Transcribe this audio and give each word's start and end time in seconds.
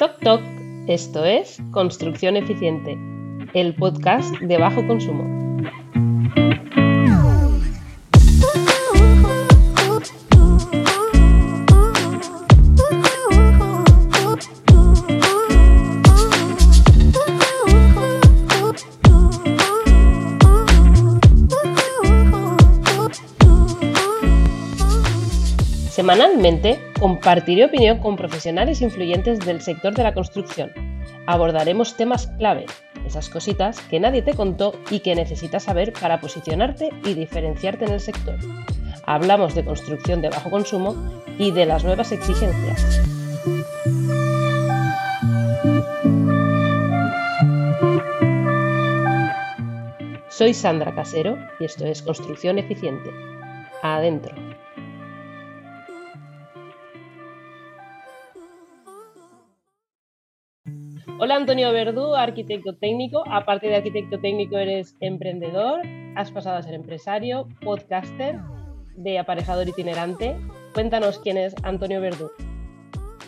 Toc 0.00 0.18
Toc, 0.20 0.40
esto 0.86 1.26
es 1.26 1.58
Construcción 1.72 2.34
Eficiente, 2.34 2.96
el 3.52 3.74
podcast 3.74 4.34
de 4.36 4.56
bajo 4.56 4.86
consumo. 4.86 5.49
Compartiré 27.00 27.64
opinión 27.64 27.98
con 27.98 28.14
profesionales 28.14 28.82
influyentes 28.82 29.38
del 29.40 29.62
sector 29.62 29.94
de 29.94 30.02
la 30.02 30.12
construcción. 30.12 30.70
Abordaremos 31.26 31.96
temas 31.96 32.26
clave, 32.36 32.66
esas 33.06 33.30
cositas 33.30 33.80
que 33.80 33.98
nadie 33.98 34.20
te 34.20 34.34
contó 34.34 34.74
y 34.90 35.00
que 35.00 35.14
necesitas 35.14 35.62
saber 35.62 35.94
para 35.94 36.20
posicionarte 36.20 36.90
y 37.04 37.14
diferenciarte 37.14 37.86
en 37.86 37.92
el 37.92 38.00
sector. 38.00 38.36
Hablamos 39.06 39.54
de 39.54 39.64
construcción 39.64 40.20
de 40.20 40.28
bajo 40.28 40.50
consumo 40.50 40.94
y 41.38 41.52
de 41.52 41.64
las 41.64 41.84
nuevas 41.84 42.12
exigencias. 42.12 43.00
Soy 50.28 50.52
Sandra 50.52 50.94
Casero 50.94 51.38
y 51.58 51.64
esto 51.64 51.86
es 51.86 52.02
Construcción 52.02 52.58
Eficiente. 52.58 53.10
Adentro. 53.82 54.34
Hola 61.22 61.36
Antonio 61.36 61.70
Verdú, 61.70 62.14
arquitecto 62.14 62.74
técnico. 62.76 63.22
Aparte 63.30 63.68
de 63.68 63.76
arquitecto 63.76 64.18
técnico, 64.18 64.56
eres 64.56 64.96
emprendedor, 65.00 65.82
has 66.16 66.32
pasado 66.32 66.56
a 66.56 66.62
ser 66.62 66.72
empresario, 66.72 67.46
podcaster, 67.60 68.36
de 68.96 69.18
aparejador 69.18 69.68
itinerante. 69.68 70.34
Cuéntanos 70.72 71.18
quién 71.18 71.36
es 71.36 71.54
Antonio 71.62 72.00
Verdú. 72.00 72.30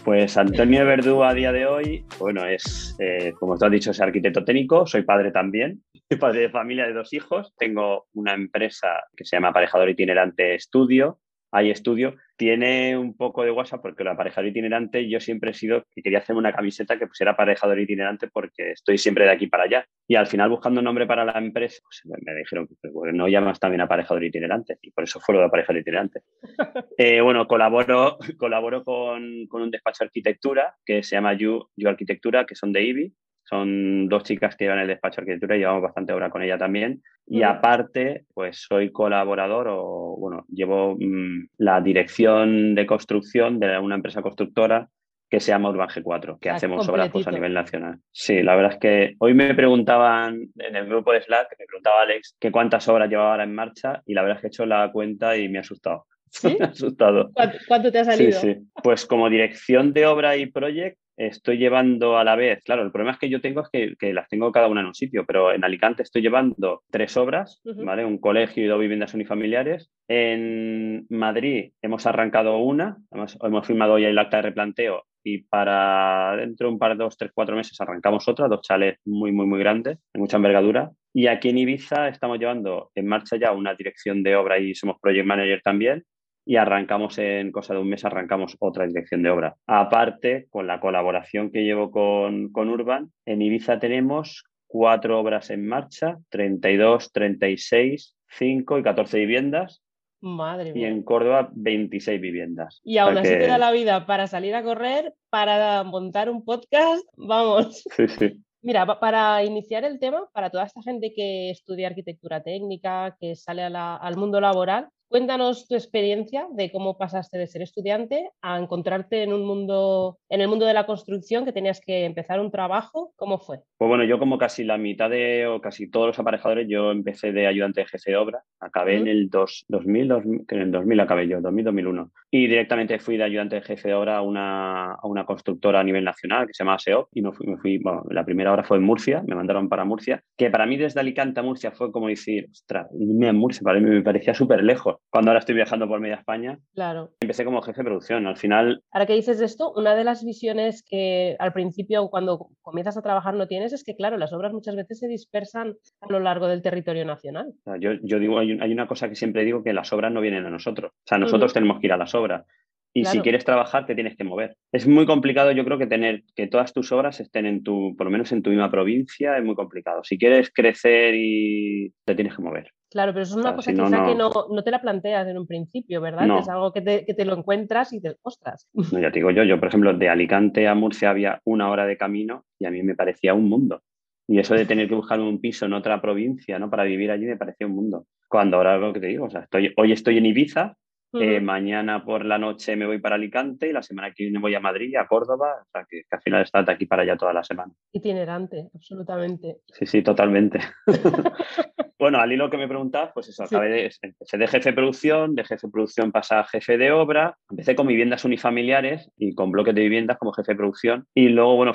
Pues 0.06 0.38
Antonio 0.38 0.86
Verdú 0.86 1.22
a 1.22 1.34
día 1.34 1.52
de 1.52 1.66
hoy, 1.66 2.06
bueno, 2.18 2.46
es, 2.46 2.96
eh, 2.98 3.34
como 3.38 3.58
te 3.58 3.66
has 3.66 3.72
dicho, 3.72 3.90
es 3.90 4.00
arquitecto 4.00 4.42
técnico, 4.42 4.86
soy 4.86 5.02
padre 5.02 5.30
también, 5.30 5.82
soy 6.08 6.18
padre 6.18 6.40
de 6.40 6.48
familia 6.48 6.86
de 6.86 6.94
dos 6.94 7.12
hijos, 7.12 7.52
tengo 7.58 8.06
una 8.14 8.32
empresa 8.32 8.88
que 9.14 9.26
se 9.26 9.36
llama 9.36 9.48
Aparejador 9.48 9.90
Itinerante 9.90 10.54
Estudio, 10.54 11.18
hay 11.52 11.70
estudio, 11.70 12.16
tiene 12.36 12.96
un 12.96 13.14
poco 13.14 13.44
de 13.44 13.50
WhatsApp 13.50 13.82
porque 13.82 14.02
el 14.02 14.08
aparejador 14.08 14.48
itinerante 14.48 15.08
yo 15.08 15.20
siempre 15.20 15.50
he 15.50 15.54
sido 15.54 15.84
que 15.94 16.02
quería 16.02 16.18
hacerme 16.18 16.40
una 16.40 16.52
camiseta 16.52 16.98
que 16.98 17.06
pusiera 17.06 17.32
aparejador 17.32 17.78
itinerante 17.78 18.28
porque 18.28 18.72
estoy 18.72 18.96
siempre 18.98 19.26
de 19.26 19.30
aquí 19.30 19.46
para 19.46 19.64
allá. 19.64 19.86
Y 20.08 20.16
al 20.16 20.26
final 20.26 20.48
buscando 20.48 20.80
un 20.80 20.86
nombre 20.86 21.06
para 21.06 21.24
la 21.24 21.38
empresa, 21.38 21.80
pues 21.82 22.02
me 22.24 22.34
dijeron 22.34 22.66
que 22.66 22.74
pues, 22.90 23.14
no 23.14 23.28
llamas 23.28 23.60
también 23.60 23.82
aparejador 23.82 24.24
itinerante 24.24 24.78
y 24.80 24.90
por 24.90 25.04
eso 25.04 25.20
fue 25.20 25.34
lo 25.34 25.40
de 25.40 25.46
aparejador 25.46 25.80
itinerante. 25.80 26.20
Eh, 26.98 27.20
bueno, 27.20 27.46
colaboro, 27.48 28.18
colaboro 28.38 28.84
con, 28.84 29.46
con, 29.46 29.62
un 29.62 29.70
despacho 29.70 30.04
de 30.04 30.08
arquitectura 30.08 30.76
que 30.84 31.02
se 31.02 31.16
llama 31.16 31.34
You, 31.34 31.68
you 31.76 31.88
Arquitectura, 31.88 32.44
que 32.44 32.54
son 32.54 32.72
de 32.72 32.82
IBI 32.82 33.14
son 33.52 34.08
dos 34.08 34.22
chicas 34.22 34.56
que 34.56 34.64
llevan 34.64 34.78
el 34.78 34.88
despacho 34.88 35.16
de 35.16 35.22
arquitectura 35.22 35.56
y 35.56 35.58
llevamos 35.58 35.82
bastante 35.82 36.14
obra 36.14 36.30
con 36.30 36.42
ella 36.42 36.56
también. 36.56 37.02
Y 37.26 37.42
aparte, 37.42 38.24
pues 38.32 38.64
soy 38.66 38.90
colaborador 38.90 39.68
o, 39.68 40.16
bueno, 40.18 40.46
llevo 40.48 40.96
mm, 40.98 41.48
la 41.58 41.82
dirección 41.82 42.74
de 42.74 42.86
construcción 42.86 43.60
de 43.60 43.78
una 43.78 43.96
empresa 43.96 44.22
constructora 44.22 44.88
que 45.30 45.38
se 45.38 45.52
llama 45.52 45.68
Urban 45.68 45.88
G4, 45.88 46.38
que 46.40 46.50
hacemos 46.50 46.88
obras 46.88 47.10
pues, 47.10 47.26
a 47.26 47.30
nivel 47.30 47.52
nacional. 47.52 47.98
Sí, 48.10 48.42
la 48.42 48.54
verdad 48.54 48.72
es 48.72 48.78
que 48.78 49.14
hoy 49.18 49.34
me 49.34 49.54
preguntaban 49.54 50.48
en 50.58 50.76
el 50.76 50.86
grupo 50.86 51.12
de 51.12 51.20
Slack, 51.20 51.48
me 51.58 51.66
preguntaba 51.66 52.02
Alex 52.02 52.36
que 52.40 52.50
cuántas 52.50 52.88
obras 52.88 53.08
llevaba 53.08 53.32
ahora 53.32 53.44
en 53.44 53.54
marcha 53.54 54.02
y 54.06 54.14
la 54.14 54.22
verdad 54.22 54.36
es 54.36 54.40
que 54.40 54.46
he 54.46 54.48
hecho 54.48 54.66
la 54.66 54.90
cuenta 54.92 55.36
y 55.36 55.48
me 55.50 55.58
ha 55.58 55.60
asustado. 55.62 56.06
¿Sí? 56.28 56.56
me 56.58 56.66
ha 56.66 56.68
asustado. 56.68 57.30
¿Cuánto, 57.68 57.92
te 57.92 57.98
ha 57.98 58.04
salido? 58.04 58.40
Sí, 58.40 58.54
sí. 58.54 58.60
Pues 58.82 59.04
como 59.06 59.28
dirección 59.28 59.92
de 59.92 60.06
obra 60.06 60.36
y 60.36 60.46
project 60.46 60.98
estoy 61.16 61.58
llevando 61.58 62.18
a 62.18 62.24
la 62.24 62.36
vez, 62.36 62.62
claro, 62.64 62.82
el 62.82 62.90
problema 62.90 63.12
es 63.12 63.18
que 63.18 63.28
yo 63.28 63.40
tengo 63.40 63.62
es 63.62 63.96
que, 63.98 64.12
las 64.12 64.28
tengo 64.28 64.52
cada 64.52 64.68
una 64.68 64.80
en 64.80 64.88
un 64.88 64.94
sitio, 64.94 65.24
pero 65.26 65.52
en 65.52 65.64
Alicante 65.64 66.02
estoy 66.02 66.22
llevando 66.22 66.82
tres 66.90 67.16
obras, 67.16 67.60
¿vale? 67.64 68.04
Un 68.04 68.18
colegio 68.18 68.64
y 68.64 68.66
dos 68.66 68.80
viviendas 68.80 69.14
unifamiliares. 69.14 69.90
En 70.08 71.06
Madrid 71.10 71.72
hemos 71.82 72.06
arrancado 72.06 72.58
una, 72.58 72.96
hemos, 73.10 73.38
hemos 73.42 73.66
firmado 73.66 73.98
ya 73.98 74.08
el 74.08 74.18
acta 74.18 74.38
de 74.38 74.42
replanteo 74.42 75.04
y 75.24 75.44
para 75.44 76.36
dentro 76.36 76.66
de 76.66 76.72
un 76.72 76.78
par 76.78 76.96
de 76.96 77.04
dos, 77.04 77.16
tres, 77.16 77.30
cuatro 77.34 77.56
meses 77.56 77.80
arrancamos 77.80 78.26
otra, 78.28 78.48
dos 78.48 78.62
chalets 78.62 79.00
muy, 79.04 79.32
muy, 79.32 79.46
muy 79.46 79.58
grandes, 79.58 79.98
de 80.12 80.20
mucha 80.20 80.36
envergadura. 80.36 80.90
Y 81.14 81.26
aquí 81.26 81.50
en 81.50 81.58
Ibiza 81.58 82.08
estamos 82.08 82.38
llevando 82.38 82.90
en 82.94 83.06
marcha 83.06 83.36
ya 83.36 83.52
una 83.52 83.74
dirección 83.74 84.22
de 84.22 84.34
obra 84.34 84.58
y 84.58 84.74
somos 84.74 84.96
project 85.00 85.26
manager 85.26 85.60
también 85.62 86.04
y 86.44 86.56
arrancamos 86.56 87.18
en 87.18 87.52
cosa 87.52 87.74
de 87.74 87.80
un 87.80 87.88
mes, 87.88 88.04
arrancamos 88.04 88.56
otra 88.58 88.86
dirección 88.86 89.22
de 89.22 89.30
obra. 89.30 89.56
Aparte, 89.66 90.46
con 90.50 90.66
la 90.66 90.80
colaboración 90.80 91.50
que 91.50 91.64
llevo 91.64 91.90
con, 91.90 92.50
con 92.50 92.68
Urban, 92.68 93.12
en 93.26 93.42
Ibiza 93.42 93.78
tenemos 93.78 94.44
cuatro 94.66 95.20
obras 95.20 95.50
en 95.50 95.66
marcha, 95.66 96.18
32, 96.30 97.12
36, 97.12 98.16
5 98.38 98.78
y 98.78 98.82
14 98.82 99.18
viviendas. 99.18 99.82
Madre 100.20 100.72
mía. 100.72 100.88
Y 100.88 100.90
en 100.90 101.02
Córdoba, 101.02 101.50
26 101.52 102.20
viviendas. 102.20 102.80
Y 102.84 102.98
aún 102.98 103.18
así 103.18 103.28
te 103.28 103.46
da 103.46 103.58
la 103.58 103.72
vida 103.72 104.06
para 104.06 104.28
salir 104.28 104.54
a 104.54 104.62
correr, 104.62 105.14
para 105.30 105.82
montar 105.82 106.30
un 106.30 106.44
podcast, 106.44 107.04
vamos. 107.16 107.84
Sí, 107.96 108.08
sí. 108.08 108.42
Mira, 108.64 108.86
para 109.00 109.44
iniciar 109.44 109.84
el 109.84 109.98
tema, 109.98 110.28
para 110.32 110.48
toda 110.48 110.64
esta 110.64 110.82
gente 110.82 111.12
que 111.12 111.50
estudia 111.50 111.88
arquitectura 111.88 112.44
técnica, 112.44 113.16
que 113.20 113.34
sale 113.34 113.64
al 113.64 114.16
mundo 114.16 114.40
laboral, 114.40 114.88
Cuéntanos 115.12 115.68
tu 115.68 115.74
experiencia 115.74 116.46
de 116.52 116.72
cómo 116.72 116.96
pasaste 116.96 117.36
de 117.36 117.46
ser 117.46 117.60
estudiante 117.60 118.30
a 118.40 118.58
encontrarte 118.58 119.22
en 119.22 119.34
un 119.34 119.44
mundo, 119.44 120.16
en 120.30 120.40
el 120.40 120.48
mundo 120.48 120.64
de 120.64 120.72
la 120.72 120.86
construcción, 120.86 121.44
que 121.44 121.52
tenías 121.52 121.82
que 121.82 122.06
empezar 122.06 122.40
un 122.40 122.50
trabajo. 122.50 123.12
¿Cómo 123.16 123.38
fue? 123.38 123.58
Pues 123.76 123.88
bueno, 123.90 124.04
yo 124.04 124.18
como 124.18 124.38
casi 124.38 124.64
la 124.64 124.78
mitad 124.78 125.10
de, 125.10 125.46
o 125.46 125.60
casi 125.60 125.90
todos 125.90 126.06
los 126.06 126.18
aparejadores, 126.18 126.66
yo 126.66 126.90
empecé 126.90 127.30
de 127.32 127.46
ayudante 127.46 127.82
de 127.82 127.88
jefe 127.88 128.12
de 128.12 128.16
obra. 128.16 128.42
Acabé 128.58 128.96
en 128.96 129.06
el 129.06 129.28
2000, 129.28 130.12
en 130.48 130.58
el 130.58 130.70
2000 130.70 131.00
acabé 131.00 131.28
yo, 131.28 131.42
2000, 131.42 131.64
2001. 131.66 132.10
Y 132.30 132.46
directamente 132.46 132.98
fui 132.98 133.18
de 133.18 133.24
ayudante 133.24 133.56
de 133.56 133.62
jefe 133.62 133.88
de 133.88 133.94
obra 133.94 134.16
a 134.16 134.22
una, 134.22 134.94
a 134.94 135.06
una 135.06 135.26
constructora 135.26 135.80
a 135.80 135.84
nivel 135.84 136.04
nacional 136.04 136.46
que 136.46 136.54
se 136.54 136.64
llama 136.64 136.78
SEOP 136.78 137.08
y 137.12 137.20
me 137.20 137.32
fui, 137.32 137.46
me 137.48 137.58
fui 137.58 137.76
bueno, 137.76 138.02
la 138.08 138.24
primera 138.24 138.50
hora 138.50 138.64
fue 138.64 138.78
en 138.78 138.84
Murcia, 138.84 139.22
me 139.26 139.34
mandaron 139.34 139.68
para 139.68 139.84
Murcia, 139.84 140.22
que 140.38 140.48
para 140.48 140.64
mí 140.64 140.78
desde 140.78 141.00
Alicante 141.00 141.40
a 141.40 141.42
Murcia 141.42 141.70
fue 141.70 141.92
como 141.92 142.08
decir, 142.08 142.48
ostras, 142.50 142.86
irme 142.98 143.28
a 143.28 143.34
Murcia, 143.34 143.60
para 143.62 143.78
mí 143.78 143.90
me 143.90 144.00
parecía 144.00 144.32
súper 144.32 144.64
lejos 144.64 145.01
cuando 145.10 145.30
ahora 145.30 145.40
estoy 145.40 145.54
viajando 145.54 145.86
por 145.86 146.00
media 146.00 146.16
España. 146.16 146.58
Claro. 146.74 147.10
Empecé 147.20 147.44
como 147.44 147.60
jefe 147.60 147.80
de 147.80 147.84
producción. 147.84 148.26
Al 148.26 148.38
final. 148.38 148.82
Ahora 148.90 149.06
que 149.06 149.12
dices 149.12 149.40
esto, 149.40 149.72
una 149.76 149.94
de 149.94 150.04
las 150.04 150.24
visiones 150.24 150.82
que 150.82 151.36
al 151.38 151.52
principio, 151.52 152.08
cuando 152.08 152.48
comienzas 152.62 152.96
a 152.96 153.02
trabajar, 153.02 153.34
no 153.34 153.46
tienes 153.46 153.74
es 153.74 153.84
que, 153.84 153.94
claro, 153.94 154.16
las 154.16 154.32
obras 154.32 154.52
muchas 154.52 154.74
veces 154.74 155.00
se 155.00 155.08
dispersan 155.08 155.74
a 156.00 156.06
lo 156.08 156.20
largo 156.20 156.46
del 156.46 156.62
territorio 156.62 157.04
nacional. 157.04 157.52
Yo, 157.78 157.92
yo 158.02 158.18
digo, 158.18 158.38
hay, 158.38 158.52
una 158.52 158.86
cosa 158.86 159.08
que 159.08 159.14
siempre 159.14 159.44
digo, 159.44 159.62
que 159.62 159.74
las 159.74 159.92
obras 159.92 160.12
no 160.12 160.22
vienen 160.22 160.46
a 160.46 160.50
nosotros. 160.50 160.92
O 160.92 161.06
sea, 161.06 161.18
nosotros 161.18 161.52
tenemos 161.52 161.78
que 161.78 161.88
ir 161.88 161.92
a 161.92 161.98
las 161.98 162.14
obras. 162.14 162.46
Y 162.94 163.04
si 163.06 163.20
quieres 163.20 163.44
trabajar, 163.44 163.86
te 163.86 163.94
tienes 163.94 164.16
que 164.16 164.24
mover. 164.24 164.56
Es 164.70 164.86
muy 164.86 165.06
complicado, 165.06 165.52
yo 165.52 165.64
creo 165.64 165.78
que 165.78 165.86
tener 165.86 166.24
que 166.34 166.46
todas 166.46 166.72
tus 166.74 166.92
obras 166.92 167.20
estén 167.20 167.46
en 167.46 167.62
tu, 167.62 167.94
por 167.96 168.06
lo 168.06 168.10
menos 168.10 168.32
en 168.32 168.42
tu 168.42 168.50
misma 168.50 168.70
provincia, 168.70 169.36
es 169.38 169.44
muy 169.44 169.54
complicado. 169.54 170.04
Si 170.04 170.18
quieres 170.18 170.50
crecer 170.52 171.14
y 171.16 171.92
te 172.04 172.14
tienes 172.14 172.36
que 172.36 172.42
mover. 172.42 172.70
Claro, 172.92 173.12
pero 173.12 173.22
eso 173.22 173.38
es 173.38 173.44
una 173.44 173.54
cosa 173.56 173.72
quizá 173.72 174.04
que 174.04 174.14
no, 174.14 174.30
no, 174.50 174.62
te 174.62 174.70
la 174.70 174.82
planteas 174.82 175.26
en 175.26 175.38
un 175.38 175.46
principio, 175.46 176.02
¿verdad? 176.02 176.38
Es 176.38 176.48
algo 176.48 176.72
que 176.72 176.82
te, 176.82 177.06
que 177.06 177.14
te, 177.14 177.24
lo 177.24 177.34
encuentras 177.34 177.92
y 177.94 178.02
te 178.02 178.16
ostras. 178.22 178.68
No, 178.74 178.98
ya 178.98 179.10
te 179.10 179.20
digo 179.20 179.30
yo, 179.30 179.44
yo 179.44 179.58
por 179.58 179.68
ejemplo, 179.68 179.94
de 179.94 180.10
Alicante 180.10 180.68
a 180.68 180.74
Murcia 180.74 181.08
había 181.08 181.40
una 181.44 181.70
hora 181.70 181.86
de 181.86 181.96
camino 181.96 182.44
y 182.58 182.66
a 182.66 182.70
mí 182.70 182.82
me 182.82 182.94
parecía 182.94 183.32
un 183.32 183.48
mundo. 183.48 183.80
Y 184.28 184.38
eso 184.38 184.54
de 184.54 184.66
tener 184.66 184.88
que 184.88 184.94
buscar 184.94 185.20
un 185.20 185.40
piso 185.40 185.64
en 185.64 185.72
otra 185.72 186.00
provincia, 186.02 186.58
¿no? 186.58 186.68
Para 186.68 186.84
vivir 186.84 187.10
allí 187.10 187.24
me 187.24 187.36
parecía 187.36 187.66
un 187.66 187.74
mundo. 187.74 188.06
Cuando 188.28 188.58
ahora 188.58 188.76
lo 188.76 188.92
que 188.92 189.00
te 189.00 189.06
digo, 189.06 189.24
o 189.24 189.30
sea, 189.30 189.40
estoy, 189.42 189.72
hoy 189.76 189.92
estoy 189.92 190.18
en 190.18 190.26
Ibiza, 190.26 190.76
eh, 191.14 191.40
mañana 191.40 192.02
por 192.02 192.24
la 192.24 192.38
noche 192.38 192.74
me 192.74 192.86
voy 192.86 192.98
para 192.98 193.16
Alicante 193.16 193.68
y 193.68 193.72
la 193.72 193.82
semana 193.82 194.12
que 194.12 194.24
viene 194.24 194.38
voy 194.38 194.54
a 194.54 194.60
Madrid, 194.60 194.96
a 194.96 195.06
Córdoba, 195.06 195.56
o 195.60 195.70
sea 195.70 195.86
que, 195.88 196.04
al 196.10 196.22
final 196.22 196.42
está 196.42 196.62
de 196.62 196.72
aquí 196.72 196.86
para 196.86 197.02
allá 197.02 197.16
toda 197.16 197.34
la 197.34 197.44
semana. 197.44 197.72
Itinerante, 197.92 198.70
absolutamente. 198.74 199.58
Sí, 199.66 199.84
sí, 199.84 200.02
totalmente. 200.02 200.60
bueno, 202.02 202.18
al 202.18 202.32
hilo 202.32 202.50
que 202.50 202.56
me 202.56 202.66
preguntas, 202.66 203.12
pues 203.14 203.28
eso, 203.28 203.44
acabé 203.44 203.68
de, 203.68 203.92
empecé 204.02 204.36
de 204.36 204.48
jefe 204.48 204.70
de 204.70 204.74
producción, 204.74 205.36
de 205.36 205.44
jefe 205.44 205.68
de 205.68 205.70
producción 205.70 206.10
pasé 206.10 206.34
a 206.34 206.42
jefe 206.42 206.76
de 206.76 206.90
obra, 206.90 207.38
empecé 207.48 207.76
con 207.76 207.86
viviendas 207.86 208.24
unifamiliares 208.24 209.08
y 209.16 209.36
con 209.36 209.52
bloques 209.52 209.72
de 209.72 209.82
viviendas 209.82 210.18
como 210.18 210.32
jefe 210.32 210.50
de 210.50 210.56
producción 210.56 211.06
y 211.14 211.28
luego, 211.28 211.54
bueno, 211.54 211.74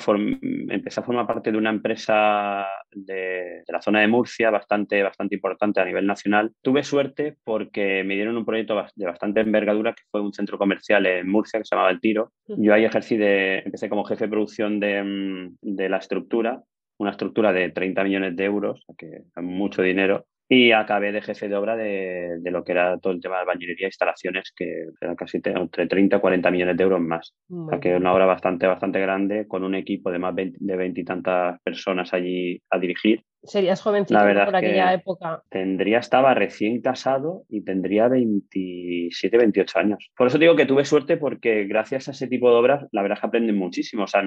empecé 0.69 0.99
a 0.99 1.03
formar 1.03 1.27
parte 1.27 1.49
de 1.49 1.57
una 1.57 1.69
empresa 1.69 2.67
de, 2.91 3.63
la 3.69 3.81
zona 3.81 4.01
de 4.01 4.09
Murcia 4.09 4.49
bastante, 4.49 5.01
bastante 5.01 5.35
importante 5.35 5.79
a 5.79 5.85
nivel 5.85 6.05
nacional. 6.05 6.51
Tuve 6.61 6.83
suerte 6.83 7.37
porque 7.45 8.03
me 8.03 8.15
dieron 8.15 8.35
un 8.35 8.43
proyecto 8.43 8.83
de 8.95 9.05
bastante 9.05 9.39
envergadura 9.39 9.93
que 9.93 10.03
fue 10.11 10.19
un 10.19 10.33
centro 10.33 10.57
comercial 10.57 11.05
en 11.05 11.29
Murcia 11.29 11.57
que 11.57 11.63
se 11.63 11.73
llamaba 11.73 11.91
El 11.91 12.01
Tiro. 12.01 12.33
Yo 12.47 12.73
ahí 12.73 12.83
ejercí 12.83 13.15
de, 13.15 13.59
empecé 13.59 13.87
como 13.87 14.03
jefe 14.03 14.25
de 14.25 14.31
producción 14.31 14.81
de, 14.81 15.53
de 15.61 15.87
la 15.87 15.99
estructura 15.99 16.61
una 16.97 17.11
estructura 17.11 17.53
de 17.53 17.69
30 17.69 18.03
millones 18.03 18.35
de 18.35 18.45
euros, 18.45 18.83
que 18.97 19.23
es 19.35 19.43
mucho 19.43 19.81
dinero, 19.81 20.25
y 20.49 20.71
acabé 20.71 21.11
de 21.11 21.21
jefe 21.21 21.49
de 21.49 21.55
obra 21.55 21.75
de, 21.75 22.39
lo 22.45 22.63
que 22.63 22.71
era 22.71 22.97
todo 22.99 23.11
el 23.11 23.19
tema 23.19 23.39
de 23.39 23.45
bañería 23.45 23.87
e 23.87 23.89
instalaciones, 23.89 24.53
que 24.55 24.85
era 25.01 25.15
casi 25.15 25.41
entre 25.43 25.87
30 25.87 26.15
y 26.15 26.19
40 26.19 26.51
millones 26.51 26.77
de 26.77 26.83
euros 26.83 27.01
más. 27.01 27.33
O 27.49 27.69
sea, 27.69 27.79
que 27.79 27.93
una 27.95 28.13
obra 28.13 28.25
bastante, 28.25 28.65
bastante 28.65 28.99
grande, 29.01 29.45
con 29.45 29.63
un 29.63 29.75
equipo 29.75 30.09
de 30.09 30.19
más 30.19 30.33
de 30.35 30.75
20 30.75 31.01
y 31.01 31.03
tantas 31.03 31.61
personas 31.63 32.13
allí 32.13 32.61
a 32.69 32.79
dirigir 32.79 33.23
Serías 33.43 33.81
jovencito 33.81 34.19
por 34.19 34.55
aquella 34.55 34.93
época. 34.93 35.43
Tendría, 35.49 35.99
estaba 35.99 36.33
recién 36.33 36.81
casado 36.81 37.43
y 37.49 37.61
tendría 37.63 38.07
27, 38.07 39.37
28 39.37 39.79
años. 39.79 40.09
Por 40.15 40.27
eso 40.27 40.37
digo 40.37 40.55
que 40.55 40.65
tuve 40.65 40.85
suerte 40.85 41.17
porque 41.17 41.65
gracias 41.65 42.07
a 42.07 42.11
ese 42.11 42.27
tipo 42.27 42.49
de 42.49 42.57
obras, 42.57 42.87
la 42.91 43.01
verdad 43.01 43.17
es 43.17 43.21
que 43.21 43.27
aprenden 43.27 43.57
muchísimo. 43.57 44.03
O 44.03 44.07
sea, 44.07 44.23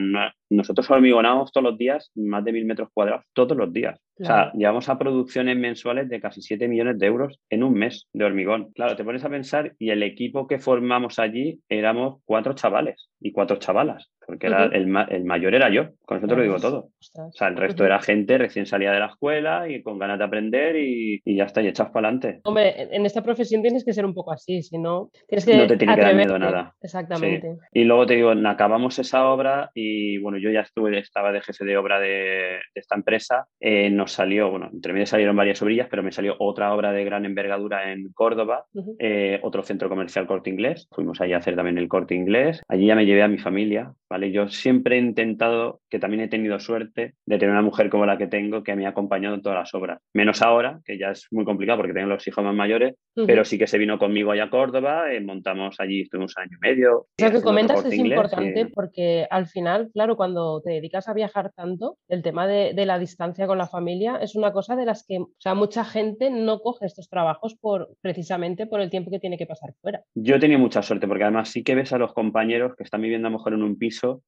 nosotros 0.49 0.91
hormigonamos 0.91 1.53
todos 1.53 1.65
los 1.65 1.79
días 1.79 2.11
más 2.15 2.45
de 2.45 2.53
mil 2.53 2.65
metros 2.65 2.89
cuadrados, 2.93 3.25
todos 3.33 3.57
los 3.57 3.73
días. 3.73 4.01
O 4.21 4.25
sea, 4.25 4.53
llevamos 4.53 4.89
a 4.91 4.99
producciones 4.99 5.57
mensuales 5.57 6.09
de 6.09 6.21
casi 6.21 6.43
7 6.43 6.69
millones 6.69 6.99
de 6.99 7.07
euros 7.07 7.41
en 7.49 7.63
un 7.63 7.73
mes 7.73 8.07
de 8.13 8.25
hormigón. 8.25 8.71
Claro, 8.75 8.95
te 8.95 9.05
pones 9.05 9.25
a 9.25 9.31
pensar 9.31 9.75
y 9.79 9.91
el 9.91 10.03
equipo 10.03 10.47
que 10.47 10.59
formamos 10.59 11.19
allí 11.19 11.61
éramos 11.71 12.21
cuatro 12.27 12.53
chavales 12.55 13.09
y 13.19 13.33
cuatro 13.33 13.57
chavalas 13.57 14.11
porque 14.31 14.47
era 14.47 14.67
el, 14.67 14.87
mayor 15.25 15.57
era 15.57 15.71
yo, 15.71 15.89
con 16.05 16.19
eso 16.19 16.29
te 16.29 16.37
lo 16.37 16.43
digo 16.43 16.61
todo. 16.61 16.91
O 17.15 17.33
sea, 17.33 17.49
el 17.49 17.57
resto 17.57 17.85
era 17.85 18.01
gente 18.01 18.39
recién 18.39 18.65
salida 18.65 18.93
de 18.93 19.00
la 19.01 19.07
escuela 19.07 19.69
y 19.69 19.83
con 19.83 19.99
ganas 19.99 20.19
de 20.19 20.25
aprender 20.25 20.77
y, 20.77 21.21
ya 21.25 21.45
está, 21.45 21.63
y 21.63 21.69
echas 21.69 21.91
para 21.91 22.09
adelante. 22.09 22.41
Hombre, 22.45 22.89
en 22.95 23.05
esta 23.07 23.23
profesión 23.23 23.63
tienes 23.63 23.85
que 23.85 23.93
ser 23.93 24.05
un 24.05 24.15
poco 24.15 24.33
así, 24.33 24.63
si 24.63 24.79
no, 24.79 25.11
tienes 25.29 25.45
que 25.45 25.57
No 25.57 25.67
te 25.67 25.77
tiene 25.77 25.95
que 25.95 26.01
dar 26.01 26.15
miedo 26.15 26.39
nada. 26.39 26.75
Exactamente. 26.81 27.57
Y 27.73 27.85
luego 27.85 28.07
te 28.07 28.15
digo, 28.15 28.33
acabamos 28.47 28.99
esa 28.99 29.29
obra 29.29 29.71
y 29.75 30.19
bueno, 30.19 30.39
yo 30.39 30.51
ya 30.51 30.61
estuve, 30.61 30.99
estaba 30.99 31.33
de 31.33 31.41
jefe 31.41 31.65
de 31.65 31.77
obra 31.77 32.01
de, 32.01 32.59
esta 32.75 32.95
empresa, 32.95 33.47
eh, 33.61 33.91
nos 33.91 34.13
salió, 34.13 34.51
bueno, 34.51 34.71
entre 34.73 34.93
medio 34.93 35.07
salieron 35.07 35.37
varias 35.37 35.61
obrillas, 35.63 35.89
pero 35.91 36.03
me 36.03 36.13
salió 36.13 36.37
otra 36.39 36.75
obra 36.75 36.93
de 36.93 37.05
gran 37.05 37.25
envergadura 37.25 37.93
en 37.93 38.13
Córdoba, 38.13 38.67
eh, 38.99 39.39
otro 39.43 39.63
centro 39.63 39.89
comercial 39.89 40.27
corte 40.27 40.51
inglés, 40.51 40.89
fuimos 40.93 41.21
allí 41.21 41.33
a 41.33 41.39
hacer 41.39 41.57
también 41.57 41.79
el 41.79 41.89
corte 41.89 42.15
inglés, 42.15 42.63
allí 42.69 42.87
ya 42.87 42.95
me 42.95 43.07
llevé 43.07 43.23
a 43.23 43.29
mi 43.29 43.39
familia, 43.39 43.93
¿vale? 44.09 44.33
Yo 44.33 44.49
siempre 44.49 44.97
he 44.97 45.01
intentado, 45.01 45.81
que 45.89 45.99
también 45.99 46.23
he 46.23 46.29
tenido 46.29 46.59
suerte, 46.59 47.15
de 47.27 47.39
tener 47.39 47.53
una 47.53 47.63
mujer 47.63 47.91
como 47.91 48.07
la 48.07 48.19
que 48.19 48.27
tengo, 48.27 48.63
que 48.63 48.77
me 48.77 48.87
ha 48.87 48.90
acompañado 48.91 49.35
en 49.35 49.43
todas 49.43 49.59
las 49.59 49.75
obras. 49.75 50.01
Menos 50.15 50.43
ahora, 50.43 50.81
que 50.85 50.99
ya 50.99 51.11
es 51.11 51.27
muy 51.31 51.45
complicado 51.45 51.79
porque 51.79 51.93
tengo 51.93 52.09
los 52.09 52.27
hijos 52.27 52.45
más 52.45 52.55
mayores, 52.55 52.95
pero 53.27 53.45
sí 53.45 53.59
que 53.59 53.67
se 53.67 53.79
vino 53.79 53.99
conmigo 53.99 54.31
allá 54.31 54.45
a 54.45 54.51
Córdoba, 54.51 55.13
eh, 55.13 55.21
montamos 55.21 55.77
allí, 55.79 56.03
estuvimos 56.03 56.37
año 56.37 56.57
y 56.57 56.69
medio. 56.69 57.07
Lo 57.19 57.31
que 57.31 57.43
comentas 57.43 57.85
es 57.85 57.95
importante 57.95 58.67
porque 58.67 59.27
al 59.31 59.47
final, 59.47 59.91
claro, 59.93 60.17
cuando 60.17 60.61
te 60.63 60.71
dedicas 60.71 61.09
a 61.09 61.15
viajar 61.15 61.53
tanto, 61.55 61.99
el 62.09 62.23
tema 62.23 62.47
de, 62.47 62.73
de, 62.75 62.87
la 62.87 62.99
distancia 62.99 63.47
con 63.47 63.59
la 63.59 63.67
familia 63.67 64.17
es 64.17 64.35
una 64.35 64.53
cosa 64.53 64.77
de 64.77 64.87
las 64.87 65.05
que, 65.07 65.19
o 65.19 65.31
sea, 65.39 65.55
mucha 65.55 65.85
gente 65.85 66.31
no 66.31 66.61
coge 66.61 66.87
estos 66.87 67.09
trabajos 67.09 67.57
por 67.61 67.91
precisamente 68.01 68.67
por 68.67 68.81
el 68.81 68.91
tiempo 68.91 69.11
que 69.11 69.19
tiene 69.19 69.39
que 69.39 69.47
pasar 69.47 69.75
fuera. 69.81 70.03
Yo 70.15 70.37
he 70.37 70.41
tenido 70.41 70.61
mucha 70.61 70.83
suerte 70.83 71.07
porque 71.07 71.25
además 71.25 71.51
sí 71.51 71.63
que 71.63 71.75
ves 71.75 71.93
a 71.93 71.99
los 71.99 72.13
compañeros 72.13 72.75
que 72.77 72.85
están 72.85 73.03
viviendo 73.03 73.29
a 73.29 73.31
lo 73.31 73.39
mejor 73.39 73.55
en 73.55 73.63
un 73.63 73.79
piso 73.79 74.23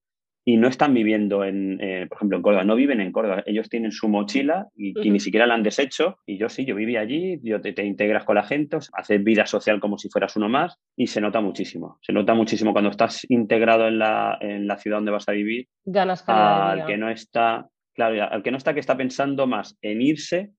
y 0.45 0.57
no 0.57 0.67
están 0.67 0.93
viviendo 0.93 1.43
en, 1.45 1.79
eh, 1.81 2.05
por 2.07 2.17
ejemplo, 2.17 2.37
en 2.37 2.43
Córdoba, 2.43 2.63
no 2.65 2.75
viven 2.75 2.99
en 2.99 3.11
Córdoba, 3.11 3.43
ellos 3.45 3.69
tienen 3.69 3.91
su 3.91 4.09
mochila 4.09 4.67
y, 4.75 4.93
ni 4.93 5.19
siquiera 5.19 5.47
la 5.47 5.53
han 5.53 5.63
deshecho. 5.63 6.17
Y 6.25 6.37
yo 6.37 6.49
sí, 6.49 6.65
yo 6.65 6.75
viví 6.75 6.97
allí, 6.97 7.39
yo 7.43 7.61
te, 7.61 7.71
te, 7.71 7.85
integras 7.85 8.25
con 8.25 8.35
la 8.35 8.43
gente, 8.43 8.77
haces 8.93 9.23
vida 9.23 9.45
social 9.45 9.79
como 9.79 9.97
si 9.97 10.09
fueras 10.09 10.35
uno 10.35 10.49
más 10.49 10.77
y 10.97 11.07
se 11.07 11.21
nota 11.21 11.39
muchísimo, 11.39 11.97
se 12.01 12.11
nota 12.11 12.33
muchísimo 12.33 12.73
cuando 12.73 12.89
estás 12.89 13.25
integrado 13.29 13.87
en 13.87 13.99
la, 13.99 14.37
en 14.41 14.67
la 14.67 14.77
ciudad 14.77 14.97
donde 14.97 15.11
vas 15.11 15.29
a 15.29 15.33
vivir, 15.33 15.67
ganas 15.85 16.23
al 16.27 16.85
que 16.85 16.97
no 16.97 17.09
está, 17.09 17.69
claro, 17.93 18.23
al 18.29 18.43
que 18.43 18.51
no 18.51 18.57
está 18.57 18.73
que 18.73 18.79
está 18.81 18.97
pensando 18.97 19.47
más 19.47 19.77
en 19.81 20.01
irse 20.01 20.51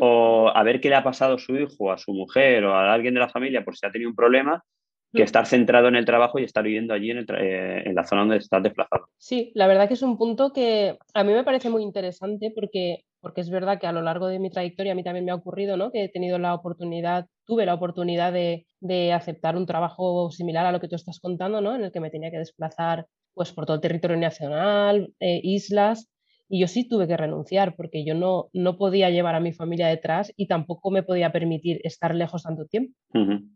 o 0.00 0.50
a 0.52 0.62
ver 0.64 0.80
qué 0.80 0.88
le 0.88 0.96
ha 0.96 1.04
pasado 1.04 1.36
a 1.36 1.38
su 1.38 1.56
hijo, 1.56 1.92
a 1.92 1.98
su 1.98 2.12
mujer 2.12 2.64
o 2.64 2.74
a 2.74 2.92
alguien 2.92 3.14
de 3.14 3.20
la 3.20 3.28
familia 3.28 3.64
por 3.64 3.76
si 3.76 3.86
ha 3.86 3.92
tenido 3.92 4.10
un 4.10 4.16
problema 4.16 4.64
que 5.12 5.22
estar 5.22 5.46
centrado 5.46 5.88
en 5.88 5.96
el 5.96 6.04
trabajo 6.04 6.38
y 6.38 6.44
estar 6.44 6.62
viviendo 6.62 6.94
allí 6.94 7.10
en, 7.10 7.18
eh, 7.18 7.82
en, 7.86 7.94
la 7.94 8.04
zona 8.04 8.22
donde 8.22 8.36
estás 8.36 8.62
desplazado. 8.62 9.08
Sí, 9.18 9.50
la 9.54 9.66
verdad 9.66 9.88
que 9.88 9.94
es 9.94 10.02
un 10.02 10.16
punto 10.16 10.52
que 10.52 10.98
a 11.14 11.24
mí 11.24 11.32
me 11.32 11.44
parece 11.44 11.68
muy 11.68 11.82
interesante 11.82 12.52
porque, 12.54 13.04
porque 13.20 13.40
es 13.40 13.50
verdad 13.50 13.80
que 13.80 13.86
a 13.86 13.92
lo 13.92 14.02
largo 14.02 14.28
de 14.28 14.38
mi 14.38 14.50
trayectoria 14.50 14.92
a 14.92 14.94
mí 14.94 15.02
también 15.02 15.24
me 15.24 15.32
ha 15.32 15.36
ocurrido, 15.36 15.76
¿no? 15.76 15.90
Que 15.90 16.04
he 16.04 16.08
tenido 16.08 16.38
la 16.38 16.54
oportunidad, 16.54 17.26
tuve 17.44 17.66
la 17.66 17.74
oportunidad 17.74 18.32
de, 18.32 18.66
de 18.80 19.12
aceptar 19.12 19.56
un 19.56 19.66
trabajo 19.66 20.30
similar 20.30 20.66
a 20.66 20.72
lo 20.72 20.80
que 20.80 20.88
tú 20.88 20.96
estás 20.96 21.18
contando, 21.18 21.60
¿no? 21.60 21.74
En 21.74 21.84
el 21.84 21.92
que 21.92 22.00
me 22.00 22.10
tenía 22.10 22.30
que 22.30 22.38
desplazar 22.38 23.06
pues 23.34 23.52
por 23.52 23.66
todo 23.66 23.76
el 23.76 23.80
territorio 23.80 24.16
nacional, 24.16 25.14
eh, 25.20 25.40
islas, 25.42 26.08
y 26.50 26.60
yo 26.60 26.66
sí 26.66 26.86
tuve 26.86 27.06
que 27.06 27.16
renunciar 27.16 27.76
porque 27.76 28.04
yo 28.04 28.14
no, 28.14 28.48
no 28.52 28.76
podía 28.76 29.08
llevar 29.08 29.36
a 29.36 29.40
mi 29.40 29.52
familia 29.52 29.86
detrás 29.86 30.32
y 30.36 30.48
tampoco 30.48 30.90
me 30.90 31.04
podía 31.04 31.30
permitir 31.30 31.80
estar 31.84 32.12
lejos 32.12 32.42
tanto 32.42 32.66
tiempo. 32.66 32.92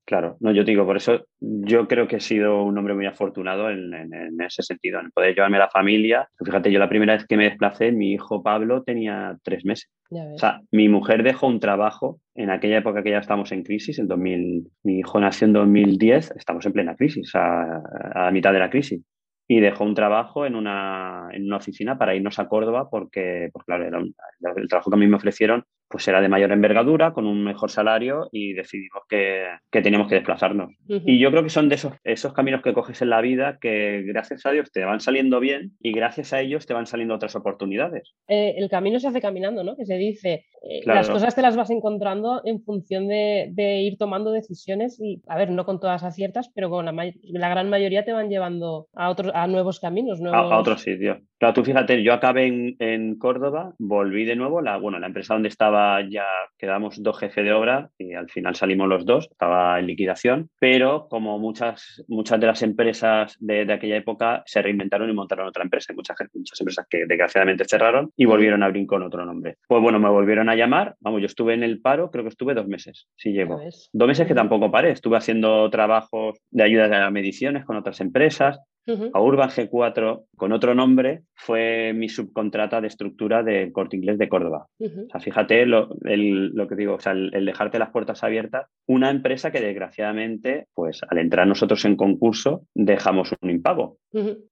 claro, 0.04 0.36
no, 0.38 0.52
yo 0.52 0.64
te 0.64 0.70
digo, 0.70 0.86
por 0.86 0.96
eso 0.96 1.26
yo 1.40 1.88
creo 1.88 2.06
que 2.06 2.16
he 2.16 2.20
sido 2.20 2.62
un 2.62 2.78
hombre 2.78 2.94
muy 2.94 3.06
afortunado 3.06 3.68
en, 3.68 3.92
ese 4.40 4.62
sentido, 4.62 5.00
en 5.00 5.10
poder 5.10 5.34
llevarme 5.34 5.56
a 5.56 5.60
la 5.60 5.70
familia. 5.70 6.28
Fíjate, 6.44 6.70
yo 6.70 6.78
la 6.78 6.88
primera 6.88 7.14
vez 7.14 7.26
que 7.26 7.36
me 7.36 7.44
desplacé, 7.44 7.90
mi 7.90 8.12
hijo 8.12 8.42
Pablo 8.44 8.84
tenía 8.84 9.36
tres 9.42 9.64
meses. 9.64 9.90
O 10.10 10.38
sea, 10.38 10.60
mi 10.70 10.88
mujer 10.88 11.24
dejó 11.24 11.48
un 11.48 11.58
trabajo 11.58 12.20
en 12.36 12.50
aquella 12.50 12.78
época 12.78 13.02
que 13.02 13.10
ya 13.10 13.18
estamos 13.18 13.50
en 13.50 13.64
crisis, 13.64 13.98
en 13.98 14.06
2000, 14.06 14.68
mi 14.84 14.98
hijo 15.00 15.18
nació 15.18 15.48
en 15.48 15.54
2010, 15.54 16.34
estamos 16.36 16.64
en 16.66 16.72
plena 16.72 16.94
crisis, 16.94 17.32
a, 17.34 17.82
a 18.14 18.30
mitad 18.30 18.52
de 18.52 18.58
la 18.60 18.70
crisis 18.70 19.02
y 19.46 19.60
dejó 19.60 19.84
un 19.84 19.94
trabajo 19.94 20.46
en 20.46 20.54
una, 20.54 21.28
en 21.32 21.46
una 21.46 21.56
oficina 21.58 21.98
para 21.98 22.14
irnos 22.14 22.38
a 22.38 22.48
Córdoba 22.48 22.88
porque, 22.90 23.50
pues 23.52 23.64
claro, 23.64 23.86
el 23.86 24.68
trabajo 24.68 24.90
que 24.90 24.96
a 24.96 24.98
mí 24.98 25.06
me 25.06 25.16
ofrecieron 25.16 25.64
pues 25.88 26.08
era 26.08 26.20
de 26.20 26.28
mayor 26.28 26.52
envergadura, 26.52 27.12
con 27.12 27.26
un 27.26 27.44
mejor 27.44 27.70
salario 27.70 28.28
y 28.32 28.52
decidimos 28.52 29.02
que, 29.08 29.46
que 29.70 29.82
teníamos 29.82 30.08
que 30.08 30.16
desplazarnos. 30.16 30.72
Y 30.88 31.18
yo 31.18 31.30
creo 31.30 31.42
que 31.42 31.50
son 31.50 31.68
de 31.68 31.76
esos, 31.76 31.94
esos 32.04 32.32
caminos 32.32 32.62
que 32.62 32.72
coges 32.72 33.00
en 33.02 33.10
la 33.10 33.20
vida 33.20 33.58
que 33.60 34.02
gracias 34.06 34.44
a 34.46 34.50
Dios 34.50 34.72
te 34.72 34.84
van 34.84 35.00
saliendo 35.00 35.40
bien 35.40 35.72
y 35.80 35.92
gracias 35.92 36.32
a 36.32 36.40
ellos 36.40 36.66
te 36.66 36.74
van 36.74 36.86
saliendo 36.86 37.14
otras 37.14 37.36
oportunidades. 37.36 38.14
Eh, 38.28 38.54
el 38.56 38.68
camino 38.68 38.98
se 38.98 39.08
hace 39.08 39.20
caminando, 39.20 39.62
¿no? 39.62 39.76
Que 39.76 39.84
se 39.84 39.96
dice, 39.96 40.46
eh, 40.62 40.82
las 40.84 41.08
cosas 41.08 41.34
te 41.34 41.42
las 41.42 41.56
vas 41.56 41.70
encontrando 41.70 42.40
en 42.44 42.62
función 42.62 43.06
de, 43.06 43.50
de, 43.52 43.82
ir 43.82 43.98
tomando 43.98 44.32
decisiones 44.32 44.98
y, 45.00 45.22
a 45.28 45.36
ver, 45.36 45.50
no 45.50 45.64
con 45.64 45.80
todas 45.80 46.02
aciertas, 46.02 46.50
pero 46.54 46.70
con 46.70 46.86
la, 46.86 47.12
la 47.22 47.48
gran 47.48 47.68
mayoría 47.68 48.04
te 48.04 48.12
van 48.12 48.30
llevando 48.30 48.88
a, 48.94 49.10
otros, 49.10 49.32
a 49.34 49.46
nuevos 49.46 49.80
caminos. 49.80 50.20
Nuevos... 50.20 50.50
A, 50.50 50.54
a 50.54 50.58
otros 50.58 50.82
sitios. 50.82 51.18
Claro, 51.38 51.54
tú 51.54 51.64
fíjate, 51.64 52.02
yo 52.02 52.14
acabé 52.14 52.46
en, 52.46 52.76
en 52.78 53.18
Córdoba, 53.18 53.74
volví 53.78 54.24
de 54.24 54.36
nuevo, 54.36 54.62
la, 54.62 54.78
bueno, 54.78 54.98
la 54.98 55.06
empresa 55.06 55.34
donde 55.34 55.48
estaba 55.48 55.73
ya 56.08 56.26
quedamos 56.58 57.02
dos 57.02 57.18
jefes 57.18 57.44
de 57.44 57.52
obra 57.52 57.90
y 57.98 58.14
al 58.14 58.30
final 58.30 58.54
salimos 58.54 58.88
los 58.88 59.04
dos, 59.04 59.28
estaba 59.30 59.78
en 59.78 59.86
liquidación, 59.86 60.50
pero 60.58 61.08
como 61.08 61.38
muchas, 61.38 62.04
muchas 62.08 62.40
de 62.40 62.46
las 62.46 62.62
empresas 62.62 63.36
de, 63.40 63.64
de 63.64 63.72
aquella 63.72 63.96
época 63.96 64.42
se 64.46 64.62
reinventaron 64.62 65.10
y 65.10 65.12
montaron 65.12 65.46
otra 65.46 65.64
empresa, 65.64 65.92
hay 65.92 65.96
muchas, 65.96 66.16
muchas 66.32 66.60
empresas 66.60 66.86
que 66.88 67.06
desgraciadamente 67.06 67.64
cerraron 67.64 68.10
y 68.16 68.24
volvieron 68.24 68.62
a 68.62 68.66
abrir 68.66 68.86
con 68.86 69.02
otro 69.02 69.24
nombre. 69.24 69.56
Pues 69.68 69.82
bueno, 69.82 69.98
me 69.98 70.08
volvieron 70.08 70.48
a 70.48 70.56
llamar, 70.56 70.96
vamos, 71.00 71.20
yo 71.20 71.26
estuve 71.26 71.54
en 71.54 71.62
el 71.62 71.80
paro, 71.80 72.10
creo 72.10 72.24
que 72.24 72.30
estuve 72.30 72.54
dos 72.54 72.66
meses, 72.66 73.08
sí 73.16 73.32
llevo. 73.32 73.60
Dos 73.92 74.08
meses 74.08 74.26
que 74.26 74.34
tampoco 74.34 74.70
paré, 74.70 74.90
estuve 74.90 75.16
haciendo 75.16 75.68
trabajos 75.70 76.38
de 76.50 76.62
ayuda 76.62 77.06
a 77.06 77.10
mediciones 77.10 77.64
con 77.64 77.76
otras 77.76 78.00
empresas, 78.00 78.60
a 78.86 79.20
Urban 79.20 79.48
G4, 79.48 80.24
con 80.36 80.52
otro 80.52 80.74
nombre, 80.74 81.22
fue 81.34 81.92
mi 81.94 82.08
subcontrata 82.08 82.80
de 82.80 82.88
estructura 82.88 83.42
del 83.42 83.72
corte 83.72 83.96
inglés 83.96 84.18
de 84.18 84.28
Córdoba. 84.28 84.66
O 84.78 85.10
sea, 85.10 85.20
fíjate 85.20 85.64
lo, 85.66 85.88
lo 86.02 86.68
que 86.68 86.76
digo, 86.76 86.94
o 86.94 87.00
sea, 87.00 87.12
el, 87.12 87.44
dejarte 87.44 87.78
las 87.78 87.90
puertas 87.90 88.22
abiertas. 88.22 88.66
Una 88.86 89.10
empresa 89.10 89.50
que 89.50 89.60
desgraciadamente, 89.60 90.66
pues 90.74 91.00
al 91.08 91.18
entrar 91.18 91.46
nosotros 91.46 91.84
en 91.84 91.96
concurso, 91.96 92.66
dejamos 92.74 93.34
un 93.40 93.50
impago. 93.50 93.98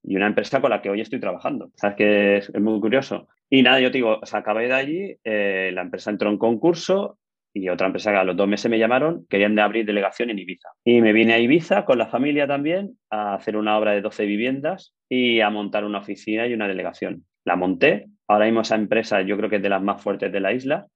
Y 0.03 0.15
una 0.15 0.27
empresa 0.27 0.61
con 0.61 0.71
la 0.71 0.81
que 0.81 0.89
hoy 0.89 1.01
estoy 1.01 1.19
trabajando. 1.19 1.71
¿Sabes 1.75 1.95
que 1.95 2.37
es, 2.37 2.53
muy 2.59 2.79
curioso? 2.79 3.27
Y 3.49 3.61
nada, 3.61 3.79
yo 3.79 3.91
te 3.91 3.99
digo, 3.99 4.19
o 4.21 4.25
sea, 4.25 4.39
acabé 4.39 4.67
de 4.67 4.73
allí, 4.73 5.15
eh, 5.23 5.71
la 5.73 5.81
empresa 5.81 6.09
entró 6.09 6.29
en 6.29 6.37
concurso, 6.37 7.17
y 7.53 7.69
otra 7.69 7.87
empresa 7.87 8.11
que 8.11 8.17
a 8.17 8.23
los 8.23 8.35
dos 8.35 8.47
meses 8.47 8.69
me 8.69 8.79
llamaron, 8.79 9.25
querían 9.29 9.55
de 9.55 9.61
abrir 9.61 9.85
delegación 9.85 10.29
en 10.29 10.39
Ibiza. 10.39 10.69
Y 10.83 11.01
me 11.01 11.13
vine 11.13 11.33
a 11.33 11.39
Ibiza 11.39 11.85
con 11.85 11.97
la 11.97 12.07
familia 12.07 12.47
también 12.47 12.97
a 13.09 13.35
hacer 13.35 13.57
una 13.57 13.77
obra 13.77 13.91
de 13.91 14.01
12 14.01 14.25
viviendas 14.25 14.93
y 15.09 15.41
a 15.41 15.49
montar 15.49 15.85
una 15.85 15.99
oficina 15.99 16.47
y 16.47 16.53
una 16.53 16.67
delegación. 16.67 17.25
La 17.45 17.55
monté, 17.55 18.07
Ahora 18.27 18.45
mismo 18.45 18.61
esa 18.61 18.75
empresa 18.75 19.21
yo 19.21 19.35
creo 19.37 19.49
que 19.49 19.57
es 19.57 19.61
de 19.61 19.69
las 19.69 19.81
más 19.81 20.01
fuertes 20.01 20.31
de 20.31 20.39
la 20.39 20.53
isla, 20.53 20.87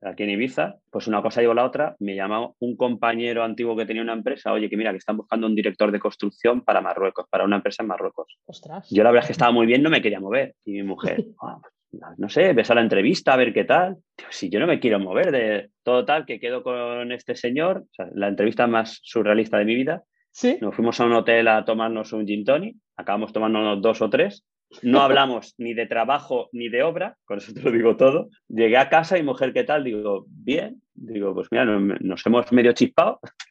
aquí 0.00 0.22
en 0.22 0.30
Ibiza. 0.30 0.76
Pues 0.90 1.06
una 1.06 1.20
cosa 1.20 1.40
llevo 1.40 1.54
la 1.54 1.64
otra, 1.64 1.96
me 1.98 2.14
llamó 2.14 2.56
un 2.60 2.76
compañero 2.76 3.44
antiguo 3.44 3.76
que 3.76 3.84
tenía 3.84 4.02
una 4.02 4.14
empresa, 4.14 4.52
oye, 4.52 4.70
que 4.70 4.76
mira, 4.76 4.90
que 4.90 4.98
están 4.98 5.18
buscando 5.18 5.46
un 5.46 5.54
director 5.54 5.92
de 5.92 6.00
construcción 6.00 6.62
para 6.62 6.80
Marruecos, 6.80 7.26
para 7.30 7.44
una 7.44 7.56
empresa 7.56 7.82
en 7.82 7.88
Marruecos. 7.88 8.38
Ostras. 8.46 8.88
Yo 8.90 9.04
la 9.04 9.10
verdad 9.10 9.24
es 9.24 9.28
que 9.28 9.32
estaba 9.32 9.52
muy 9.52 9.66
bien, 9.66 9.82
no 9.82 9.90
me 9.90 10.00
quería 10.00 10.18
mover. 10.18 10.54
Y 10.64 10.72
mi 10.72 10.82
mujer, 10.82 11.24
ah, 11.42 11.60
no 12.16 12.28
sé, 12.28 12.52
ves 12.52 12.70
a 12.70 12.74
la 12.74 12.80
entrevista 12.80 13.32
a 13.32 13.36
ver 13.36 13.52
qué 13.52 13.64
tal. 13.64 13.96
si 14.30 14.48
yo 14.48 14.60
no 14.60 14.66
me 14.66 14.80
quiero 14.80 14.98
mover 14.98 15.30
de 15.30 15.70
todo 15.82 16.04
tal, 16.04 16.24
que 16.24 16.40
quedo 16.40 16.62
con 16.62 17.12
este 17.12 17.36
señor, 17.36 17.84
la 18.14 18.28
entrevista 18.28 18.66
más 18.66 19.00
surrealista 19.02 19.58
de 19.58 19.64
mi 19.64 19.74
vida. 19.74 20.02
¿Sí? 20.30 20.56
Nos 20.62 20.74
fuimos 20.74 20.98
a 20.98 21.04
un 21.04 21.12
hotel 21.12 21.46
a 21.48 21.64
tomarnos 21.64 22.12
un 22.14 22.26
gin 22.26 22.44
tonic, 22.44 22.76
acabamos 22.96 23.32
tomándonos 23.32 23.82
dos 23.82 24.00
o 24.00 24.08
tres 24.08 24.44
no 24.82 25.00
hablamos 25.00 25.54
ni 25.58 25.74
de 25.74 25.86
trabajo 25.86 26.48
ni 26.52 26.68
de 26.68 26.82
obra, 26.82 27.16
con 27.24 27.38
eso 27.38 27.52
te 27.52 27.62
lo 27.62 27.70
digo 27.70 27.96
todo. 27.96 28.28
Llegué 28.48 28.76
a 28.76 28.88
casa 28.88 29.18
y 29.18 29.22
mujer, 29.22 29.52
¿qué 29.52 29.64
tal? 29.64 29.84
Digo, 29.84 30.24
bien. 30.28 30.80
Digo, 30.94 31.34
pues 31.34 31.48
mira, 31.50 31.64
nos, 31.64 32.26
hemos 32.26 32.52
medio 32.52 32.72
chispado. 32.72 33.18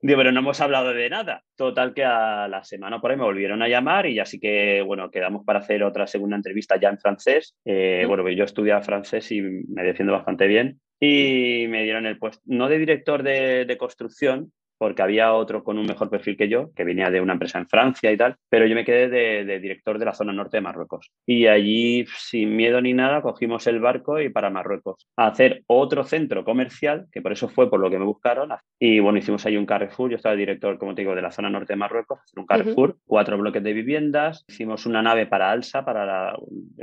Digo, 0.00 0.18
pero 0.18 0.32
no 0.32 0.40
hemos 0.40 0.60
hablado 0.60 0.92
de 0.92 1.08
nada. 1.08 1.42
Total 1.56 1.94
que 1.94 2.04
a 2.04 2.48
la 2.48 2.64
semana 2.64 3.00
por 3.00 3.10
ahí 3.10 3.16
me 3.16 3.24
volvieron 3.24 3.62
a 3.62 3.68
llamar 3.68 4.06
y 4.06 4.18
así 4.18 4.38
que, 4.38 4.82
bueno, 4.82 5.10
quedamos 5.10 5.44
para 5.44 5.60
hacer 5.60 5.82
otra 5.82 6.06
segunda 6.06 6.36
entrevista 6.36 6.78
ya 6.78 6.90
en 6.90 6.98
francés. 6.98 7.56
Eh, 7.64 8.04
bueno, 8.06 8.28
yo 8.28 8.44
estudiaba 8.44 8.82
francés 8.82 9.30
y 9.32 9.40
me 9.40 9.84
defiendo 9.84 10.12
bastante 10.12 10.46
bien. 10.46 10.80
Y 11.00 11.66
me 11.68 11.84
dieron 11.84 12.06
el 12.06 12.18
puesto, 12.18 12.42
no 12.46 12.68
de 12.68 12.78
director 12.78 13.22
de 13.22 13.76
construcción, 13.78 14.52
porque 14.84 15.00
había 15.00 15.32
otro 15.32 15.64
con 15.64 15.78
un 15.78 15.86
mejor 15.86 16.10
perfil 16.10 16.36
que 16.36 16.46
yo, 16.46 16.70
que 16.74 16.84
venía 16.84 17.10
de 17.10 17.22
una 17.22 17.32
empresa 17.32 17.58
en 17.58 17.66
Francia 17.66 18.12
y 18.12 18.18
tal, 18.18 18.36
pero 18.50 18.66
yo 18.66 18.74
me 18.74 18.84
quedé 18.84 19.08
de, 19.08 19.58
director 19.58 19.98
de 19.98 20.04
la 20.04 20.12
zona 20.12 20.30
norte 20.30 20.58
de 20.58 20.60
Marruecos. 20.60 21.10
Y 21.24 21.46
allí, 21.46 22.04
sin 22.18 22.54
miedo 22.54 22.82
ni 22.82 22.92
nada, 22.92 23.22
cogimos 23.22 23.66
el 23.66 23.80
barco 23.80 24.20
y 24.20 24.28
para 24.28 24.50
Marruecos, 24.50 25.08
a 25.16 25.28
hacer 25.28 25.62
otro 25.68 26.04
centro 26.04 26.44
comercial, 26.44 27.06
que 27.10 27.22
por 27.22 27.32
eso 27.32 27.48
fue 27.48 27.70
por 27.70 27.80
lo 27.80 27.88
que 27.88 27.98
me 27.98 28.04
buscaron. 28.04 28.50
Y 28.78 29.00
bueno, 29.00 29.18
hicimos 29.18 29.46
ahí 29.46 29.56
un 29.56 29.64
Carrefour, 29.64 30.10
yo 30.10 30.16
estaba 30.16 30.36
director, 30.36 30.76
como 30.76 30.94
te 30.94 31.00
digo, 31.00 31.14
de 31.14 31.22
la 31.22 31.30
zona 31.30 31.48
norte 31.48 31.72
de 31.72 31.78
Marruecos, 31.78 32.18
hacer 32.22 32.38
un 32.38 32.46
Carrefour, 32.46 32.98
cuatro 33.06 33.38
bloques 33.38 33.62
de 33.62 33.72
viviendas, 33.72 34.44
hicimos 34.46 34.84
una 34.84 35.00
nave 35.00 35.24
para 35.24 35.50
Alsa, 35.50 35.82
para 35.82 36.36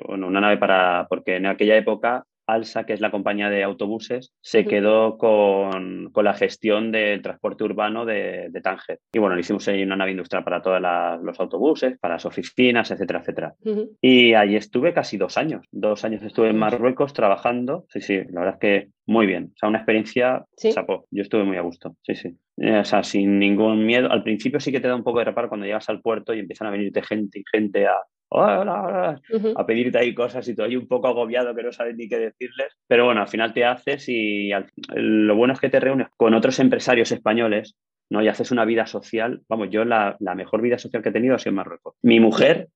bueno, 0.07 0.25
una 0.25 0.41
nave 0.41 0.57
para, 0.57 1.05
porque 1.07 1.35
en 1.35 1.45
aquella 1.45 1.77
época 1.77 2.25
Alsa, 2.47 2.85
que 2.85 2.93
es 2.93 3.01
la 3.01 3.11
compañía 3.11 3.49
de 3.49 3.63
autobuses, 3.63 4.33
se 4.41 4.65
quedó 4.65 5.17
con, 5.17 6.11
la 6.15 6.33
gestión 6.33 6.91
del 6.91 7.21
transporte 7.21 7.63
urbano 7.63 8.05
de, 8.05 8.49
de 8.49 8.61
Tánger. 8.61 8.99
Y 9.11 9.19
bueno, 9.19 9.35
le 9.35 9.41
hicimos 9.41 9.67
ahí 9.67 9.81
una 9.83 9.95
nave 9.95 10.11
industrial 10.11 10.43
para 10.43 10.61
todos 10.61 10.79
los 11.23 11.39
autobuses, 11.39 11.97
para 11.99 12.15
las 12.15 12.25
oficinas, 12.25 12.91
etcétera, 12.91 13.19
etcétera. 13.19 13.55
Y 14.01 14.33
allí 14.33 14.55
estuve 14.55 14.93
casi 14.93 15.17
dos 15.17 15.37
años. 15.37 15.65
Dos 15.71 16.03
años 16.05 16.21
estuve 16.23 16.49
en 16.49 16.57
Marruecos 16.57 17.13
trabajando. 17.13 17.85
Sí, 17.89 18.01
sí, 18.01 18.17
la 18.29 18.41
verdad 18.41 18.53
es 18.55 18.59
que 18.59 18.89
muy 19.05 19.25
bien. 19.25 19.51
O 19.55 19.57
sea, 19.57 19.69
una 19.69 19.79
experiencia, 19.79 20.45
¿Sí? 20.55 20.71
Yo 21.11 21.21
estuve 21.21 21.43
muy 21.43 21.57
a 21.57 21.61
gusto. 21.61 21.95
Sí, 22.03 22.15
sí. 22.15 22.37
Eh, 22.57 22.79
o 22.79 22.85
sea, 22.85 23.03
sin 23.03 23.39
ningún 23.39 23.85
miedo. 23.85 24.11
Al 24.11 24.23
principio 24.23 24.59
sí 24.59 24.71
que 24.71 24.79
te 24.79 24.87
da 24.87 24.95
un 24.95 25.03
poco 25.03 25.19
de 25.19 25.25
reparo 25.25 25.49
cuando 25.49 25.65
llegas 25.65 25.89
al 25.89 26.01
puerto 26.01 26.33
y 26.33 26.39
empiezan 26.39 26.67
a 26.67 26.71
venirte 26.71 27.01
gente 27.01 27.39
y 27.39 27.43
gente 27.51 27.87
a, 27.87 27.95
hola, 28.31 29.21
a 29.55 29.65
pedirte 29.65 29.99
ahí 29.99 30.13
cosas 30.13 30.47
y 30.47 30.55
todo 30.55 30.65
ahí 30.65 30.75
un 30.75 30.87
poco 30.87 31.07
agobiado 31.07 31.53
que 31.53 31.63
no 31.63 31.71
sabes 31.71 31.95
ni 31.95 32.07
qué 32.07 32.17
decirles. 32.17 32.77
Pero 32.87 33.05
bueno, 33.05 33.21
al 33.21 33.27
final 33.27 33.53
te 33.53 33.65
haces 33.65 34.07
y 34.07 34.51
lo 34.95 35.35
bueno 35.35 35.53
es 35.53 35.59
que 35.59 35.69
te 35.69 35.79
reúnes 35.79 36.07
con 36.17 36.33
otros 36.33 36.59
empresarios 36.59 37.11
españoles 37.11 37.75
¿no? 38.11 38.21
Y 38.21 38.27
haces 38.27 38.51
una 38.51 38.65
vida 38.65 38.85
social. 38.85 39.41
Vamos, 39.47 39.69
yo 39.71 39.85
la, 39.85 40.17
mejor 40.35 40.61
vida 40.61 40.77
social 40.77 41.01
que 41.01 41.09
he 41.09 41.13
tenido 41.13 41.33
ha 41.33 41.39
sido 41.39 41.51
en 41.51 41.55
Marruecos. 41.55 41.95
Mi 42.01 42.19
mujer, 42.19 42.67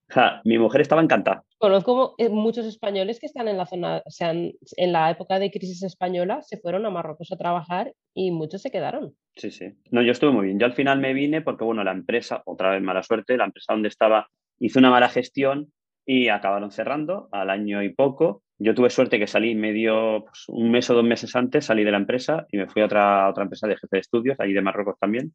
mi 0.46 0.58
mujer 0.58 0.80
estaba 0.80 1.04
encantada. 1.04 1.44
Conozco 1.58 2.16
eh, 2.18 2.30
muchos 2.30 2.66
españoles 2.66 3.20
que 3.20 3.26
están 3.26 3.50
en 3.50 3.58
la 3.58 3.66
zona, 3.66 4.02
o 4.06 4.10
sea, 4.10 4.32
en 4.32 4.92
la 4.94 5.12
época 5.12 5.38
de 5.38 5.52
crisis 5.52 5.84
española, 5.84 6.42
se 6.42 6.58
fueron 6.58 6.86
a 6.86 6.90
Marruecos 6.90 7.34
a 7.34 7.38
trabajar 7.38 7.92
y 8.14 8.32
muchos 8.32 8.62
se 8.62 8.72
quedaron. 8.72 9.14
Sí, 9.36 9.52
sí. 9.52 9.74
No, 9.92 10.02
yo 10.02 10.14
estuve 10.14 10.32
muy 10.32 10.46
bien. 10.46 10.58
Yo 10.58 10.68
al 10.68 10.74
final 10.74 11.02
me 11.02 11.14
vine 11.14 11.42
porque, 11.42 11.66
bueno, 11.66 11.84
la 11.84 11.92
empresa, 11.92 12.42
otra 12.46 12.72
vez 12.72 12.82
mala 12.82 13.04
suerte, 13.04 13.36
la 13.36 13.46
empresa 13.46 13.74
donde 13.74 13.90
estaba 13.90 14.30
hizo 14.60 14.80
una 14.80 14.90
mala 14.90 15.10
gestión 15.10 15.72
y 16.06 16.30
acabaron 16.30 16.72
cerrando 16.72 17.30
al 17.32 17.50
año 17.50 17.84
y 17.84 17.94
poco 17.94 18.44
yo 18.58 18.74
tuve 18.74 18.90
suerte 18.90 19.20
que 19.20 19.28
salí 19.28 19.56
medio, 19.56 20.26
pues, 20.26 20.46
un 20.48 20.72
mes 20.72 20.90
o 20.90 20.94
dos 20.94 21.04
meses 21.04 21.36
antes, 21.36 21.66
salí 21.66 21.84
de 21.84 21.92
la 21.92 21.98
empresa 21.98 22.46
y 22.52 22.58
me 22.58 22.68
fui 22.68 22.82
a 22.82 22.86
otra, 22.86 23.30
otra 23.30 23.44
empresa 23.44 23.68
de 23.68 23.76
jefe 23.76 23.88
de 23.92 24.00
estudios, 24.00 24.40
ahí 24.40 24.54
de 24.54 24.62
Marruecos 24.62 24.98
también. 25.00 25.34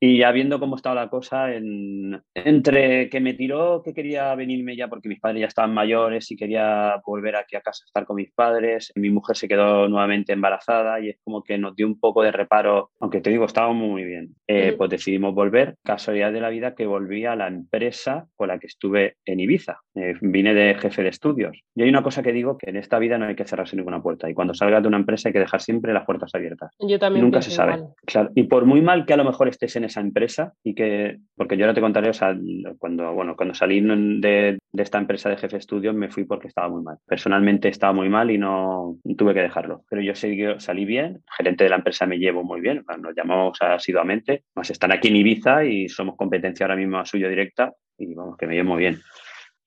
Y 0.00 0.18
ya 0.18 0.32
viendo 0.32 0.60
cómo 0.60 0.76
estaba 0.76 0.94
la 0.94 1.08
cosa, 1.08 1.54
en, 1.54 2.20
entre 2.34 3.08
que 3.08 3.20
me 3.20 3.34
tiró 3.34 3.82
que 3.82 3.94
quería 3.94 4.34
venirme 4.34 4.76
ya 4.76 4.88
porque 4.88 5.08
mis 5.08 5.20
padres 5.20 5.40
ya 5.40 5.46
estaban 5.46 5.72
mayores 5.72 6.30
y 6.30 6.36
quería 6.36 7.00
volver 7.06 7.36
aquí 7.36 7.56
a 7.56 7.60
casa 7.60 7.84
a 7.84 7.86
estar 7.86 8.04
con 8.04 8.16
mis 8.16 8.32
padres, 8.32 8.92
mi 8.94 9.10
mujer 9.10 9.36
se 9.36 9.48
quedó 9.48 9.88
nuevamente 9.88 10.32
embarazada 10.32 11.00
y 11.00 11.10
es 11.10 11.16
como 11.24 11.42
que 11.42 11.58
nos 11.58 11.74
dio 11.74 11.86
un 11.86 11.98
poco 11.98 12.22
de 12.22 12.32
reparo, 12.32 12.90
aunque 13.00 13.20
te 13.20 13.30
digo, 13.30 13.46
estábamos 13.46 13.88
muy 13.88 14.04
bien. 14.04 14.34
Eh, 14.46 14.74
pues 14.76 14.90
decidimos 14.90 15.34
volver, 15.34 15.76
casualidad 15.84 16.32
de 16.32 16.40
la 16.40 16.50
vida 16.50 16.74
que 16.74 16.86
volví 16.86 17.24
a 17.24 17.36
la 17.36 17.48
empresa 17.48 18.26
con 18.36 18.48
la 18.48 18.58
que 18.58 18.66
estuve 18.66 19.16
en 19.24 19.40
Ibiza. 19.40 19.80
Eh, 19.94 20.14
vine 20.20 20.54
de 20.54 20.74
jefe 20.74 21.02
de 21.02 21.08
estudios. 21.08 21.58
Y 21.74 21.82
hay 21.82 21.88
una 21.88 22.02
cosa 22.02 22.22
que 22.22 22.32
digo 22.32 22.57
que 22.58 22.70
en 22.70 22.76
esta 22.76 22.98
vida 22.98 23.18
no 23.18 23.26
hay 23.26 23.34
que 23.34 23.46
cerrarse 23.46 23.76
ninguna 23.76 24.02
puerta 24.02 24.28
y 24.28 24.34
cuando 24.34 24.54
salgas 24.54 24.82
de 24.82 24.88
una 24.88 24.98
empresa 24.98 25.28
hay 25.28 25.32
que 25.32 25.38
dejar 25.38 25.60
siempre 25.60 25.92
las 25.92 26.04
puertas 26.04 26.34
abiertas. 26.34 26.74
Yo 26.78 26.98
también. 26.98 27.24
Nunca 27.24 27.42
se 27.42 27.50
sabe. 27.50 27.84
Claro. 28.06 28.30
Y 28.34 28.44
por 28.44 28.64
muy 28.64 28.82
mal 28.82 29.06
que 29.06 29.14
a 29.14 29.16
lo 29.16 29.24
mejor 29.24 29.48
estés 29.48 29.76
en 29.76 29.84
esa 29.84 30.00
empresa 30.00 30.52
y 30.62 30.74
que, 30.74 31.18
porque 31.36 31.56
yo 31.56 31.64
ahora 31.64 31.74
te 31.74 31.80
contaré, 31.80 32.10
o 32.10 32.14
sea, 32.14 32.36
cuando, 32.78 33.12
bueno, 33.12 33.36
cuando 33.36 33.54
salí 33.54 33.80
de, 33.80 34.58
esta 34.74 34.98
empresa 34.98 35.28
de 35.28 35.36
jefe 35.36 35.56
de 35.56 35.60
estudios 35.60 35.94
me 35.94 36.10
fui 36.10 36.24
porque 36.24 36.48
estaba 36.48 36.68
muy 36.68 36.82
mal. 36.82 36.98
Personalmente 37.06 37.68
estaba 37.68 37.92
muy 37.92 38.08
mal 38.08 38.30
y 38.30 38.38
no 38.38 38.96
tuve 39.16 39.34
que 39.34 39.42
dejarlo. 39.42 39.84
Pero 39.88 40.02
yo 40.02 40.14
salí 40.14 40.84
bien, 40.84 41.06
el 41.06 41.22
gerente 41.36 41.64
de 41.64 41.70
la 41.70 41.76
empresa 41.76 42.06
me 42.06 42.18
llevo 42.18 42.44
muy 42.44 42.60
bien, 42.60 42.84
nos 43.00 43.14
llamamos 43.14 43.58
asiduamente, 43.60 44.44
nos 44.54 44.70
están 44.70 44.92
aquí 44.92 45.08
en 45.08 45.16
Ibiza 45.16 45.64
y 45.64 45.88
somos 45.88 46.16
competencia 46.16 46.64
ahora 46.64 46.76
mismo 46.76 46.98
a 46.98 47.04
suyo 47.04 47.28
directa 47.28 47.72
y 47.98 48.14
vamos, 48.14 48.36
que 48.36 48.46
me 48.46 48.54
llevo 48.54 48.70
muy 48.70 48.78
bien. 48.78 49.00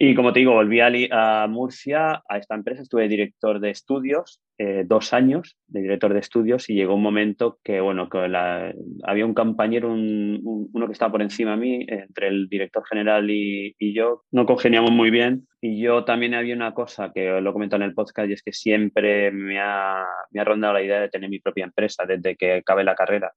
Y 0.03 0.15
como 0.15 0.33
te 0.33 0.39
digo, 0.39 0.53
volví 0.53 0.79
a, 0.79 1.45
Murcia, 1.47 2.23
a 2.27 2.37
esta 2.39 2.55
empresa, 2.55 2.81
estuve 2.81 3.07
director 3.07 3.59
de 3.59 3.69
estudios, 3.69 4.41
eh, 4.57 4.83
dos 4.83 5.13
años 5.13 5.57
de 5.67 5.83
director 5.83 6.11
de 6.11 6.19
estudios 6.19 6.67
y 6.71 6.73
llegó 6.73 6.95
un 6.95 7.03
momento 7.03 7.59
que, 7.63 7.81
bueno, 7.81 8.09
que 8.09 8.17
había 9.03 9.25
un 9.27 9.35
compañero, 9.35 9.93
uno 9.93 10.87
que 10.87 10.93
estaba 10.93 11.11
por 11.11 11.21
encima 11.21 11.51
de 11.51 11.57
mí, 11.57 11.85
entre 11.87 12.29
el 12.29 12.49
director 12.49 12.83
general 12.83 13.29
y, 13.29 13.75
yo, 13.93 14.23
no 14.31 14.47
congeniamos 14.47 14.89
muy 14.89 15.11
bien. 15.11 15.47
Y 15.61 15.79
yo 15.79 16.03
también 16.03 16.33
había 16.33 16.55
una 16.55 16.73
cosa 16.73 17.11
que 17.13 17.39
lo 17.39 17.51
he 17.51 17.53
comentado 17.53 17.83
en 17.83 17.89
el 17.89 17.93
podcast 17.93 18.27
y 18.27 18.33
es 18.33 18.41
que 18.41 18.53
siempre 18.53 19.29
me 19.29 19.59
ha, 19.59 20.03
me 20.31 20.41
ha 20.41 20.43
rondado 20.43 20.73
la 20.73 20.81
idea 20.81 20.99
de 20.99 21.09
tener 21.09 21.29
mi 21.29 21.37
propia 21.37 21.65
empresa 21.65 22.07
desde 22.07 22.35
que 22.35 22.53
acabé 22.53 22.83
la 22.83 22.95
carrera. 22.95 23.31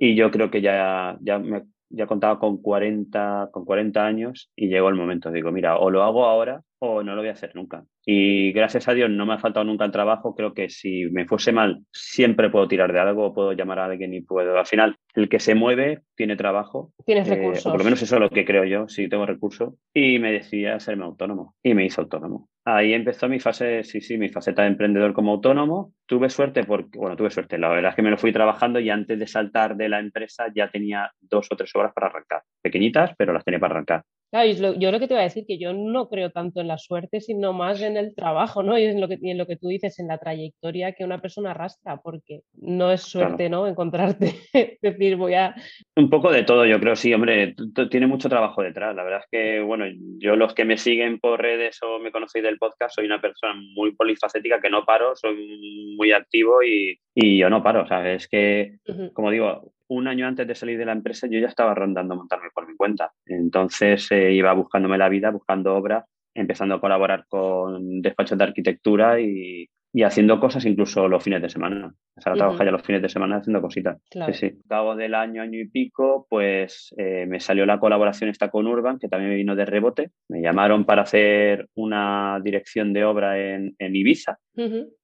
Y 0.00 0.14
yo 0.14 0.30
creo 0.30 0.50
que 0.50 0.62
ya, 0.62 1.18
ya 1.20 1.38
me 1.38 1.58
ya 1.90 2.06
contaba 2.06 2.38
con 2.38 2.62
40, 2.62 3.50
con 3.52 3.64
40 3.64 4.06
años 4.06 4.50
y 4.56 4.68
llegó 4.68 4.88
el 4.88 4.94
momento. 4.94 5.30
Digo, 5.30 5.52
mira, 5.52 5.76
o 5.78 5.90
lo 5.90 6.02
hago 6.02 6.24
ahora 6.24 6.62
o 6.78 7.02
no 7.02 7.14
lo 7.14 7.20
voy 7.20 7.28
a 7.28 7.32
hacer 7.32 7.54
nunca. 7.54 7.84
Y 8.06 8.52
gracias 8.52 8.88
a 8.88 8.94
Dios 8.94 9.10
no 9.10 9.26
me 9.26 9.34
ha 9.34 9.38
faltado 9.38 9.64
nunca 9.64 9.84
el 9.84 9.92
trabajo. 9.92 10.34
Creo 10.34 10.54
que 10.54 10.70
si 10.70 11.04
me 11.10 11.26
fuese 11.26 11.52
mal, 11.52 11.84
siempre 11.92 12.48
puedo 12.48 12.68
tirar 12.68 12.92
de 12.92 13.00
algo, 13.00 13.34
puedo 13.34 13.52
llamar 13.52 13.80
a 13.80 13.84
alguien 13.86 14.14
y 14.14 14.22
puedo. 14.22 14.58
Al 14.58 14.66
final, 14.66 14.96
el 15.14 15.28
que 15.28 15.40
se 15.40 15.54
mueve 15.54 16.02
tiene 16.14 16.36
trabajo. 16.36 16.92
Tienes 17.04 17.28
eh, 17.28 17.36
recursos. 17.36 17.64
por 17.64 17.78
lo 17.78 17.84
menos 17.84 18.02
eso 18.02 18.16
es 18.16 18.20
lo 18.20 18.30
que 18.30 18.44
creo 18.44 18.64
yo, 18.64 18.88
sí 18.88 19.08
tengo 19.08 19.26
recursos. 19.26 19.74
Y 19.94 20.18
me 20.18 20.32
decía 20.32 20.78
serme 20.80 21.04
autónomo 21.04 21.54
y 21.62 21.74
me 21.74 21.84
hizo 21.84 22.02
autónomo. 22.02 22.48
Ahí 22.64 22.92
empezó 22.92 23.28
mi 23.28 23.40
fase, 23.40 23.84
sí, 23.84 24.00
sí, 24.00 24.18
mi 24.18 24.28
faceta 24.28 24.62
de 24.62 24.68
emprendedor 24.68 25.12
como 25.12 25.32
autónomo. 25.32 25.94
Tuve 26.06 26.28
suerte 26.28 26.64
porque, 26.64 26.98
bueno, 26.98 27.16
tuve 27.16 27.30
suerte. 27.30 27.58
La 27.58 27.68
verdad 27.68 27.90
es 27.90 27.96
que 27.96 28.02
me 28.02 28.10
lo 28.10 28.18
fui 28.18 28.32
trabajando 28.32 28.78
y 28.80 28.90
antes 28.90 29.18
de 29.18 29.26
saltar 29.26 29.76
de 29.76 29.88
la 29.88 29.98
empresa 29.98 30.46
ya 30.54 30.70
tenía 30.70 31.10
dos 31.20 31.48
o 31.50 31.56
tres 31.56 31.74
horas 31.74 31.92
para 31.94 32.08
arrancar. 32.08 32.42
Pequeñitas, 32.62 33.12
pero 33.16 33.32
las 33.32 33.44
tenía 33.44 33.58
para 33.58 33.74
arrancar. 33.74 34.04
Claro, 34.30 34.74
yo 34.78 34.92
lo 34.92 35.00
que 35.00 35.08
te 35.08 35.14
voy 35.14 35.22
a 35.22 35.24
decir 35.24 35.44
que 35.44 35.58
yo 35.58 35.72
no 35.72 36.08
creo 36.08 36.30
tanto 36.30 36.60
en 36.60 36.68
la 36.68 36.78
suerte, 36.78 37.20
sino 37.20 37.52
más 37.52 37.82
en 37.82 37.96
el 37.96 38.14
trabajo, 38.14 38.62
¿no? 38.62 38.78
Y 38.78 38.84
en 38.84 39.00
lo 39.00 39.08
que, 39.08 39.18
en 39.20 39.36
lo 39.36 39.46
que 39.46 39.56
tú 39.56 39.66
dices, 39.66 39.98
en 39.98 40.06
la 40.06 40.18
trayectoria 40.18 40.92
que 40.92 41.04
una 41.04 41.20
persona 41.20 41.50
arrastra, 41.50 41.96
porque 41.96 42.42
no 42.54 42.92
es 42.92 43.02
suerte, 43.02 43.48
¿no? 43.48 43.66
Encontrarte, 43.66 44.34
decir, 44.82 45.16
voy 45.16 45.34
a... 45.34 45.56
Un 45.96 46.10
poco 46.10 46.30
de 46.30 46.44
todo, 46.44 46.64
yo 46.64 46.78
creo, 46.78 46.94
sí, 46.94 47.12
hombre, 47.12 47.56
tiene 47.90 48.06
mucho 48.06 48.28
trabajo 48.28 48.62
detrás. 48.62 48.94
La 48.94 49.02
verdad 49.02 49.20
es 49.24 49.28
que, 49.32 49.60
bueno, 49.60 49.86
yo 50.18 50.36
los 50.36 50.54
que 50.54 50.64
me 50.64 50.78
siguen 50.78 51.18
por 51.18 51.42
redes 51.42 51.80
o 51.82 51.98
me 51.98 52.12
conocéis 52.12 52.44
del 52.44 52.58
podcast, 52.58 52.94
soy 52.94 53.06
una 53.06 53.20
persona 53.20 53.54
muy 53.74 53.96
polifacética 53.96 54.60
que 54.60 54.70
no 54.70 54.84
paro, 54.84 55.16
soy 55.16 55.96
muy 55.96 56.12
activo 56.12 56.62
y, 56.62 57.00
y 57.16 57.36
yo 57.36 57.50
no 57.50 57.64
paro, 57.64 57.82
o 57.82 57.86
sea, 57.86 58.12
es 58.12 58.28
que, 58.28 58.76
como 59.12 59.32
digo, 59.32 59.72
un 59.90 60.06
año 60.06 60.26
antes 60.26 60.46
de 60.46 60.54
salir 60.54 60.78
de 60.78 60.84
la 60.84 60.92
empresa 60.92 61.26
yo 61.26 61.38
ya 61.38 61.48
estaba 61.48 61.74
rondando 61.74 62.14
montarme 62.14 62.48
por 62.54 62.66
mi 62.66 62.76
cuenta. 62.76 63.12
Entonces 63.26 64.10
eh, 64.12 64.32
iba 64.32 64.52
buscándome 64.52 64.96
la 64.96 65.08
vida, 65.08 65.30
buscando 65.30 65.74
obras, 65.74 66.04
empezando 66.32 66.76
a 66.76 66.80
colaborar 66.80 67.26
con 67.28 68.00
despachos 68.00 68.38
de 68.38 68.44
arquitectura 68.44 69.20
y, 69.20 69.68
y 69.92 70.02
haciendo 70.02 70.38
cosas 70.38 70.64
incluso 70.66 71.08
los 71.08 71.22
fines 71.22 71.42
de 71.42 71.50
semana. 71.50 71.92
O 72.16 72.20
sea, 72.20 72.34
uh 72.34 72.58
ya 72.60 72.70
los 72.70 72.82
fines 72.82 73.02
de 73.02 73.08
semana 73.08 73.36
haciendo 73.36 73.62
cositas. 73.62 73.98
Claro. 74.10 74.32
Sí, 74.32 74.48
sí. 74.48 74.58
cabo 74.68 74.94
del 74.94 75.14
año, 75.14 75.42
año 75.42 75.58
y 75.58 75.68
pico, 75.68 76.26
pues 76.28 76.94
eh, 76.98 77.24
me 77.26 77.40
salió 77.40 77.64
la 77.64 77.80
colaboración 77.80 78.28
esta 78.28 78.50
con 78.50 78.66
Urban, 78.66 78.98
que 78.98 79.08
también 79.08 79.30
me 79.30 79.36
vino 79.36 79.56
de 79.56 79.64
rebote. 79.64 80.10
Me 80.28 80.42
llamaron 80.42 80.84
para 80.84 81.02
hacer 81.02 81.68
una 81.74 82.38
dirección 82.42 82.92
de 82.92 83.04
obra 83.04 83.38
en, 83.38 83.74
en 83.78 83.96
Ibiza, 83.96 84.38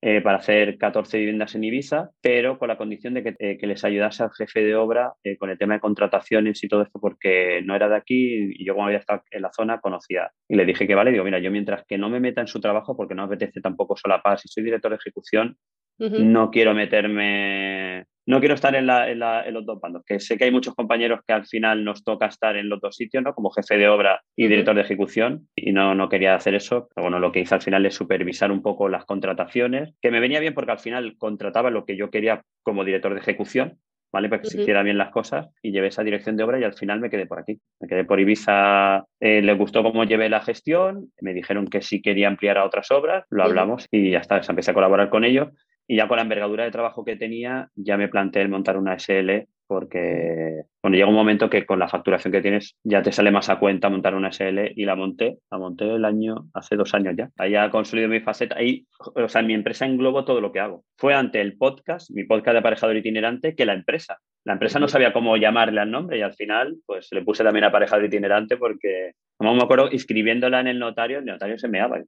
eh, 0.02 0.20
para 0.20 0.38
hacer 0.38 0.76
14 0.76 1.18
viviendas 1.18 1.54
en 1.54 1.64
Ibiza, 1.64 2.10
pero 2.20 2.58
con 2.58 2.68
la 2.68 2.76
condición 2.76 3.14
de 3.14 3.22
que, 3.22 3.34
eh, 3.38 3.56
que 3.56 3.66
les 3.66 3.82
ayudase 3.84 4.22
al 4.22 4.32
jefe 4.32 4.62
de 4.62 4.74
obra 4.74 5.14
con 5.38 5.48
el 5.48 5.56
tema 5.56 5.74
de 5.74 5.80
contrataciones 5.80 6.62
y 6.62 6.68
todo 6.68 6.82
esto, 6.82 7.00
porque 7.00 7.62
no 7.64 7.74
era 7.74 7.88
de 7.88 7.96
aquí 7.96 8.50
y 8.58 8.66
yo 8.66 8.74
como 8.74 8.86
había 8.86 8.98
estado 8.98 9.22
en 9.30 9.42
la 9.42 9.52
zona 9.52 9.80
conocía. 9.80 10.30
Y 10.48 10.56
le 10.56 10.66
dije 10.66 10.86
que 10.86 10.94
vale, 10.94 11.10
digo, 11.10 11.24
mira, 11.24 11.38
yo 11.38 11.50
mientras 11.50 11.84
que 11.86 11.96
no 11.96 12.10
me 12.10 12.20
meta 12.20 12.42
en 12.42 12.46
su 12.48 12.60
trabajo, 12.60 12.94
porque 12.96 13.14
no 13.14 13.22
me 13.26 13.34
apetece 13.34 13.62
tampoco 13.62 13.96
solapar, 13.96 14.38
si 14.38 14.48
soy 14.48 14.62
director 14.62 14.75
de 14.80 14.96
ejecución, 14.96 15.56
no 15.98 16.50
quiero 16.50 16.74
meterme, 16.74 18.04
no 18.26 18.40
quiero 18.40 18.54
estar 18.54 18.74
en, 18.74 18.86
los 18.86 19.64
dos 19.64 19.80
bandos, 19.80 20.02
que 20.04 20.20
sé 20.20 20.36
que 20.36 20.44
hay 20.44 20.50
muchos 20.50 20.74
compañeros 20.74 21.20
que 21.26 21.32
al 21.32 21.46
final 21.46 21.84
nos 21.84 22.04
toca 22.04 22.26
estar 22.26 22.56
en 22.56 22.68
los 22.68 22.80
dos 22.80 22.96
sitios, 22.96 23.22
¿no? 23.22 23.34
Como 23.34 23.50
jefe 23.50 23.78
de 23.78 23.88
obra 23.88 24.20
y 24.36 24.48
director 24.48 24.74
de 24.74 24.82
ejecución, 24.82 25.48
y 25.54 25.72
no, 25.72 25.94
no 25.94 26.08
quería 26.08 26.34
hacer 26.34 26.54
eso. 26.54 26.88
Pero 26.94 27.04
bueno, 27.04 27.18
lo 27.18 27.32
que 27.32 27.40
hice 27.40 27.54
al 27.54 27.62
final 27.62 27.86
es 27.86 27.94
supervisar 27.94 28.52
un 28.52 28.62
poco 28.62 28.88
las 28.88 29.04
contrataciones, 29.04 29.94
que 30.02 30.10
me 30.10 30.20
venía 30.20 30.40
bien 30.40 30.54
porque 30.54 30.72
al 30.72 30.80
final 30.80 31.16
contrataba 31.16 31.70
lo 31.70 31.86
que 31.86 31.96
yo 31.96 32.10
quería 32.10 32.42
como 32.62 32.84
director 32.84 33.14
de 33.14 33.20
ejecución, 33.20 33.78
¿vale? 34.12 34.28
Para 34.28 34.42
que 34.42 34.48
se 34.48 34.60
hiciera 34.60 34.82
bien 34.82 34.98
las 34.98 35.10
cosas 35.10 35.48
y 35.62 35.72
llevé 35.72 35.88
esa 35.88 36.02
dirección 36.02 36.36
de 36.36 36.44
obra 36.44 36.58
y 36.58 36.64
al 36.64 36.74
final 36.74 37.00
me 37.00 37.10
quedé 37.10 37.26
por 37.26 37.38
aquí. 37.38 37.60
Me 37.80 37.88
quedé 37.88 38.04
por 38.04 38.20
Ibiza, 38.20 39.04
eh, 39.20 39.42
les 39.42 39.58
gustó 39.58 39.82
cómo 39.82 40.04
llevé 40.04 40.28
la 40.28 40.40
gestión, 40.40 41.12
me 41.20 41.34
dijeron 41.34 41.66
que 41.66 41.82
si 41.82 42.00
quería 42.02 42.28
ampliar 42.28 42.58
a 42.58 42.64
otras 42.64 42.90
obras, 42.90 43.24
lo 43.30 43.42
hablamos 43.44 43.86
y 43.90 44.10
ya 44.10 44.18
está, 44.18 44.40
empecé 44.48 44.70
a 44.70 44.74
colaborar 44.74 45.10
con 45.10 45.24
ellos 45.24 45.48
y 45.86 45.96
ya 45.96 46.08
con 46.08 46.16
la 46.16 46.22
envergadura 46.22 46.64
de 46.64 46.70
trabajo 46.70 47.04
que 47.04 47.16
tenía, 47.16 47.70
ya 47.74 47.96
me 47.96 48.08
planteé 48.08 48.42
el 48.42 48.48
montar 48.48 48.76
una 48.76 48.98
SL 48.98 49.46
porque 49.66 50.62
bueno, 50.82 50.96
llega 50.96 51.08
un 51.08 51.14
momento 51.14 51.50
que 51.50 51.66
con 51.66 51.78
la 51.78 51.88
facturación 51.88 52.32
que 52.32 52.40
tienes 52.40 52.76
ya 52.84 53.02
te 53.02 53.12
sale 53.12 53.30
más 53.30 53.48
a 53.48 53.58
cuenta 53.58 53.88
montar 53.88 54.14
una 54.14 54.30
SL 54.30 54.72
y 54.74 54.84
la 54.84 54.94
monté, 54.94 55.38
la 55.50 55.58
monté 55.58 55.92
el 55.92 56.04
año, 56.04 56.46
hace 56.54 56.76
dos 56.76 56.94
años 56.94 57.14
ya. 57.16 57.30
Ahí 57.36 57.56
ha 57.56 57.70
construido 57.70 58.08
mi 58.08 58.20
faceta, 58.20 58.56
ahí, 58.56 58.86
o 58.98 59.28
sea, 59.28 59.40
en 59.40 59.48
mi 59.48 59.54
empresa 59.54 59.86
englobo 59.86 60.24
todo 60.24 60.40
lo 60.40 60.52
que 60.52 60.60
hago. 60.60 60.84
Fue 60.96 61.14
ante 61.14 61.40
el 61.40 61.56
podcast, 61.56 62.10
mi 62.10 62.24
podcast 62.24 62.54
de 62.54 62.58
aparejador 62.60 62.96
itinerante, 62.96 63.54
que 63.54 63.66
la 63.66 63.74
empresa. 63.74 64.18
La 64.44 64.52
empresa 64.52 64.78
no 64.78 64.86
sabía 64.86 65.12
cómo 65.12 65.36
llamarle 65.36 65.80
al 65.80 65.90
nombre 65.90 66.18
y 66.18 66.22
al 66.22 66.34
final 66.34 66.76
pues 66.86 67.08
le 67.10 67.22
puse 67.22 67.42
también 67.42 67.64
aparejador 67.64 68.04
itinerante 68.04 68.56
porque, 68.56 69.12
como 69.36 69.54
me 69.54 69.62
acuerdo, 69.62 69.88
inscribiéndola 69.90 70.60
en 70.60 70.68
el 70.68 70.78
notario, 70.78 71.18
el 71.18 71.24
notario 71.24 71.58
se 71.58 71.68
me 71.68 71.78
daba. 71.78 72.00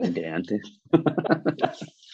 Itinerante. 0.00 0.60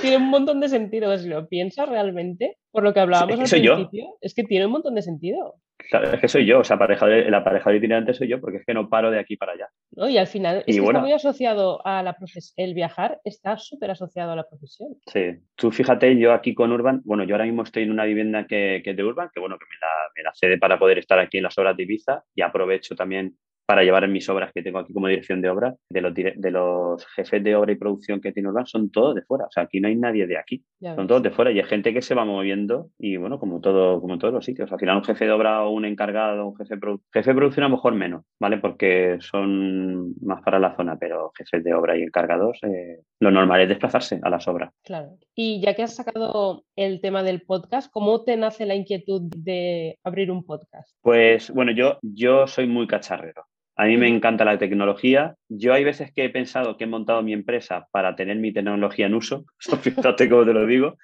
tiene 0.00 0.16
un 0.16 0.30
montón 0.30 0.60
de 0.60 0.68
sentido. 0.68 1.16
Si 1.18 1.28
lo 1.28 1.48
piensas 1.48 1.88
realmente, 1.88 2.58
por 2.70 2.82
lo 2.82 2.92
que 2.92 3.00
hablábamos 3.00 3.52
al 3.52 3.60
principio, 3.60 4.16
es 4.20 4.34
que 4.34 4.44
tiene 4.44 4.66
un 4.66 4.72
montón 4.72 4.94
de 4.94 5.02
sentido. 5.02 5.56
Claro, 5.90 6.12
es 6.12 6.20
que 6.20 6.28
soy 6.28 6.44
yo, 6.44 6.58
o 6.58 6.64
sea, 6.64 6.76
el 6.76 7.34
aparejador 7.34 7.76
itinerante 7.76 8.12
soy 8.12 8.28
yo, 8.28 8.40
porque 8.40 8.58
es 8.58 8.66
que 8.66 8.74
no 8.74 8.88
paro 8.88 9.10
de 9.12 9.20
aquí 9.20 9.36
para 9.36 9.52
allá. 9.52 9.68
¿No? 9.92 10.08
Y 10.08 10.18
al 10.18 10.26
final 10.26 10.64
es 10.66 10.76
que 10.76 10.82
está 10.82 11.00
muy 11.00 11.12
asociado 11.12 11.86
a 11.86 12.02
la 12.02 12.14
profesión. 12.14 12.54
El 12.56 12.74
viajar 12.74 13.20
está 13.24 13.56
súper 13.58 13.92
asociado 13.92 14.32
a 14.32 14.36
la 14.36 14.48
profesión. 14.48 14.96
Sí, 15.06 15.36
tú 15.54 15.70
fíjate, 15.70 16.18
yo 16.18 16.32
aquí 16.32 16.52
con 16.52 16.72
Urban, 16.72 17.00
bueno, 17.04 17.24
yo 17.24 17.34
ahora 17.34 17.44
mismo 17.44 17.62
estoy 17.62 17.84
en 17.84 17.92
una 17.92 18.04
vivienda 18.04 18.46
que, 18.46 18.82
que 18.82 18.90
es 18.90 18.96
de 18.96 19.04
Urban, 19.04 19.30
que 19.32 19.40
bueno, 19.40 19.56
que 19.56 19.66
me 19.66 19.76
la, 19.80 19.88
me 20.16 20.22
la 20.24 20.32
cede 20.34 20.58
para 20.58 20.78
poder 20.78 20.98
estar 20.98 21.18
aquí 21.20 21.38
en 21.38 21.44
las 21.44 21.56
obras 21.56 21.76
de 21.76 21.84
Ibiza 21.84 22.24
y 22.34 22.42
aprovecho 22.42 22.96
también 22.96 23.36
para 23.68 23.82
llevar 23.82 24.04
en 24.04 24.12
mis 24.12 24.26
obras 24.30 24.50
que 24.54 24.62
tengo 24.62 24.78
aquí 24.78 24.94
como 24.94 25.08
dirección 25.08 25.42
de 25.42 25.50
obra, 25.50 25.74
de 25.90 26.00
los, 26.00 26.14
de 26.14 26.50
los 26.50 27.06
jefes 27.08 27.44
de 27.44 27.54
obra 27.54 27.70
y 27.70 27.76
producción 27.76 28.18
que 28.18 28.32
tiene 28.32 28.48
Urban, 28.48 28.64
son 28.64 28.90
todos 28.90 29.14
de 29.14 29.20
fuera. 29.20 29.44
O 29.44 29.50
sea, 29.50 29.64
aquí 29.64 29.78
no 29.78 29.88
hay 29.88 29.94
nadie 29.94 30.26
de 30.26 30.38
aquí. 30.38 30.64
son 30.80 31.06
todos 31.06 31.22
de 31.22 31.30
fuera 31.30 31.52
y 31.52 31.58
hay 31.58 31.66
gente 31.66 31.92
que 31.92 32.00
se 32.00 32.14
va 32.14 32.24
moviendo 32.24 32.88
y 32.98 33.18
bueno, 33.18 33.38
como 33.38 33.60
todo, 33.60 34.00
como 34.00 34.14
en 34.14 34.20
todos 34.20 34.32
los 34.32 34.46
sitios. 34.46 34.72
Al 34.72 34.78
final 34.78 34.96
un 34.96 35.04
jefe 35.04 35.26
de 35.26 35.32
obra 35.32 35.64
o 35.64 35.70
un 35.70 35.84
encargado, 35.84 36.46
un 36.46 36.56
jefe 36.56 36.76
de, 36.76 36.96
jefe 37.12 37.30
de 37.30 37.36
producción 37.36 37.64
a 37.64 37.68
lo 37.68 37.76
mejor 37.76 37.94
menos, 37.94 38.24
¿vale? 38.40 38.56
Porque 38.56 39.18
son 39.20 40.14
más 40.22 40.42
para 40.42 40.58
la 40.58 40.74
zona, 40.74 40.96
pero 40.98 41.30
jefes 41.36 41.62
de 41.62 41.74
obra 41.74 41.94
y 41.94 42.04
encargados, 42.04 42.60
eh, 42.62 43.02
lo 43.20 43.30
normal 43.30 43.60
es 43.60 43.68
desplazarse 43.68 44.18
a 44.22 44.30
las 44.30 44.48
obras. 44.48 44.72
Claro. 44.82 45.10
Y 45.34 45.60
ya 45.60 45.74
que 45.74 45.82
has 45.82 45.94
sacado 45.94 46.64
el 46.74 47.02
tema 47.02 47.22
del 47.22 47.42
podcast, 47.42 47.92
¿cómo 47.92 48.24
te 48.24 48.38
nace 48.38 48.64
la 48.64 48.76
inquietud 48.76 49.30
de 49.36 49.98
abrir 50.04 50.30
un 50.30 50.42
podcast? 50.42 50.96
Pues 51.02 51.50
bueno, 51.50 51.72
yo, 51.72 51.98
yo 52.00 52.46
soy 52.46 52.66
muy 52.66 52.86
cacharrero. 52.86 53.44
A 53.78 53.84
mí 53.84 53.96
me 53.96 54.08
encanta 54.08 54.44
la 54.44 54.58
tecnología. 54.58 55.36
Yo 55.48 55.72
hay 55.72 55.84
veces 55.84 56.12
que 56.12 56.24
he 56.24 56.30
pensado 56.30 56.76
que 56.76 56.84
he 56.84 56.88
montado 56.88 57.22
mi 57.22 57.32
empresa 57.32 57.86
para 57.92 58.16
tener 58.16 58.36
mi 58.36 58.52
tecnología 58.52 59.06
en 59.06 59.14
uso. 59.14 59.44
Fíjate 59.82 60.28
cómo 60.28 60.44
te 60.44 60.52
lo 60.52 60.66
digo. 60.66 60.96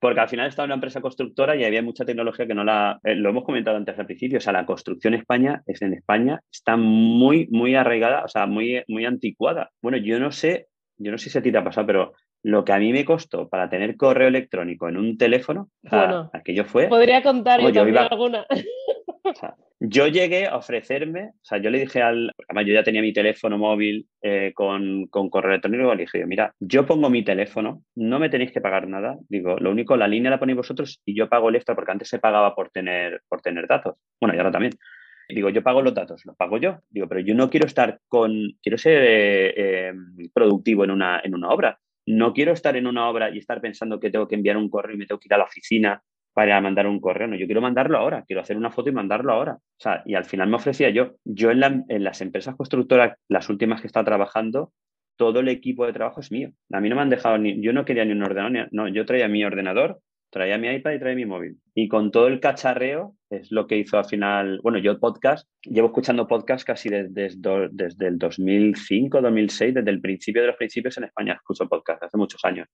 Porque 0.00 0.20
al 0.20 0.28
final 0.30 0.48
estaba 0.48 0.64
en 0.64 0.68
una 0.70 0.76
empresa 0.76 1.02
constructora 1.02 1.54
y 1.54 1.64
había 1.64 1.82
mucha 1.82 2.06
tecnología 2.06 2.46
que 2.46 2.54
no 2.54 2.64
la... 2.64 2.98
Eh, 3.04 3.14
lo 3.14 3.28
hemos 3.28 3.44
comentado 3.44 3.76
antes 3.76 3.98
al 3.98 4.06
principio. 4.06 4.38
O 4.38 4.40
sea, 4.40 4.54
la 4.54 4.64
construcción 4.64 5.12
en 5.12 5.20
España, 5.20 5.62
es 5.66 5.82
en 5.82 5.92
España, 5.92 6.40
está 6.50 6.78
muy, 6.78 7.46
muy 7.50 7.74
arraigada, 7.74 8.24
o 8.24 8.28
sea, 8.28 8.46
muy, 8.46 8.82
muy 8.88 9.04
anticuada. 9.04 9.70
Bueno, 9.82 9.98
yo 9.98 10.18
no 10.18 10.32
sé, 10.32 10.68
yo 10.96 11.12
no 11.12 11.18
sé 11.18 11.28
si 11.28 11.36
a 11.36 11.42
ti 11.42 11.52
te 11.52 11.58
ha 11.58 11.64
pasado, 11.64 11.86
pero 11.86 12.12
lo 12.42 12.64
que 12.64 12.72
a 12.72 12.78
mí 12.78 12.90
me 12.92 13.04
costó 13.04 13.50
para 13.50 13.68
tener 13.68 13.96
correo 13.98 14.28
electrónico 14.28 14.88
en 14.88 14.96
un 14.96 15.18
teléfono, 15.18 15.68
bueno, 15.82 16.30
aquello 16.32 16.64
fue... 16.64 16.88
Podría 16.88 17.22
contar 17.22 17.60
yo, 17.60 17.70
también 17.70 17.98
alguna. 17.98 18.46
yo 19.80 20.06
llegué 20.06 20.46
a 20.46 20.56
ofrecerme, 20.56 21.32
o 21.34 21.44
sea, 21.44 21.58
yo 21.58 21.70
le 21.70 21.80
dije 21.80 22.00
al, 22.02 22.30
además 22.48 22.66
yo 22.66 22.74
ya 22.74 22.84
tenía 22.84 23.02
mi 23.02 23.12
teléfono 23.12 23.58
móvil 23.58 24.06
eh, 24.22 24.52
con, 24.54 25.06
con, 25.08 25.28
correo 25.28 25.50
electrónico, 25.50 25.94
le 25.94 26.02
dije, 26.02 26.24
mira, 26.26 26.54
yo 26.60 26.86
pongo 26.86 27.10
mi 27.10 27.24
teléfono, 27.24 27.82
no 27.94 28.18
me 28.18 28.28
tenéis 28.28 28.52
que 28.52 28.60
pagar 28.60 28.88
nada, 28.88 29.18
digo, 29.28 29.56
lo 29.58 29.70
único, 29.70 29.96
la 29.96 30.08
línea 30.08 30.30
la 30.30 30.38
ponéis 30.38 30.56
vosotros 30.56 31.00
y 31.04 31.14
yo 31.14 31.28
pago 31.28 31.48
el 31.48 31.56
extra 31.56 31.74
porque 31.74 31.92
antes 31.92 32.08
se 32.08 32.18
pagaba 32.18 32.54
por 32.54 32.70
tener, 32.70 33.22
por 33.28 33.40
tener 33.40 33.66
datos, 33.66 33.96
bueno, 34.20 34.34
y 34.34 34.38
ahora 34.38 34.52
también. 34.52 34.72
Digo, 35.26 35.48
yo 35.48 35.62
pago 35.62 35.80
los 35.80 35.94
datos, 35.94 36.22
los 36.26 36.36
pago 36.36 36.58
yo. 36.58 36.80
Digo, 36.90 37.08
pero 37.08 37.20
yo 37.20 37.34
no 37.34 37.48
quiero 37.48 37.66
estar 37.66 37.98
con, 38.08 38.30
quiero 38.62 38.76
ser 38.76 39.02
eh, 39.02 39.54
eh, 39.56 39.92
productivo 40.34 40.84
en 40.84 40.90
una, 40.90 41.18
en 41.24 41.34
una 41.34 41.48
obra. 41.48 41.78
No 42.06 42.34
quiero 42.34 42.52
estar 42.52 42.76
en 42.76 42.86
una 42.86 43.08
obra 43.08 43.30
y 43.30 43.38
estar 43.38 43.62
pensando 43.62 43.98
que 43.98 44.10
tengo 44.10 44.28
que 44.28 44.34
enviar 44.34 44.58
un 44.58 44.68
correo 44.68 44.94
y 44.94 44.98
me 44.98 45.06
tengo 45.06 45.18
que 45.18 45.28
ir 45.28 45.34
a 45.34 45.38
la 45.38 45.44
oficina 45.44 46.02
para 46.34 46.60
mandar 46.60 46.86
un 46.86 47.00
correo. 47.00 47.28
No, 47.28 47.36
yo 47.36 47.46
quiero 47.46 47.62
mandarlo 47.62 47.96
ahora, 47.96 48.24
quiero 48.26 48.42
hacer 48.42 48.56
una 48.56 48.70
foto 48.70 48.90
y 48.90 48.92
mandarlo 48.92 49.32
ahora. 49.32 49.54
O 49.54 49.80
sea, 49.80 50.02
y 50.04 50.14
al 50.14 50.24
final 50.24 50.48
me 50.48 50.56
ofrecía 50.56 50.90
yo, 50.90 51.14
yo 51.24 51.50
en, 51.50 51.84
en 51.88 52.04
las 52.04 52.20
empresas 52.20 52.56
constructoras, 52.56 53.16
las 53.28 53.48
últimas 53.48 53.80
que 53.80 53.86
estado 53.86 54.04
trabajando, 54.04 54.72
todo 55.16 55.40
el 55.40 55.48
equipo 55.48 55.86
de 55.86 55.92
trabajo 55.92 56.20
es 56.20 56.32
mío. 56.32 56.50
A 56.72 56.80
mí 56.80 56.88
no 56.88 56.96
me 56.96 57.02
han 57.02 57.10
dejado 57.10 57.38
ni, 57.38 57.60
yo 57.62 57.72
no 57.72 57.84
quería 57.84 58.04
ni 58.04 58.12
un 58.12 58.22
ordenador, 58.22 58.68
no, 58.72 58.88
yo 58.88 59.06
traía 59.06 59.28
mi 59.28 59.44
ordenador, 59.44 60.00
traía 60.34 60.58
mi 60.58 60.66
iPad 60.68 60.94
y 60.94 60.98
traía 60.98 61.14
mi 61.14 61.26
móvil. 61.26 61.56
Y 61.76 61.86
con 61.86 62.10
todo 62.10 62.26
el 62.26 62.40
cacharreo 62.40 63.14
es 63.30 63.52
lo 63.52 63.68
que 63.68 63.78
hizo 63.78 63.96
al 63.98 64.04
final, 64.04 64.58
bueno, 64.64 64.78
yo 64.78 64.98
podcast, 64.98 65.48
llevo 65.62 65.86
escuchando 65.86 66.26
podcast 66.26 66.66
casi 66.66 66.88
desde, 66.88 67.30
desde, 67.70 68.06
el 68.08 68.18
2005, 68.18 69.20
2006, 69.20 69.74
desde 69.74 69.90
el 69.90 70.00
principio 70.00 70.42
de 70.42 70.48
los 70.48 70.56
principios 70.56 70.98
en 70.98 71.04
España 71.04 71.34
escucho 71.34 71.68
podcast, 71.68 72.02
hace 72.02 72.16
muchos 72.16 72.44
años. 72.44 72.66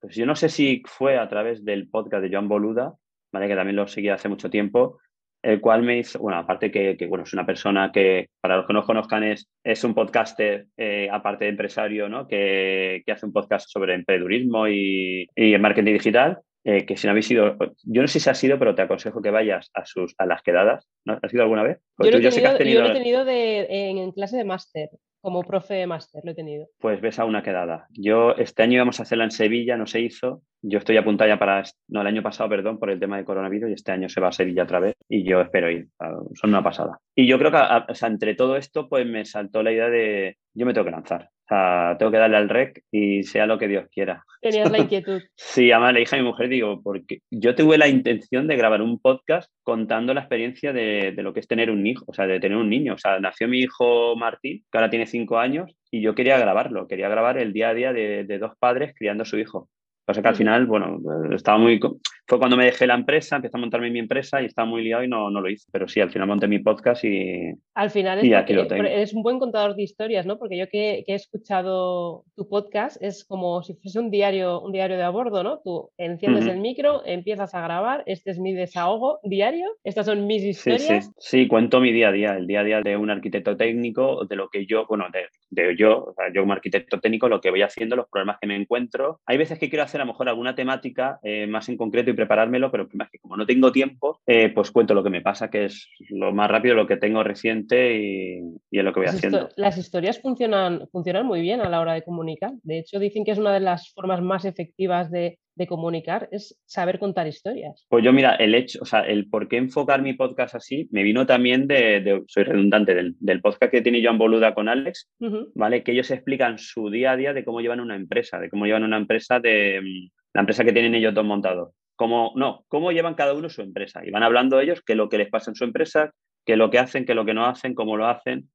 Pues 0.00 0.16
yo 0.16 0.26
no 0.26 0.34
sé 0.34 0.48
si 0.48 0.82
fue 0.84 1.16
a 1.16 1.28
través 1.28 1.64
del 1.64 1.88
podcast 1.88 2.24
de 2.24 2.30
Joan 2.30 2.48
Boluda, 2.48 2.92
¿vale? 3.32 3.46
que 3.46 3.54
también 3.54 3.76
lo 3.76 3.86
seguía 3.86 4.14
hace 4.14 4.28
mucho 4.28 4.50
tiempo, 4.50 4.98
el 5.42 5.60
cual 5.60 5.84
me 5.84 5.98
hizo, 5.98 6.18
bueno, 6.18 6.38
aparte 6.38 6.72
que, 6.72 6.96
bueno, 7.08 7.22
es 7.22 7.32
una 7.32 7.46
persona 7.46 7.92
que, 7.92 8.30
para 8.40 8.56
los 8.56 8.66
que 8.66 8.72
no 8.72 8.82
conozcan, 8.82 9.22
es, 9.22 9.48
es 9.62 9.84
un 9.84 9.94
podcaster, 9.94 10.66
eh, 10.76 11.08
aparte 11.12 11.44
de 11.44 11.52
empresario, 11.52 12.08
¿no? 12.08 12.26
Que, 12.26 13.04
que, 13.06 13.12
hace 13.12 13.26
un 13.26 13.32
podcast 13.32 13.68
sobre 13.70 13.94
emprendedurismo 13.94 14.66
y, 14.66 15.28
y 15.36 15.52
el 15.54 15.60
marketing 15.60 15.92
digital. 15.92 16.40
Eh, 16.68 16.84
que 16.84 16.96
si 16.96 17.06
no 17.06 17.12
habéis 17.12 17.30
ido, 17.30 17.56
yo 17.84 18.02
no 18.02 18.08
sé 18.08 18.18
si 18.18 18.28
has 18.28 18.42
ido, 18.42 18.58
pero 18.58 18.74
te 18.74 18.82
aconsejo 18.82 19.22
que 19.22 19.30
vayas 19.30 19.70
a, 19.72 19.86
sus, 19.86 20.16
a 20.18 20.26
las 20.26 20.42
quedadas. 20.42 20.88
¿no? 21.04 21.16
¿Has 21.22 21.32
ido 21.32 21.44
alguna 21.44 21.62
vez? 21.62 21.78
Yo, 22.00 22.10
lo 22.10 22.18
he 22.18 22.58
tenido, 22.58 22.92
tenido 22.92 23.24
de, 23.24 23.66
en, 23.70 24.10
clase 24.10 24.36
de 24.36 24.44
máster, 24.44 24.88
como 25.20 25.44
profe 25.44 25.74
de 25.74 25.86
máster, 25.86 26.22
lo 26.24 26.32
he 26.32 26.34
tenido. 26.34 26.66
Pues 26.80 27.00
ves 27.00 27.20
a 27.20 27.24
una 27.24 27.44
quedada. 27.44 27.86
Yo 27.90 28.32
este 28.32 28.64
año 28.64 28.74
íbamos 28.74 28.98
a 28.98 29.04
hacerla 29.04 29.22
en 29.22 29.30
Sevilla, 29.30 29.76
no 29.76 29.86
se 29.86 30.00
hizo. 30.00 30.42
Yo 30.60 30.80
estoy 30.80 30.96
apuntada 30.96 31.28
ya 31.28 31.38
para, 31.38 31.62
no, 31.86 32.00
el 32.00 32.06
año 32.08 32.24
pasado, 32.24 32.50
perdón, 32.50 32.80
por 32.80 32.90
el 32.90 32.98
tema 32.98 33.16
de 33.16 33.24
coronavirus 33.24 33.70
y 33.70 33.74
este 33.74 33.92
año 33.92 34.08
se 34.08 34.20
va 34.20 34.28
a 34.28 34.32
Sevilla 34.32 34.64
otra 34.64 34.80
vez 34.80 34.96
y 35.08 35.22
yo 35.22 35.40
espero 35.40 35.70
ir. 35.70 35.86
Son 36.34 36.50
una 36.50 36.64
pasada. 36.64 36.98
Y 37.14 37.28
yo 37.28 37.38
creo 37.38 37.52
que, 37.52 37.58
o 37.92 37.94
sea, 37.94 38.08
entre 38.08 38.34
todo 38.34 38.56
esto, 38.56 38.88
pues 38.88 39.06
me 39.06 39.24
saltó 39.24 39.62
la 39.62 39.70
idea 39.70 39.88
de, 39.88 40.36
yo 40.52 40.66
me 40.66 40.74
tengo 40.74 40.86
que 40.86 40.90
lanzar. 40.90 41.30
O 41.46 41.48
sea, 41.48 41.96
tengo 41.96 42.10
que 42.10 42.18
darle 42.18 42.36
al 42.38 42.48
rec 42.48 42.82
y 42.90 43.22
sea 43.22 43.46
lo 43.46 43.56
que 43.56 43.68
Dios 43.68 43.86
quiera. 43.92 44.24
Tenías 44.40 44.70
la 44.70 44.78
inquietud. 44.80 45.22
sí, 45.36 45.70
además 45.70 45.94
le 45.94 46.00
dije 46.00 46.16
a 46.16 46.18
mi 46.18 46.24
mujer, 46.24 46.48
digo, 46.48 46.82
porque 46.82 47.20
yo 47.30 47.54
tuve 47.54 47.78
la 47.78 47.86
intención 47.86 48.48
de 48.48 48.56
grabar 48.56 48.82
un 48.82 48.98
podcast 48.98 49.48
contando 49.62 50.12
la 50.12 50.22
experiencia 50.22 50.72
de, 50.72 51.14
lo 51.18 51.32
que 51.32 51.40
es 51.40 51.46
tener 51.46 51.70
un 51.70 51.86
hijo, 51.86 52.04
o 52.08 52.14
sea, 52.14 52.26
de 52.26 52.40
tener 52.40 52.58
un 52.58 52.68
niño. 52.68 52.94
O 52.94 52.98
sea, 52.98 53.20
nació 53.20 53.46
mi 53.46 53.60
hijo 53.60 54.16
Martín, 54.16 54.64
que 54.70 54.78
ahora 54.78 54.90
tiene 54.90 55.06
cinco 55.06 55.38
años, 55.38 55.72
y 55.90 56.00
yo 56.00 56.16
quería 56.16 56.36
grabarlo, 56.36 56.88
quería 56.88 57.08
grabar 57.08 57.38
el 57.38 57.52
día 57.52 57.68
a 57.68 57.74
día 57.74 57.92
de, 57.92 58.24
de 58.24 58.38
dos 58.38 58.52
padres 58.58 58.92
criando 58.96 59.22
a 59.22 59.26
su 59.26 59.38
hijo. 59.38 59.68
Pasa 60.06 60.22
que 60.22 60.28
al 60.28 60.36
final, 60.36 60.66
bueno, 60.66 61.00
estaba 61.34 61.58
muy. 61.58 61.80
Fue 62.28 62.38
cuando 62.38 62.56
me 62.56 62.64
dejé 62.64 62.86
la 62.86 62.94
empresa, 62.94 63.36
empecé 63.36 63.56
a 63.56 63.60
montarme 63.60 63.90
mi 63.90 63.98
empresa 63.98 64.40
y 64.40 64.46
estaba 64.46 64.66
muy 64.66 64.84
liado 64.84 65.02
y 65.02 65.08
no, 65.08 65.30
no 65.30 65.40
lo 65.40 65.50
hice. 65.50 65.66
Pero 65.72 65.88
sí, 65.88 66.00
al 66.00 66.12
final 66.12 66.28
monté 66.28 66.46
mi 66.46 66.60
podcast 66.60 67.04
y. 67.04 67.52
Al 67.74 67.90
final 67.90 68.20
es, 68.20 68.32
aquí 68.32 68.52
lo 68.52 68.68
tengo. 68.68 68.84
es 68.84 69.12
un 69.12 69.24
buen 69.24 69.40
contador 69.40 69.74
de 69.74 69.82
historias, 69.82 70.24
¿no? 70.24 70.38
Porque 70.38 70.56
yo 70.56 70.66
que, 70.68 71.02
que, 71.04 71.12
he 71.12 71.16
escuchado 71.16 72.24
tu 72.36 72.48
podcast 72.48 73.02
es 73.02 73.24
como 73.24 73.64
si 73.64 73.74
fuese 73.74 73.98
un 73.98 74.12
diario, 74.12 74.60
un 74.60 74.70
diario 74.70 74.96
de 74.96 75.02
a 75.02 75.10
bordo, 75.10 75.42
¿no? 75.42 75.58
Tú 75.64 75.90
enciendes 75.98 76.46
el 76.46 76.60
micro, 76.60 77.04
empiezas 77.04 77.52
a 77.54 77.60
grabar, 77.62 78.04
este 78.06 78.30
es 78.30 78.38
mi 78.38 78.52
desahogo 78.54 79.18
diario, 79.24 79.66
estas 79.82 80.06
son 80.06 80.24
mis 80.28 80.44
historias. 80.44 81.06
Sí, 81.06 81.10
sí. 81.18 81.40
sí, 81.42 81.48
cuento 81.48 81.80
mi 81.80 81.92
día 81.92 82.10
a 82.10 82.12
día, 82.12 82.36
el 82.36 82.46
día 82.46 82.60
a 82.60 82.64
día 82.64 82.80
de 82.80 82.96
un 82.96 83.10
arquitecto 83.10 83.56
técnico, 83.56 84.24
de 84.24 84.36
lo 84.36 84.48
que 84.50 84.66
yo, 84.66 84.86
bueno, 84.86 85.06
de, 85.12 85.26
de 85.50 85.76
yo, 85.76 86.04
o 86.04 86.14
sea, 86.14 86.32
yo 86.32 86.42
como 86.42 86.52
arquitecto 86.52 87.00
técnico, 87.00 87.28
lo 87.28 87.40
que 87.40 87.50
voy 87.50 87.62
haciendo, 87.62 87.96
los 87.96 88.08
problemas 88.08 88.38
que 88.40 88.46
me 88.46 88.56
encuentro. 88.56 89.20
Hay 89.26 89.38
veces 89.38 89.58
que 89.58 89.68
quiero 89.68 89.84
hacer 89.84 90.00
a 90.00 90.04
lo 90.04 90.12
mejor 90.12 90.28
alguna 90.28 90.54
temática 90.54 91.18
eh, 91.22 91.46
más 91.46 91.68
en 91.68 91.76
concreto 91.76 92.10
y 92.10 92.14
preparármelo, 92.14 92.70
pero 92.70 92.88
que 92.88 93.18
como 93.20 93.36
no 93.36 93.46
tengo 93.46 93.72
tiempo, 93.72 94.20
eh, 94.26 94.50
pues 94.50 94.70
cuento 94.70 94.94
lo 94.94 95.02
que 95.02 95.10
me 95.10 95.22
pasa, 95.22 95.50
que 95.50 95.66
es 95.66 95.88
lo 96.10 96.32
más 96.32 96.50
rápido, 96.50 96.74
lo 96.74 96.86
que 96.86 96.96
tengo 96.96 97.22
reciente 97.22 97.96
y, 97.96 98.40
y 98.70 98.78
es 98.78 98.84
lo 98.84 98.92
que 98.92 99.00
voy 99.00 99.08
haciendo. 99.08 99.48
Las 99.56 99.78
historias 99.78 100.20
funcionan, 100.20 100.88
funcionan 100.90 101.26
muy 101.26 101.40
bien 101.40 101.60
a 101.60 101.68
la 101.68 101.80
hora 101.80 101.94
de 101.94 102.02
comunicar. 102.02 102.52
De 102.62 102.78
hecho, 102.78 102.98
dicen 102.98 103.24
que 103.24 103.32
es 103.32 103.38
una 103.38 103.52
de 103.52 103.60
las 103.60 103.92
formas 103.92 104.22
más 104.22 104.44
efectivas 104.44 105.10
de, 105.10 105.38
de 105.56 105.66
comunicar 105.66 106.28
es 106.30 106.58
saber 106.66 106.98
contar 106.98 107.26
historias. 107.26 107.86
Pues 107.88 108.04
yo, 108.04 108.12
mira, 108.12 108.36
el 108.36 108.54
hecho, 108.54 108.78
o 108.82 108.84
sea, 108.84 109.00
el 109.00 109.28
por 109.28 109.48
qué 109.48 109.56
enfocar 109.56 110.02
mi 110.02 110.12
podcast 110.12 110.54
así, 110.54 110.86
me 110.92 111.02
vino 111.02 111.26
también 111.26 111.66
de, 111.66 112.22
soy 112.28 112.44
redundante, 112.44 112.94
del, 112.94 113.16
del, 113.18 113.40
podcast 113.40 113.72
que 113.72 113.80
tiene 113.80 114.04
Joan 114.04 114.18
Boluda 114.18 114.54
con 114.54 114.68
Alex, 114.68 115.10
¿vale? 115.54 115.82
Que 115.82 115.92
ellos 115.92 116.10
explican 116.10 116.58
su 116.58 116.90
día 116.90 117.12
a 117.12 117.16
día 117.16 117.32
de 117.32 117.44
cómo 117.44 117.60
llevan 117.60 117.80
una 117.80 117.96
empresa, 117.96 118.38
de 118.38 118.50
cómo 118.50 118.66
llevan 118.66 118.84
una 118.84 118.98
empresa 118.98 119.40
de 119.40 119.80
mm, 119.82 120.10
la 120.34 120.40
empresa 120.40 120.64
que 120.64 120.72
tienen 120.72 120.94
ellos 120.94 121.14
dos 121.14 121.24
montados. 121.24 121.72
Cómo, 121.96 122.32
no, 122.36 122.66
cómo 122.68 122.92
llevan 122.92 123.14
cada 123.14 123.32
uno 123.32 123.48
su 123.48 123.62
empresa. 123.62 124.02
Y 124.04 124.10
van 124.10 124.22
hablando 124.22 124.60
ellos 124.60 124.82
qué 124.84 124.92
es 124.92 124.98
lo 124.98 125.08
que 125.08 125.18
les 125.18 125.30
pasa 125.30 125.50
en 125.50 125.54
su 125.54 125.64
empresa, 125.64 126.12
qué 126.44 126.52
es 126.52 126.58
lo 126.58 126.70
que 126.70 126.78
hacen, 126.78 127.06
qué 127.06 127.12
es 127.12 127.16
lo 127.16 127.24
que 127.24 127.32
no 127.32 127.46
hacen, 127.46 127.74
cómo 127.74 127.96
lo 127.96 128.06
hacen. 128.06 128.50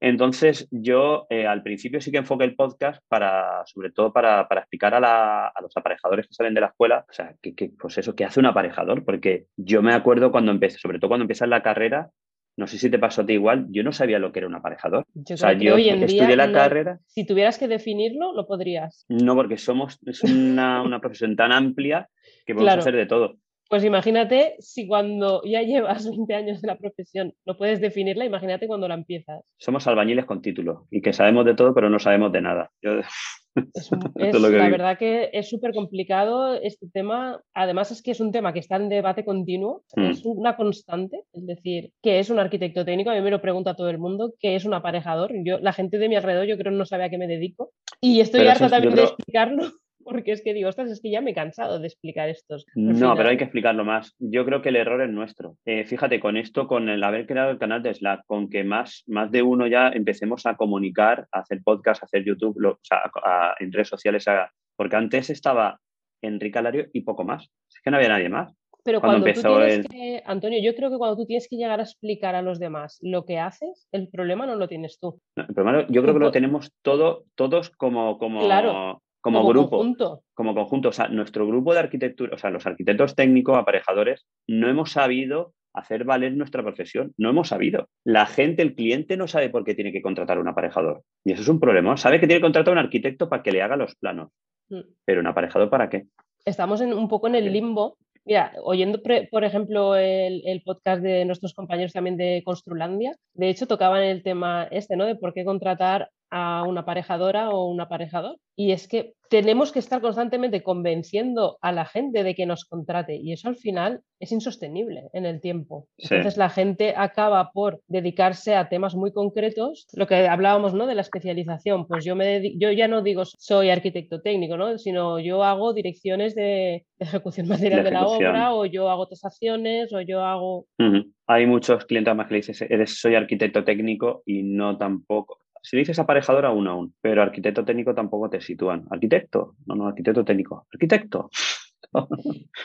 Entonces, 0.00 0.68
yo 0.70 1.26
eh, 1.28 1.46
al 1.46 1.62
principio 1.62 2.00
sí 2.00 2.10
que 2.12 2.18
enfoqué 2.18 2.44
el 2.44 2.54
podcast 2.54 3.02
para, 3.08 3.64
sobre 3.66 3.90
todo 3.90 4.12
para, 4.12 4.46
para 4.48 4.60
explicar 4.60 4.94
a, 4.94 5.48
a, 5.48 5.62
los 5.62 5.76
aparejadores 5.76 6.26
que 6.26 6.34
salen 6.34 6.54
de 6.54 6.60
la 6.60 6.68
escuela, 6.68 7.04
o 7.08 7.12
sea, 7.12 7.34
que, 7.42 7.54
que, 7.54 7.70
pues 7.78 7.98
eso, 7.98 8.14
¿qué 8.14 8.24
hace 8.24 8.38
un 8.38 8.46
aparejador? 8.46 9.04
Porque 9.04 9.46
yo 9.56 9.82
me 9.82 9.94
acuerdo 9.94 10.30
cuando 10.30 10.52
empecé, 10.52 10.78
sobre 10.78 10.98
todo 10.98 11.08
cuando 11.08 11.24
empiezas 11.24 11.48
la 11.48 11.62
carrera, 11.62 12.10
no 12.58 12.66
sé 12.66 12.76
si 12.76 12.90
te 12.90 12.98
pasó 12.98 13.22
a 13.22 13.26
ti 13.26 13.34
igual, 13.34 13.66
yo 13.70 13.84
no 13.84 13.92
sabía 13.92 14.18
lo 14.18 14.32
que 14.32 14.40
era 14.40 14.48
un 14.48 14.54
aparejador. 14.56 15.04
Yo 15.14 15.34
o 15.34 15.38
sea, 15.38 15.52
yo 15.52 15.76
hoy 15.76 15.88
en 15.88 16.02
estudié 16.02 16.26
día, 16.26 16.36
la 16.36 16.50
carrera. 16.50 16.98
Si 17.06 17.24
tuvieras 17.24 17.56
que 17.56 17.68
definirlo, 17.68 18.32
lo 18.34 18.48
podrías. 18.48 19.06
No, 19.08 19.36
porque 19.36 19.56
somos, 19.56 20.00
es 20.04 20.24
una, 20.24 20.82
una 20.82 21.00
profesión 21.00 21.36
tan 21.36 21.52
amplia 21.52 22.08
que 22.44 22.54
podemos 22.54 22.74
claro. 22.74 22.80
hacer 22.80 22.96
de 22.96 23.06
todo. 23.06 23.36
Pues 23.68 23.84
imagínate 23.84 24.56
si 24.60 24.86
cuando 24.86 25.42
ya 25.44 25.62
llevas 25.62 26.08
20 26.08 26.34
años 26.34 26.62
de 26.62 26.68
la 26.68 26.78
profesión 26.78 27.34
no 27.44 27.56
puedes 27.56 27.80
definirla, 27.80 28.24
imagínate 28.24 28.66
cuando 28.66 28.88
la 28.88 28.94
empiezas. 28.94 29.42
Somos 29.58 29.86
albañiles 29.86 30.24
con 30.24 30.40
título 30.40 30.86
y 30.90 31.02
que 31.02 31.12
sabemos 31.12 31.44
de 31.44 31.54
todo, 31.54 31.74
pero 31.74 31.90
no 31.90 31.98
sabemos 31.98 32.32
de 32.32 32.42
nada. 32.42 32.70
Yo... 32.82 32.92
Es, 34.14 34.34
es, 34.34 34.40
la 34.40 34.48
digo. 34.48 34.70
verdad 34.70 34.98
que 34.98 35.30
es 35.32 35.48
súper 35.48 35.72
complicado 35.72 36.54
este 36.54 36.88
tema. 36.92 37.40
Además 37.54 37.90
es 37.90 38.02
que 38.02 38.12
es 38.12 38.20
un 38.20 38.32
tema 38.32 38.52
que 38.52 38.60
está 38.60 38.76
en 38.76 38.88
debate 38.88 39.24
continuo, 39.24 39.82
mm. 39.96 40.04
es 40.04 40.24
una 40.24 40.56
constante. 40.56 41.22
Es 41.32 41.46
decir, 41.46 41.92
¿qué 42.02 42.18
es 42.18 42.30
un 42.30 42.38
arquitecto 42.38 42.84
técnico? 42.84 43.10
A 43.10 43.14
mí 43.14 43.20
me 43.20 43.30
lo 43.30 43.40
pregunta 43.40 43.74
todo 43.74 43.90
el 43.90 43.98
mundo, 43.98 44.34
¿qué 44.38 44.54
es 44.54 44.64
un 44.64 44.74
aparejador? 44.74 45.32
Yo, 45.44 45.58
la 45.58 45.72
gente 45.72 45.98
de 45.98 46.08
mi 46.08 46.16
alrededor 46.16 46.46
yo 46.46 46.58
creo 46.58 46.72
no 46.72 46.84
sabe 46.84 47.04
a 47.04 47.10
qué 47.10 47.18
me 47.18 47.26
dedico 47.26 47.72
y 48.00 48.20
estoy 48.20 48.40
pero 48.40 48.52
harta 48.52 48.68
también 48.68 48.92
creo... 48.92 49.06
de 49.06 49.12
explicarlo 49.12 49.72
porque 50.04 50.32
es 50.32 50.42
que 50.42 50.54
digo, 50.54 50.68
ostras, 50.68 50.90
es 50.90 51.00
que 51.00 51.10
ya 51.10 51.20
me 51.20 51.32
he 51.32 51.34
cansado 51.34 51.78
de 51.78 51.86
explicar 51.86 52.28
estos. 52.28 52.66
No, 52.74 53.14
pero 53.16 53.28
hay 53.28 53.36
que 53.36 53.44
explicarlo 53.44 53.84
más. 53.84 54.14
Yo 54.18 54.44
creo 54.44 54.62
que 54.62 54.70
el 54.70 54.76
error 54.76 55.02
es 55.02 55.10
nuestro. 55.10 55.56
Eh, 55.64 55.84
fíjate, 55.84 56.20
con 56.20 56.36
esto, 56.36 56.66
con 56.66 56.88
el 56.88 57.02
haber 57.02 57.26
creado 57.26 57.50
el 57.50 57.58
canal 57.58 57.82
de 57.82 57.94
Slack, 57.94 58.24
con 58.26 58.48
que 58.48 58.64
más, 58.64 59.04
más 59.06 59.30
de 59.30 59.42
uno 59.42 59.66
ya 59.66 59.88
empecemos 59.88 60.46
a 60.46 60.56
comunicar, 60.56 61.26
a 61.32 61.40
hacer 61.40 61.60
podcast, 61.62 62.02
a 62.02 62.06
hacer 62.06 62.24
YouTube, 62.24 62.58
lo, 62.58 62.72
o 62.72 62.80
sea, 62.82 62.98
a, 62.98 63.50
a, 63.50 63.54
en 63.58 63.72
redes 63.72 63.88
sociales, 63.88 64.26
a, 64.28 64.50
porque 64.76 64.96
antes 64.96 65.30
estaba 65.30 65.80
Enrique 66.22 66.58
Alario 66.58 66.86
y 66.92 67.02
poco 67.02 67.24
más. 67.24 67.50
Es 67.68 67.80
que 67.82 67.90
no 67.90 67.96
había 67.96 68.08
nadie 68.08 68.28
más. 68.28 68.54
Pero 68.84 69.00
cuando, 69.00 69.20
cuando 69.20 69.40
tú 69.42 69.48
tienes 69.48 69.78
el... 69.78 69.88
que, 69.88 70.22
Antonio, 70.24 70.60
yo 70.62 70.74
creo 70.74 70.90
que 70.90 70.96
cuando 70.96 71.16
tú 71.16 71.26
tienes 71.26 71.46
que 71.48 71.56
llegar 71.56 71.80
a 71.80 71.82
explicar 71.82 72.34
a 72.34 72.42
los 72.42 72.58
demás 72.58 72.98
lo 73.02 73.26
que 73.26 73.38
haces, 73.38 73.86
el 73.92 74.08
problema 74.08 74.46
no 74.46 74.54
lo 74.54 74.68
tienes 74.68 74.98
tú. 74.98 75.20
No, 75.36 75.44
el 75.46 75.54
problema 75.54 75.86
yo 75.90 76.00
creo 76.00 76.14
que 76.14 76.20
lo 76.20 76.30
tenemos 76.30 76.72
todo, 76.82 77.24
todos 77.34 77.70
como, 77.70 78.16
como, 78.18 78.40
claro 78.40 79.02
como, 79.20 79.40
como 79.40 79.50
grupo, 79.50 79.70
conjunto. 79.70 80.22
como 80.34 80.54
conjunto. 80.54 80.88
O 80.90 80.92
sea, 80.92 81.08
nuestro 81.08 81.46
grupo 81.46 81.72
de 81.74 81.80
arquitectura, 81.80 82.34
o 82.34 82.38
sea, 82.38 82.50
los 82.50 82.66
arquitectos 82.66 83.14
técnicos, 83.14 83.56
aparejadores, 83.56 84.26
no 84.46 84.68
hemos 84.68 84.92
sabido 84.92 85.54
hacer 85.74 86.04
valer 86.04 86.32
nuestra 86.34 86.62
profesión. 86.62 87.12
No 87.16 87.30
hemos 87.30 87.48
sabido. 87.48 87.88
La 88.04 88.26
gente, 88.26 88.62
el 88.62 88.74
cliente, 88.74 89.16
no 89.16 89.28
sabe 89.28 89.50
por 89.50 89.64
qué 89.64 89.74
tiene 89.74 89.92
que 89.92 90.02
contratar 90.02 90.38
un 90.38 90.48
aparejador. 90.48 91.02
Y 91.24 91.32
eso 91.32 91.42
es 91.42 91.48
un 91.48 91.60
problema. 91.60 91.96
Sabe 91.96 92.20
que 92.20 92.26
tiene 92.26 92.40
que 92.40 92.46
contratar 92.46 92.72
un 92.72 92.78
arquitecto 92.78 93.28
para 93.28 93.42
que 93.42 93.52
le 93.52 93.62
haga 93.62 93.76
los 93.76 93.94
planos. 93.96 94.30
Mm. 94.68 94.80
Pero 95.04 95.20
un 95.20 95.26
aparejador, 95.26 95.70
¿para 95.70 95.88
qué? 95.88 96.06
Estamos 96.44 96.80
en, 96.80 96.92
un 96.92 97.08
poco 97.08 97.28
en 97.28 97.34
el 97.34 97.52
limbo. 97.52 97.96
Mira, 98.24 98.52
oyendo, 98.62 99.00
por 99.30 99.44
ejemplo, 99.44 99.96
el, 99.96 100.42
el, 100.44 100.62
podcast 100.62 101.02
de 101.02 101.24
nuestros 101.24 101.54
compañeros 101.54 101.94
también 101.94 102.18
de 102.18 102.42
Construlandia, 102.44 103.16
de 103.32 103.48
hecho 103.48 103.66
tocaban 103.66 104.02
el 104.02 104.22
tema 104.22 104.64
este, 104.70 104.96
¿no? 104.96 105.06
De 105.06 105.16
por 105.16 105.32
qué 105.32 105.46
contratar 105.46 106.10
a 106.30 106.64
una 106.64 106.82
aparejadora 106.82 107.50
o 107.50 107.66
un 107.66 107.80
aparejador. 107.80 108.36
Y 108.56 108.72
es 108.72 108.88
que 108.88 109.14
tenemos 109.30 109.72
que 109.72 109.78
estar 109.78 110.00
constantemente 110.00 110.62
convenciendo 110.62 111.58
a 111.60 111.70
la 111.70 111.84
gente 111.84 112.24
de 112.24 112.34
que 112.34 112.46
nos 112.46 112.64
contrate 112.64 113.16
y 113.16 113.32
eso 113.32 113.48
al 113.48 113.56
final 113.56 114.00
es 114.18 114.32
insostenible 114.32 115.10
en 115.12 115.26
el 115.26 115.40
tiempo. 115.40 115.86
Sí. 115.98 116.14
Entonces 116.14 116.38
la 116.38 116.48
gente 116.48 116.94
acaba 116.96 117.52
por 117.52 117.80
dedicarse 117.86 118.56
a 118.56 118.68
temas 118.68 118.94
muy 118.94 119.12
concretos, 119.12 119.86
lo 119.92 120.06
que 120.06 120.26
hablábamos 120.26 120.74
¿no? 120.74 120.86
de 120.86 120.94
la 120.94 121.02
especialización, 121.02 121.86
pues 121.86 122.04
yo, 122.04 122.16
me 122.16 122.58
yo 122.58 122.72
ya 122.72 122.88
no 122.88 123.02
digo 123.02 123.24
soy 123.24 123.70
arquitecto 123.70 124.20
técnico, 124.22 124.56
¿no? 124.56 124.78
sino 124.78 125.20
yo 125.20 125.44
hago 125.44 125.72
direcciones 125.72 126.34
de, 126.34 126.86
de 126.98 127.04
ejecución 127.04 127.48
material 127.48 127.84
de, 127.84 127.90
de, 127.90 127.90
la 127.92 128.06
obra 128.06 128.54
o 128.54 128.66
yo 128.66 128.90
hago 128.90 129.06
tasaciones 129.06 129.92
o 129.92 130.00
yo 130.00 130.24
hago... 130.24 130.66
Uh 130.78 130.84
-huh. 130.84 131.12
Hay 131.26 131.46
muchos 131.46 131.84
clientes 131.84 132.14
más 132.16 132.26
que 132.26 132.34
le 132.34 132.38
dices, 132.38 132.62
eres, 132.62 132.98
soy 132.98 133.14
arquitecto 133.14 133.62
técnico 133.62 134.22
y 134.24 134.42
no 134.42 134.78
tampoco 134.78 135.38
si 135.68 135.76
dices 135.76 135.98
aparejador, 135.98 136.46
aún 136.46 136.66
aún, 136.66 136.94
pero 137.02 137.20
arquitecto 137.20 137.62
técnico 137.62 137.94
tampoco 137.94 138.30
te 138.30 138.40
sitúan. 138.40 138.86
¿Arquitecto? 138.90 139.54
No, 139.66 139.74
no, 139.74 139.88
arquitecto 139.88 140.24
técnico. 140.24 140.66
¿Arquitecto? 140.72 141.28
no, 141.92 142.08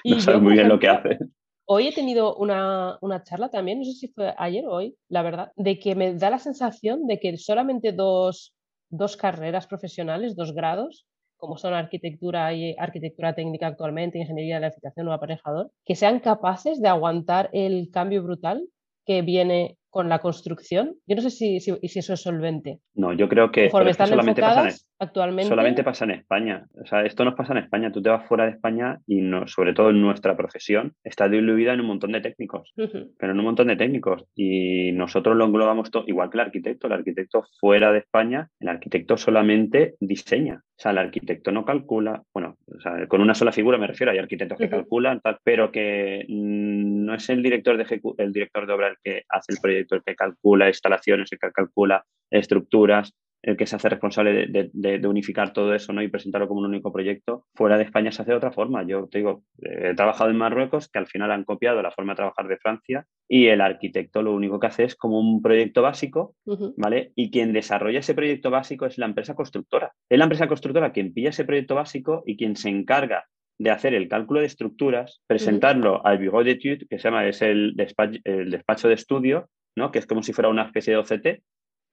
no 0.06 0.20
sabes 0.22 0.42
muy 0.42 0.54
bien 0.54 0.70
lo 0.70 0.80
que 0.80 0.88
hace. 0.88 1.20
Hoy 1.66 1.88
he 1.88 1.94
tenido 1.94 2.34
una, 2.38 2.98
una, 3.02 3.22
charla 3.24 3.50
también, 3.50 3.80
no 3.80 3.86
sé 3.86 3.92
si 3.92 4.08
fue 4.08 4.34
ayer 4.38 4.66
o 4.66 4.76
hoy, 4.76 4.96
la 5.10 5.22
verdad, 5.22 5.52
de 5.58 5.80
que 5.80 5.96
me 5.96 6.13
da 6.13 6.30
la 6.30 6.39
sensación 6.39 7.06
de 7.06 7.20
que 7.20 7.36
solamente 7.38 7.92
dos, 7.92 8.54
dos 8.89 9.18
carreras 9.18 9.68
profesionales, 9.68 10.38
dos 10.38 10.54
grados, 10.54 11.06
como 11.36 11.58
son 11.58 11.74
arquitectura 11.74 12.54
y 12.54 12.74
arquitectura 12.80 13.36
técnica 13.36 13.68
actualmente, 13.68 14.18
ingeniería 14.18 14.56
de 14.56 14.62
la 14.62 14.68
edificación 14.68 15.10
o 15.10 15.13
aparejador, 15.13 15.72
que 15.84 15.96
sean 15.96 16.22
capaces 16.22 16.82
de 16.82 16.88
aguantar 16.88 17.50
el 17.52 17.89
cambio 17.92 18.24
brutal 18.24 18.66
que 19.06 19.24
viene 19.24 19.78
con 19.94 20.10
la 20.10 20.18
construcción. 20.18 20.96
Yo 21.06 21.16
no 21.16 21.22
sé 21.22 21.30
si, 21.30 21.60
si, 21.60 21.72
si 21.88 22.00
eso 22.00 22.14
es 22.14 22.22
solvente. 22.22 22.80
No, 22.96 23.14
yo 23.14 23.30
creo 23.30 23.52
que, 23.52 23.68
están 23.68 24.08
solamente, 24.08 24.42
pasa 24.42 24.68
en, 24.68 24.76
actualmente... 24.98 25.50
solamente 25.50 25.84
pasa 25.84 26.06
en 26.06 26.12
España. 26.12 26.66
O 26.82 26.86
sea, 26.88 27.06
esto 27.06 27.24
nos 27.24 27.36
pasa 27.36 27.54
en 27.54 27.60
España. 27.60 27.92
Tú 27.92 28.02
te 28.02 28.10
vas 28.10 28.28
fuera 28.28 28.46
de 28.46 28.54
España 28.54 29.02
y 29.06 29.22
no, 29.22 29.46
sobre 29.46 29.74
todo 29.76 29.92
en 29.92 30.02
nuestra 30.02 30.36
profesión 30.36 30.96
está 31.04 31.30
diluida 31.30 31.74
en 31.74 31.82
un 31.82 31.86
montón 31.86 32.12
de 32.14 32.22
técnicos, 32.22 32.74
uh 32.76 32.82
-huh. 32.82 33.12
pero 33.20 33.34
en 33.34 33.40
un 33.40 33.46
montón 33.46 33.68
de 33.68 33.76
técnicos. 33.76 34.26
Y 34.34 34.94
nosotros 34.94 35.36
lo 35.38 35.46
englobamos 35.46 35.92
todo, 35.92 36.06
igual 36.08 36.32
que 36.32 36.38
el 36.38 36.46
arquitecto. 36.48 36.88
El 36.88 36.94
arquitecto 36.94 37.46
fuera 37.60 37.92
de 37.92 38.00
España, 38.00 38.50
el 38.60 38.70
arquitecto 38.70 39.16
solamente 39.16 39.94
diseña. 40.00 40.64
O 40.84 40.86
sea, 40.86 40.91
el 40.91 40.98
arquitecto 40.98 41.50
no 41.54 41.63
calcula, 41.63 42.22
bueno, 42.34 42.58
o 42.67 42.82
sea, 42.82 43.08
con 43.08 43.22
una 43.22 43.34
sola 43.34 43.54
figura 43.54 43.78
me 43.78 43.88
refiero, 43.88 44.12
hay 44.12 44.17
arquitectos 44.17 44.58
que 44.58 44.65
uh 44.65 44.67
-huh. 44.67 44.72
calculan, 44.72 45.22
tal, 45.22 45.38
pero 45.41 45.72
que 45.72 46.26
no 46.28 47.13
es 47.13 47.30
el 47.30 47.41
director 47.41 47.78
de, 47.78 48.02
el 48.17 48.34
director 48.34 48.67
de 48.67 48.74
obra 48.74 48.88
el 48.89 48.98
que 49.02 49.24
hace 49.30 49.54
el 49.54 49.60
proyecto, 49.62 49.96
el 49.96 50.04
que 50.04 50.13
calcula 50.13 50.67
instalaciones, 50.67 51.32
el 51.32 51.39
que 51.39 51.54
calcula 51.54 52.04
estructuras, 52.30 53.13
el 53.44 53.58
que 53.58 53.68
se 53.68 53.76
hace 53.76 53.90
responsable 53.90 54.48
de, 54.48 54.70
de, 54.74 55.00
de, 55.00 55.08
unificar 55.08 55.52
todo 55.52 55.74
eso 55.76 55.92
¿no? 55.92 56.02
y 56.02 56.08
presentarlo 56.08 56.48
como 56.48 56.62
un 56.62 56.68
único 56.68 56.94
proyecto. 56.94 57.46
Fuera 57.54 57.78
de 57.78 57.84
España 57.84 58.12
se 58.12 58.22
hace 58.22 58.32
de 58.32 58.38
otra 58.38 58.54
forma. 58.54 58.84
Yo 58.88 59.08
te 59.08 59.18
digo, 59.18 59.44
he 59.62 59.94
trabajado 59.96 60.30
en 60.30 60.38
Marruecos, 60.38 60.88
que 60.88 61.00
al 61.00 61.08
final 61.08 61.30
han 61.30 61.44
copiado 61.44 61.82
la 61.82 61.92
forma 61.92 62.14
de 62.14 62.18
trabajar 62.18 62.48
de 62.48 62.58
Francia, 62.58 63.06
y 63.28 63.48
el 63.48 63.60
arquitecto 63.60 64.22
lo 64.22 64.34
único 64.34 64.60
que 64.60 64.68
hace 64.68 64.86
es 64.86 64.96
como 64.96 65.20
un 65.20 65.42
proyecto 65.42 65.82
básico, 65.82 66.36
uh 66.46 66.56
-huh. 66.56 66.74
¿vale? 66.78 67.12
Y 67.16 67.32
quien 67.32 67.52
desarrolla 67.52 68.00
ese 68.00 68.14
proyecto 68.14 68.50
básico 68.50 68.86
es 68.86 68.98
la 68.98 69.08
empresa 69.08 69.36
constructora. 69.36 69.92
Es 70.10 70.18
la 70.18 70.26
empresa 70.26 70.48
constructora 70.48 70.94
quien 70.94 71.14
pilla 71.14 71.30
ese 71.30 71.44
proyecto 71.44 71.76
básico 71.76 72.24
y 72.26 72.38
quien 72.38 72.56
se 72.56 72.70
encarga 72.70 73.26
de 73.60 73.72
hacer 73.72 73.94
el 73.94 74.08
cálculo 74.08 74.40
de 74.40 74.46
estructuras, 74.48 75.22
presentarlo 75.28 75.96
uh 75.96 75.98
-huh. 75.98 76.02
al 76.06 76.18
bureau 76.18 76.44
d'études, 76.44 76.88
que 76.90 76.98
se 76.98 77.04
llama, 77.10 77.28
es 77.28 77.42
el 77.42 77.74
despacho, 77.76 78.20
el 78.24 78.50
despacho 78.52 78.88
de 78.88 78.94
estudio, 78.96 79.50
¿no? 79.76 79.92
que 79.92 80.00
es 80.00 80.06
como 80.06 80.24
si 80.24 80.32
fuera 80.34 80.50
una 80.50 80.64
especie 80.64 80.94
de 80.94 81.00
OCT, 81.00 81.44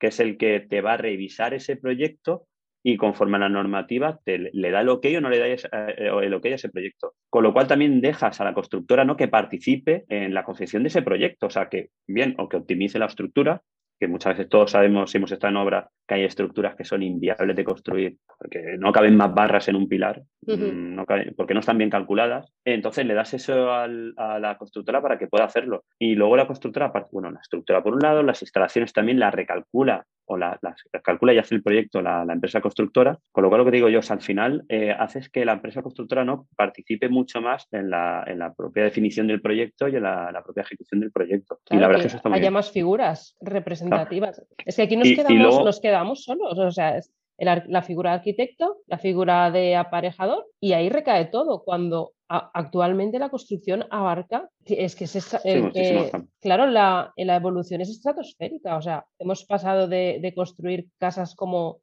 que 0.00 0.08
es 0.08 0.18
el 0.18 0.38
que 0.38 0.58
te 0.60 0.80
va 0.80 0.94
a 0.94 0.96
revisar 0.96 1.54
ese 1.54 1.76
proyecto 1.76 2.46
y 2.82 2.96
conforme 2.96 3.36
a 3.36 3.40
la 3.40 3.48
normativa 3.48 4.18
te, 4.24 4.38
le 4.38 4.70
da 4.70 4.80
el 4.80 4.88
ok 4.88 5.06
o 5.18 5.20
no 5.20 5.28
le 5.28 5.38
da 5.38 5.46
eh, 5.46 5.58
el 6.22 6.34
ok 6.34 6.46
a 6.46 6.54
ese 6.54 6.70
proyecto. 6.70 7.14
Con 7.28 7.44
lo 7.44 7.52
cual 7.52 7.66
también 7.66 8.00
dejas 8.00 8.40
a 8.40 8.44
la 8.44 8.54
constructora 8.54 9.04
¿no? 9.04 9.16
que 9.16 9.28
participe 9.28 10.04
en 10.08 10.32
la 10.34 10.44
concepción 10.44 10.82
de 10.82 10.88
ese 10.88 11.02
proyecto, 11.02 11.46
o 11.46 11.50
sea, 11.50 11.68
que 11.68 11.90
bien, 12.08 12.34
o 12.38 12.48
que 12.48 12.56
optimice 12.56 12.98
la 12.98 13.06
estructura, 13.06 13.62
que 14.00 14.08
muchas 14.08 14.36
veces 14.36 14.48
todos 14.48 14.70
sabemos, 14.70 15.10
si 15.10 15.18
hemos 15.18 15.30
estado 15.30 15.50
en 15.50 15.58
obra, 15.58 15.90
que 16.10 16.16
hay 16.16 16.24
estructuras 16.24 16.74
que 16.74 16.84
son 16.84 17.04
inviables 17.04 17.54
de 17.54 17.62
construir, 17.62 18.16
porque 18.36 18.76
no 18.80 18.90
caben 18.90 19.16
más 19.16 19.32
barras 19.32 19.68
en 19.68 19.76
un 19.76 19.88
pilar, 19.88 20.20
mm, 20.44 20.98
porque 21.36 21.54
no 21.54 21.60
están 21.60 21.78
bien 21.78 21.88
calculadas. 21.88 22.52
Entonces 22.64 23.06
le 23.06 23.14
das 23.14 23.32
eso 23.32 23.70
a 23.72 23.86
la 23.86 24.56
constructora 24.58 25.00
para 25.00 25.18
que 25.18 25.28
pueda 25.28 25.44
hacerlo. 25.44 25.84
Y 26.00 26.16
luego 26.16 26.36
la 26.36 26.48
constructora, 26.48 26.92
bueno, 27.12 27.30
la 27.30 27.38
estructura 27.38 27.80
por 27.80 27.94
un 27.94 28.00
lado, 28.00 28.24
las 28.24 28.42
instalaciones 28.42 28.92
también 28.92 29.20
la 29.20 29.30
recalcula 29.30 30.04
o 30.30 30.36
las 30.36 30.60
calcula 31.02 31.34
y 31.34 31.38
hace 31.38 31.56
el 31.56 31.62
proyecto 31.62 32.00
la, 32.00 32.24
empresa 32.28 32.60
constructora, 32.60 33.18
con 33.32 33.42
lo 33.42 33.48
cual 33.48 33.60
lo 33.60 33.64
que 33.64 33.72
digo 33.72 33.88
yo 33.88 33.98
es 33.98 34.10
al 34.12 34.20
final 34.20 34.64
eh, 34.68 34.92
haces 34.96 35.28
que 35.28 35.44
la 35.44 35.54
empresa 35.54 35.82
constructora 35.82 36.24
no 36.24 36.46
participe 36.56 37.08
mucho 37.08 37.40
más 37.40 37.66
en 37.72 37.90
la, 37.90 38.22
en 38.26 38.38
la 38.38 38.54
propia 38.54 38.84
definición 38.84 39.26
del 39.26 39.42
proyecto 39.42 39.88
y 39.88 39.96
en 39.96 40.04
la, 40.04 40.40
propia 40.44 40.62
ejecución 40.62 41.00
del 41.00 41.10
proyecto. 41.10 41.58
y 41.70 41.78
la 41.78 41.88
verdad 41.88 42.02
que, 42.02 42.06
eso 42.06 42.16
está 42.18 42.32
haya 42.32 42.50
más 42.52 42.70
figuras 42.70 43.36
representativas. 43.40 44.40
Es 44.64 44.76
que 44.76 44.82
aquí 44.82 44.96
nos, 44.96 45.08
quedamos, 45.08 45.64
nos 45.64 45.80
quedamos 46.00 46.24
solos, 46.24 46.58
o 46.58 46.70
sea, 46.70 46.96
es 46.96 47.12
la 47.38 47.82
figura 47.82 48.10
de 48.10 48.16
arquitecto, 48.16 48.78
la 48.86 48.98
figura 48.98 49.50
de 49.50 49.76
aparejador 49.76 50.46
y 50.60 50.72
ahí 50.72 50.88
recae 50.90 51.26
todo 51.26 51.62
cuando 51.62 52.12
actualmente 52.28 53.18
la 53.18 53.28
construcción 53.28 53.86
abarca, 53.90 54.48
es 54.64 54.94
que 54.94 55.04
es, 55.04 56.12
claro, 56.40 56.66
la, 56.66 57.12
la, 57.16 57.36
evolución 57.36 57.80
es 57.80 57.90
estratosférica, 57.90 58.76
o 58.76 58.82
sea, 58.82 59.04
hemos 59.18 59.44
pasado 59.44 59.88
de, 59.88 60.32
construir 60.36 60.86
casas 60.98 61.34
como, 61.34 61.80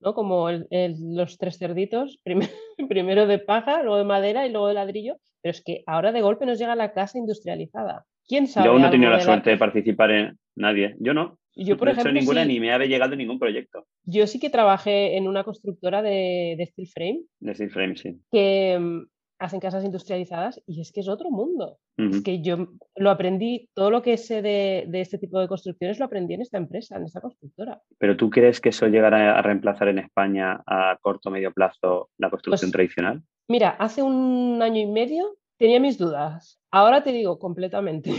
¿no? 0.00 0.14
como 0.14 0.48
los 0.50 1.38
tres 1.38 1.58
cerditos, 1.58 2.20
primero, 2.88 3.26
de 3.26 3.38
paja, 3.38 3.82
luego 3.82 3.98
de 3.98 4.04
madera 4.04 4.46
y 4.46 4.50
luego 4.50 4.68
de 4.68 4.74
ladrillo, 4.74 5.16
pero 5.42 5.50
es 5.50 5.62
que 5.64 5.82
ahora 5.86 6.12
de 6.12 6.20
golpe 6.20 6.46
nos 6.46 6.58
llega 6.58 6.76
la 6.76 6.92
casa 6.92 7.18
industrializada. 7.18 8.04
¿Quién 8.28 8.46
sabe? 8.46 8.66
Yo 8.66 8.78
no 8.78 8.86
he 8.86 8.90
tenido 8.90 9.10
la 9.10 9.20
suerte 9.20 9.50
de 9.50 9.56
participar 9.56 10.10
en 10.12 10.38
nadie, 10.54 10.94
yo 11.00 11.14
no. 11.14 11.39
Yo, 11.64 11.76
por 11.76 11.88
ejemplo, 11.88 12.12
ninguna 12.12 12.44
ni 12.44 12.58
me 12.58 12.72
ha 12.72 12.78
llegado 12.78 13.16
ningún 13.16 13.38
proyecto. 13.38 13.86
Yo 14.04 14.26
sí 14.26 14.40
que 14.40 14.50
trabajé 14.50 15.16
en 15.16 15.28
una 15.28 15.44
constructora 15.44 16.02
de, 16.02 16.54
de 16.56 16.66
steel 16.66 16.88
frame. 16.88 17.22
De 17.38 17.54
steel 17.54 17.70
frame, 17.70 17.96
sí. 17.96 18.18
Que 18.32 18.78
mm, 18.78 19.02
hacen 19.40 19.58
casas 19.58 19.84
industrializadas 19.84 20.62
y 20.66 20.80
es 20.80 20.92
que 20.92 21.00
es 21.00 21.08
otro 21.08 21.30
mundo. 21.30 21.78
Es 21.96 22.22
que 22.22 22.40
yo 22.40 22.68
lo 22.96 23.10
aprendí, 23.10 23.68
todo 23.74 23.90
lo 23.90 24.00
que 24.00 24.16
sé 24.16 24.40
de, 24.40 24.88
este 24.92 25.18
tipo 25.18 25.38
de 25.38 25.48
construcciones 25.48 25.98
lo 25.98 26.06
aprendí 26.06 26.32
en 26.32 26.40
esta 26.40 26.56
empresa, 26.56 26.96
en 26.96 27.04
esta 27.04 27.20
constructora. 27.20 27.80
¿Pero 27.98 28.16
tú 28.16 28.30
crees 28.30 28.58
que 28.60 28.70
eso 28.70 28.86
llegará 28.86 29.38
a 29.38 29.42
reemplazar 29.42 29.88
en 29.88 29.98
España 29.98 30.62
a 30.66 30.96
corto 31.02 31.28
o 31.28 31.32
medio 31.32 31.52
plazo 31.52 32.08
la 32.16 32.30
construcción 32.30 32.68
pues 32.70 32.72
tradicional? 32.72 33.22
Mira, 33.48 33.70
hace 33.70 34.02
un 34.02 34.60
año 34.62 34.80
y 34.80 34.86
medio 34.86 35.36
tenía 35.58 35.78
mis 35.78 35.98
dudas. 35.98 36.58
Ahora 36.70 37.02
te 37.02 37.12
digo 37.12 37.38
completamente. 37.38 38.12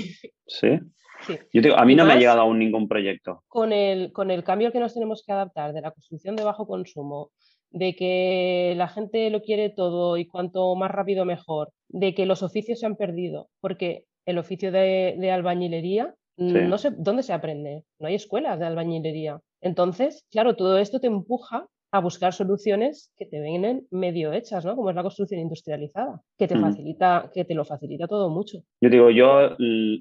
¿Sí? 0.45 0.79
Sí. 1.25 1.37
Yo 1.53 1.61
digo, 1.61 1.77
a 1.77 1.85
mí 1.85 1.95
no 1.95 2.05
me 2.05 2.13
ha 2.13 2.17
llegado 2.17 2.41
aún 2.41 2.59
ningún 2.59 2.87
proyecto. 2.87 3.43
Con 3.47 3.71
el, 3.73 4.11
con 4.11 4.31
el 4.31 4.43
cambio 4.43 4.71
que 4.71 4.79
nos 4.79 4.93
tenemos 4.93 5.23
que 5.25 5.31
adaptar 5.31 5.73
de 5.73 5.81
la 5.81 5.91
construcción 5.91 6.35
de 6.35 6.43
bajo 6.43 6.67
consumo, 6.67 7.31
de 7.69 7.95
que 7.95 8.73
la 8.75 8.87
gente 8.87 9.29
lo 9.29 9.41
quiere 9.41 9.69
todo 9.69 10.17
y 10.17 10.27
cuanto 10.27 10.75
más 10.75 10.91
rápido 10.91 11.25
mejor, 11.25 11.71
de 11.87 12.13
que 12.13 12.25
los 12.25 12.43
oficios 12.43 12.79
se 12.79 12.85
han 12.85 12.95
perdido, 12.95 13.49
porque 13.59 14.05
el 14.25 14.37
oficio 14.37 14.71
de, 14.71 15.31
albañilería, 15.31 16.13
no 16.37 16.77
sé 16.77 16.91
dónde 16.97 17.23
se 17.23 17.33
aprende, 17.33 17.83
no 17.99 18.07
hay 18.07 18.15
escuelas 18.15 18.59
de 18.59 18.65
albañilería. 18.65 19.39
Entonces, 19.61 20.25
claro, 20.31 20.55
todo 20.55 20.79
esto 20.79 20.99
te 20.99 21.07
empuja 21.07 21.67
a 21.91 21.99
buscar 21.99 22.33
soluciones 22.33 23.11
que 23.17 23.25
te 23.25 23.41
vienen 23.41 23.85
medio 23.91 24.31
hechas, 24.31 24.65
¿no? 24.65 24.75
Como 24.75 24.89
es 24.89 24.95
la 24.95 25.03
construcción 25.03 25.41
industrializada, 25.41 26.21
que 26.37 26.47
te 26.47 26.57
facilita, 26.57 27.29
que 27.33 27.43
te 27.43 27.53
lo 27.53 27.65
facilita 27.65 28.07
todo 28.07 28.29
mucho. 28.29 28.59
Yo 28.81 28.89
digo, 28.89 29.09
yo 29.09 29.57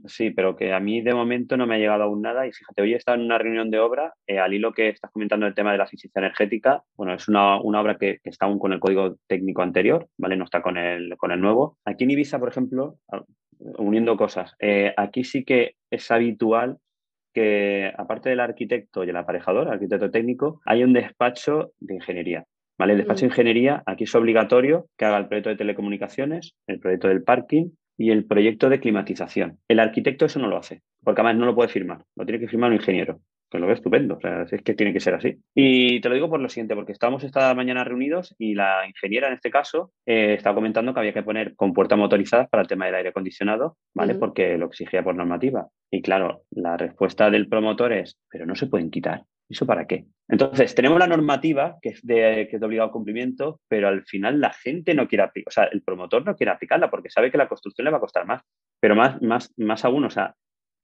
sí, 0.06 0.30
pero 0.30 0.54
que 0.54 0.72
a 0.72 0.78
mí 0.78 1.00
de 1.00 1.14
momento 1.14 1.56
no 1.56 1.66
me 1.66 1.74
ha 1.74 1.78
llegado 1.78 2.04
aún 2.04 2.22
nada. 2.22 2.46
Y 2.46 2.52
fíjate, 2.52 2.82
hoy 2.82 2.94
he 2.94 2.96
estado 2.96 3.18
en 3.18 3.24
una 3.24 3.38
reunión 3.38 3.70
de 3.70 3.80
obra, 3.80 4.14
eh, 4.26 4.38
al 4.38 4.54
hilo 4.54 4.72
que 4.72 4.88
estás 4.88 5.10
comentando 5.10 5.46
el 5.46 5.54
tema 5.54 5.72
de 5.72 5.78
la 5.78 5.84
eficiencia 5.84 6.20
energética. 6.20 6.84
Bueno, 6.96 7.14
es 7.14 7.26
una, 7.28 7.60
una 7.60 7.80
obra 7.80 7.98
que, 7.98 8.20
está 8.22 8.46
aún 8.46 8.60
con 8.60 8.72
el 8.72 8.78
código 8.78 9.16
técnico 9.26 9.62
anterior, 9.62 10.08
¿vale? 10.16 10.36
No 10.36 10.44
está 10.44 10.62
con 10.62 10.76
el, 10.76 11.16
con 11.16 11.32
el 11.32 11.40
nuevo. 11.40 11.76
Aquí 11.84 12.04
en 12.04 12.12
Ibiza, 12.12 12.38
por 12.38 12.50
ejemplo, 12.50 12.98
uniendo 13.78 14.16
cosas, 14.16 14.54
eh, 14.60 14.94
aquí 14.96 15.24
sí 15.24 15.44
que 15.44 15.74
es 15.90 16.10
habitual 16.10 16.78
que 17.32 17.92
aparte 17.96 18.30
del 18.30 18.40
arquitecto 18.40 19.04
y 19.04 19.10
el 19.10 19.16
aparejador, 19.16 19.68
arquitecto 19.68 20.10
técnico, 20.10 20.60
hay 20.64 20.84
un 20.84 20.92
despacho 20.92 21.72
de 21.80 21.94
ingeniería. 21.94 22.44
¿vale? 22.78 22.92
El 22.92 22.98
despacho 22.98 23.20
de 23.20 23.28
mm. 23.28 23.30
ingeniería 23.30 23.82
aquí 23.86 24.04
es 24.04 24.14
obligatorio 24.14 24.86
que 24.96 25.04
haga 25.04 25.18
el 25.18 25.28
proyecto 25.28 25.50
de 25.50 25.56
telecomunicaciones, 25.56 26.54
el 26.66 26.80
proyecto 26.80 27.08
del 27.08 27.22
parking 27.22 27.70
y 27.96 28.10
el 28.10 28.24
proyecto 28.24 28.68
de 28.68 28.80
climatización. 28.80 29.58
El 29.68 29.80
arquitecto 29.80 30.24
eso 30.24 30.38
no 30.38 30.48
lo 30.48 30.56
hace, 30.56 30.82
porque 31.04 31.20
además 31.20 31.38
no 31.38 31.46
lo 31.46 31.54
puede 31.54 31.68
firmar, 31.68 32.04
lo 32.16 32.24
tiene 32.24 32.40
que 32.40 32.48
firmar 32.48 32.70
un 32.70 32.76
ingeniero 32.76 33.20
que 33.50 33.58
lo 33.58 33.66
veo 33.66 33.74
estupendo. 33.74 34.16
O 34.16 34.20
sea, 34.20 34.42
es 34.50 34.62
que 34.62 34.74
tiene 34.74 34.92
que 34.92 35.00
ser 35.00 35.14
así. 35.14 35.36
Y 35.54 36.00
te 36.00 36.08
lo 36.08 36.14
digo 36.14 36.30
por 36.30 36.40
lo 36.40 36.48
siguiente, 36.48 36.74
porque 36.74 36.92
estábamos 36.92 37.24
esta 37.24 37.52
mañana 37.54 37.84
reunidos 37.84 38.34
y 38.38 38.54
la 38.54 38.86
ingeniera 38.86 39.28
en 39.28 39.34
este 39.34 39.50
caso 39.50 39.92
eh, 40.06 40.34
estaba 40.34 40.54
comentando 40.54 40.94
que 40.94 41.00
había 41.00 41.12
que 41.12 41.22
poner 41.22 41.54
con 41.56 41.72
puertas 41.72 41.98
motorizadas 41.98 42.48
para 42.48 42.62
el 42.62 42.68
tema 42.68 42.86
del 42.86 42.94
aire 42.94 43.10
acondicionado, 43.10 43.76
¿vale? 43.94 44.14
Porque 44.14 44.56
lo 44.56 44.66
exigía 44.66 45.02
por 45.02 45.14
normativa. 45.14 45.68
Y 45.90 46.02
claro, 46.02 46.42
la 46.50 46.76
respuesta 46.76 47.30
del 47.30 47.48
promotor 47.48 47.92
es, 47.92 48.18
pero 48.30 48.46
no 48.46 48.54
se 48.54 48.66
pueden 48.66 48.90
quitar. 48.90 49.24
¿Eso 49.50 49.66
para 49.66 49.86
qué? 49.88 50.06
Entonces, 50.28 50.76
tenemos 50.76 51.00
la 51.00 51.08
normativa 51.08 51.78
que 51.82 51.88
es 51.88 52.06
de, 52.06 52.46
que 52.48 52.56
es 52.56 52.60
de 52.60 52.66
obligado 52.66 52.92
cumplimiento, 52.92 53.60
pero 53.66 53.88
al 53.88 54.04
final 54.04 54.40
la 54.40 54.52
gente 54.52 54.94
no 54.94 55.08
quiere 55.08 55.24
aplicar, 55.24 55.48
o 55.48 55.50
sea, 55.50 55.64
el 55.64 55.82
promotor 55.82 56.24
no 56.24 56.36
quiere 56.36 56.52
aplicarla 56.52 56.88
porque 56.88 57.10
sabe 57.10 57.32
que 57.32 57.38
la 57.38 57.48
construcción 57.48 57.84
le 57.84 57.90
va 57.90 57.96
a 57.96 58.00
costar 58.00 58.26
más. 58.26 58.42
Pero 58.78 58.94
más, 58.94 59.20
más, 59.20 59.52
más 59.56 59.84
aún, 59.84 60.04
o 60.04 60.10
sea, 60.10 60.36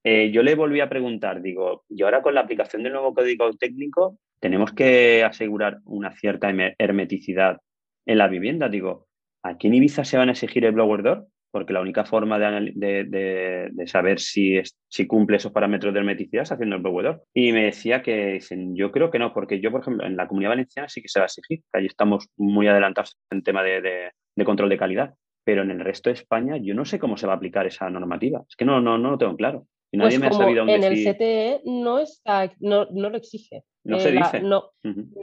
eh, 0.09 0.31
yo 0.31 0.45
le 0.45 0.55
volví 0.55 0.79
a 0.79 0.89
preguntar, 0.89 1.43
digo, 1.43 1.83
y 1.89 2.05
ahora 2.05 2.23
con 2.23 2.33
la 2.33 2.43
aplicación 2.43 2.85
del 2.85 2.93
nuevo 2.93 3.13
código 3.13 3.53
técnico, 3.55 4.21
tenemos 4.39 4.73
que 4.73 5.25
asegurar 5.25 5.79
una 5.85 6.13
cierta 6.13 6.49
hermeticidad 6.79 7.59
en 8.07 8.19
la 8.19 8.29
vivienda. 8.29 8.69
Digo, 8.69 9.09
¿aquí 9.43 9.67
en 9.67 9.75
Ibiza 9.75 10.05
se 10.05 10.17
van 10.17 10.29
a 10.29 10.33
exigir 10.33 10.65
el 10.65 10.75
blower 10.75 11.03
door? 11.03 11.27
Porque 11.51 11.73
la 11.73 11.81
única 11.81 12.05
forma 12.05 12.39
de, 12.39 13.73
saber 13.87 14.21
si, 14.21 14.63
si, 14.87 15.09
cumple 15.09 15.39
esos 15.39 15.51
parámetros 15.51 15.93
de 15.93 15.99
hermeticidad 15.99 16.45
es 16.45 16.53
haciendo 16.53 16.77
el 16.77 16.83
blower 16.83 17.07
door. 17.07 17.23
Y 17.35 17.51
me 17.51 17.65
decía 17.65 18.01
que 18.03 18.39
yo 18.75 18.93
creo 18.93 19.11
que 19.11 19.19
no, 19.19 19.35
porque 19.35 19.61
yo, 19.61 19.73
por 19.73 19.81
ejemplo, 19.81 20.07
en 20.07 20.17
la 20.17 20.29
comunidad 20.29 20.51
valenciana 20.51 20.89
sí 20.89 21.03
que 21.03 21.09
se 21.09 21.19
va 21.19 21.25
a 21.25 21.27
exigir, 21.27 21.65
que 21.73 21.79
allí 21.81 21.87
estamos 21.89 22.29
muy 22.37 22.69
adelantados 22.69 23.19
en 23.33 23.43
tema 23.43 23.65
de, 23.65 24.13
control 24.45 24.69
de 24.69 24.79
calidad. 24.79 25.15
Pero 25.43 25.63
en 25.63 25.73
el 25.73 25.81
resto 25.81 26.11
de 26.11 26.15
España 26.15 26.59
yo 26.59 26.75
no 26.75 26.85
sé 26.85 27.01
cómo 27.01 27.17
se 27.17 27.27
va 27.27 27.33
a 27.33 27.37
aplicar 27.37 27.67
esa 27.67 27.91
normativa. 27.91 28.45
Es 28.49 28.55
que 28.55 28.65
no, 28.65 28.81
no, 28.81 28.99
no 28.99 29.11
lo 29.11 29.19
tengo 29.19 29.37
claro 29.37 29.67
pues 30.05 30.15
en 30.15 30.85
el 30.85 31.05
CTE 31.05 31.61
no, 31.65 31.99
está, 31.99 32.53
no, 32.61 32.85
lo 32.85 33.17
exige. 33.17 33.65
No 33.85 34.01
se 34.01 34.09
eh, 34.09 34.13
dice. 34.13 34.41
no, 34.41 34.71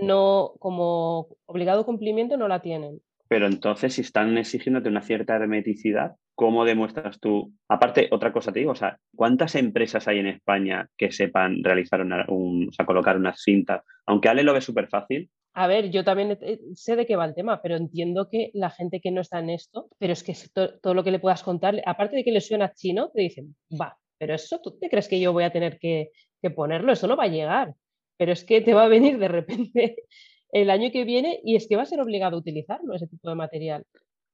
no, 0.01 0.53
como 0.59 1.27
obligado 1.45 1.85
cumplimiento 1.85 2.37
no 2.37 2.47
la 2.47 2.61
tienen. 2.61 3.01
Pero 3.27 3.47
entonces, 3.47 3.93
si 3.93 4.01
están 4.01 4.37
exigiéndote 4.37 4.89
una 4.89 5.01
cierta 5.01 5.35
hermeticidad, 5.35 6.15
¿cómo 6.35 6.65
demuestras 6.65 7.19
tú? 7.19 7.51
Aparte, 7.67 8.07
otra 8.11 8.31
cosa 8.31 8.51
te 8.51 8.59
digo, 8.59 8.71
o 8.71 8.75
sea, 8.75 8.99
¿cuántas 9.15 9.55
empresas 9.55 10.07
hay 10.07 10.19
en 10.19 10.27
España 10.27 10.87
que 10.97 11.11
sepan 11.11 11.63
realizar 11.63 12.01
un, 12.27 12.67
o 12.69 12.71
sea, 12.71 12.85
colocar 12.85 13.17
unas 13.17 13.41
cintas? 13.41 13.81
Aunque 14.05 14.29
Ale 14.29 14.43
lo 14.43 14.53
ve 14.53 14.61
súper 14.61 14.87
fácil. 14.87 15.31
A 15.55 15.67
ver, 15.67 15.91
yo 15.91 16.03
también 16.03 16.37
sé 16.73 16.95
de 16.95 17.05
qué 17.05 17.15
va 17.15 17.25
el 17.25 17.35
tema, 17.35 17.61
pero 17.61 17.75
entiendo 17.75 18.27
que 18.29 18.49
la 18.53 18.71
gente 18.71 18.99
que 19.01 19.11
no 19.11 19.21
está 19.21 19.39
en 19.39 19.51
esto, 19.51 19.87
pero 19.99 20.13
es 20.13 20.23
que 20.23 20.35
todo 20.53 20.93
lo 20.93 21.03
que 21.03 21.11
le 21.11 21.19
puedas 21.19 21.43
contar, 21.43 21.81
aparte 21.85 22.15
de 22.15 22.23
que 22.23 22.31
le 22.31 22.41
suena 22.41 22.73
chino, 22.73 23.09
te 23.13 23.21
dicen, 23.21 23.55
va, 23.79 23.97
pero 24.23 24.35
eso 24.35 24.61
tú 24.63 24.77
te 24.79 24.89
crees 24.89 25.09
que 25.09 25.19
yo 25.19 25.33
voy 25.33 25.43
a 25.43 25.51
tener 25.51 25.77
que, 25.77 26.11
ponerlo, 26.55 26.93
eso 26.93 27.07
no 27.07 27.17
va 27.17 27.25
a 27.25 27.27
llegar, 27.27 27.75
pero 28.17 28.31
es 28.31 28.45
que 28.45 28.61
te 28.61 28.73
va 28.73 28.85
a 28.85 28.87
venir 28.87 29.17
de 29.17 29.27
repente 29.27 29.97
el 30.53 30.69
año 30.69 30.91
que 30.93 31.03
viene 31.03 31.41
y 31.43 31.57
es 31.57 31.67
que 31.67 31.75
va 31.75 31.81
a 31.81 31.85
ser 31.85 31.99
obligado 31.99 32.37
a 32.37 32.39
utilizarlo, 32.39 32.95
ese 32.95 33.07
tipo 33.07 33.27
de 33.27 33.35
material. 33.35 33.83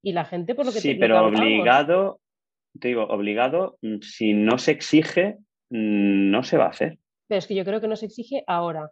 Y 0.03 0.11
la 0.11 0.25
gente, 0.25 0.53
por 0.53 0.67
lo 0.67 0.71
que 0.71 0.79
Sí, 0.79 0.93
pero 0.93 1.25
obligado, 1.25 2.19
te 2.79 2.89
digo, 2.89 3.05
obligado, 3.05 3.79
mm, 3.81 4.01
si 4.01 4.33
no 4.33 4.59
se 4.59 4.73
exige, 4.73 5.37
mm, 5.71 6.29
no 6.29 6.43
se 6.43 6.57
va 6.57 6.65
a 6.65 6.69
hacer. 6.69 6.99
Pero 7.27 7.39
es 7.39 7.47
que 7.47 7.55
yo 7.55 7.65
creo 7.65 7.81
que 7.81 7.87
no 7.87 7.95
se 7.95 8.05
exige 8.05 8.43
ahora, 8.45 8.91